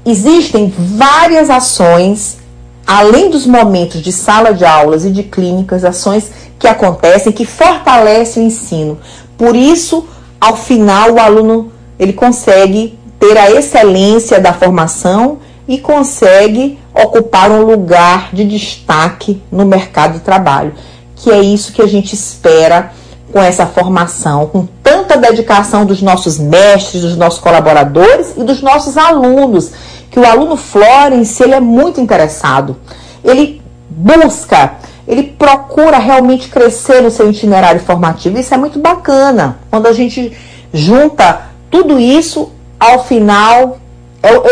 [0.06, 2.38] existem várias ações,
[2.86, 6.30] além dos momentos de sala de aulas e de clínicas, ações
[6.60, 9.00] que acontecem que fortalecem o ensino.
[9.36, 10.06] Por isso,
[10.40, 17.64] ao final, o aluno ele consegue ter a excelência da formação e consegue ocupar um
[17.64, 20.76] lugar de destaque no mercado de trabalho,
[21.20, 22.92] que é isso que a gente espera
[23.32, 28.98] com essa formação, com tanta dedicação dos nossos mestres, dos nossos colaboradores e dos nossos
[28.98, 29.72] alunos,
[30.10, 32.78] que o aluno Florence, ele é muito interessado.
[33.24, 34.76] Ele busca,
[35.08, 38.40] ele procura realmente crescer no seu itinerário formativo.
[38.40, 39.60] Isso é muito bacana.
[39.70, 40.36] Quando a gente
[40.74, 43.78] junta tudo isso, ao final,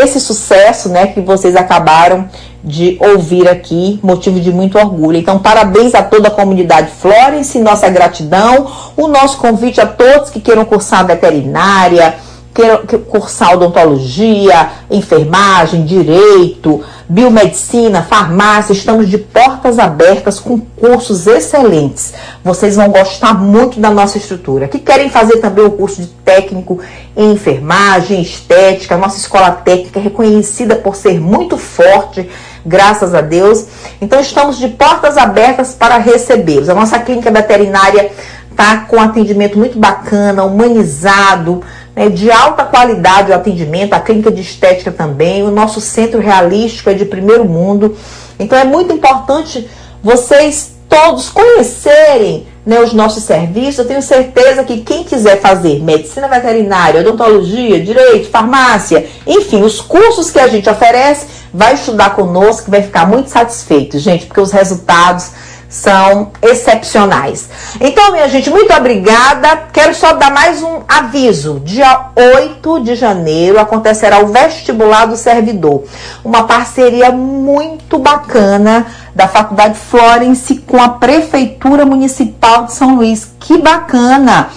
[0.02, 2.30] esse sucesso né, que vocês acabaram
[2.64, 5.18] de ouvir aqui, motivo de muito orgulho.
[5.18, 10.40] Então, parabéns a toda a comunidade Florence, nossa gratidão, o nosso convite a todos que
[10.40, 12.16] queiram cursar veterinária,
[12.54, 22.14] queiram cursar odontologia, enfermagem, direito, biomedicina, farmácia, estamos de portas abertas com cursos excelentes.
[22.44, 24.68] Vocês vão gostar muito da nossa estrutura.
[24.68, 26.80] Que querem fazer também o curso de técnico
[27.16, 32.30] em enfermagem, estética, nossa escola técnica é reconhecida por ser muito forte,
[32.66, 33.66] graças a Deus.
[34.02, 36.68] Então estamos de portas abertas para recebê-los.
[36.68, 38.12] A nossa clínica veterinária
[38.58, 41.62] está com atendimento muito bacana, humanizado,
[41.96, 46.90] né, de alta qualidade o atendimento, a clínica de estética também, o nosso centro realístico
[46.90, 47.96] é de primeiro mundo.
[48.40, 49.70] Então é muito importante
[50.02, 53.80] vocês todos conhecerem né, os nossos serviços.
[53.80, 60.32] Eu tenho certeza que quem quiser fazer medicina veterinária, odontologia, direito, farmácia, enfim, os cursos
[60.32, 65.32] que a gente oferece, vai estudar conosco, vai ficar muito satisfeito, gente, porque os resultados
[65.70, 67.50] são excepcionais.
[67.80, 69.68] Então, minha gente, muito obrigada.
[69.74, 71.62] Quero só dar mais um aviso.
[71.64, 75.84] Dia 8 de janeiro acontecerá o vestibular do servidor.
[76.24, 83.32] Uma parceria muito bacana da Faculdade Florence com a Prefeitura Municipal de São Luís.
[83.40, 84.50] Que bacana!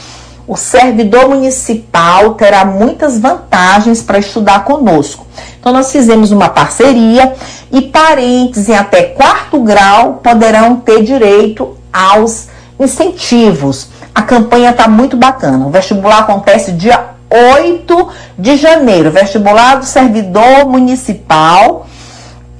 [0.46, 5.24] O servidor municipal terá muitas vantagens para estudar conosco.
[5.60, 7.34] Então, nós fizemos uma parceria
[7.72, 12.48] e parentes em até quarto grau poderão ter direito aos
[12.78, 13.88] incentivos.
[14.14, 15.66] A campanha está muito bacana.
[15.66, 19.10] O vestibular acontece dia 8 de janeiro.
[19.10, 21.86] Vestibular do servidor municipal.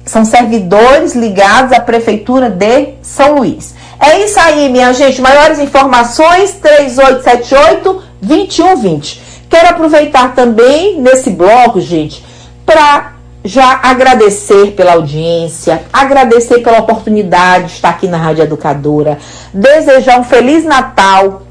[0.05, 3.75] São servidores ligados à Prefeitura de São Luís.
[3.99, 5.21] É isso aí, minha gente.
[5.21, 9.21] Maiores informações: 3878 2120.
[9.49, 12.25] Quero aproveitar também nesse bloco, gente,
[12.65, 13.13] para
[13.43, 19.17] já agradecer pela audiência, agradecer pela oportunidade de estar aqui na Rádio Educadora,
[19.53, 21.41] desejar um Feliz Natal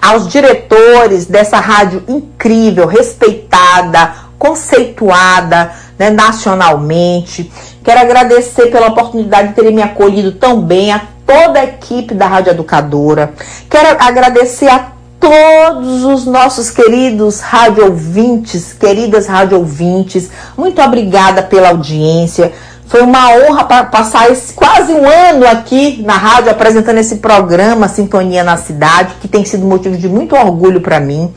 [0.00, 7.50] aos diretores dessa rádio incrível, respeitada, conceituada né, nacionalmente.
[7.82, 12.26] Quero agradecer pela oportunidade de terem me acolhido tão bem, a toda a equipe da
[12.26, 13.32] Rádio Educadora.
[13.68, 20.30] Quero agradecer a todos os nossos queridos rádio ouvintes, queridas rádio ouvintes.
[20.56, 22.52] Muito obrigada pela audiência.
[22.86, 28.44] Foi uma honra passar esse, quase um ano aqui na rádio apresentando esse programa Sintonia
[28.44, 31.32] na Cidade, que tem sido motivo de muito orgulho para mim.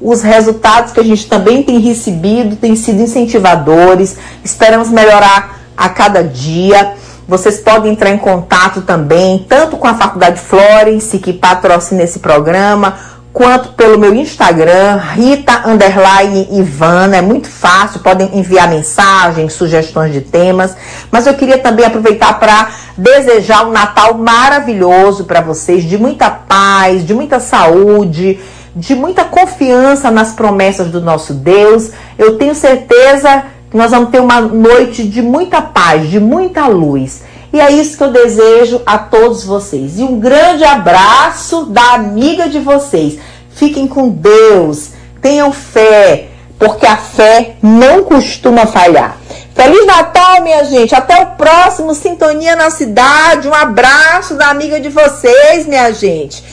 [0.00, 4.16] Os resultados que a gente também tem recebido têm sido incentivadores.
[4.42, 6.94] Esperamos melhorar a cada dia.
[7.28, 12.94] Vocês podem entrar em contato também, tanto com a Faculdade Florence, que patrocina esse programa,
[13.36, 17.18] quanto pelo meu Instagram, Rita Underline Ivana.
[17.18, 20.74] É muito fácil, podem enviar mensagens, sugestões de temas.
[21.10, 27.06] Mas eu queria também aproveitar para desejar um Natal maravilhoso para vocês, de muita paz,
[27.06, 28.40] de muita saúde,
[28.74, 31.90] de muita confiança nas promessas do nosso Deus.
[32.16, 37.22] Eu tenho certeza que nós vamos ter uma noite de muita paz, de muita luz.
[37.52, 39.98] E é isso que eu desejo a todos vocês.
[39.98, 43.18] E um grande abraço da amiga de vocês.
[43.50, 44.90] Fiquem com Deus,
[45.22, 46.28] tenham fé,
[46.58, 49.16] porque a fé não costuma falhar.
[49.54, 50.94] Feliz Natal, minha gente.
[50.94, 53.48] Até o próximo Sintonia na Cidade.
[53.48, 56.44] Um abraço da amiga de vocês, minha gente.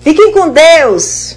[0.00, 1.36] Fiquem com Deus!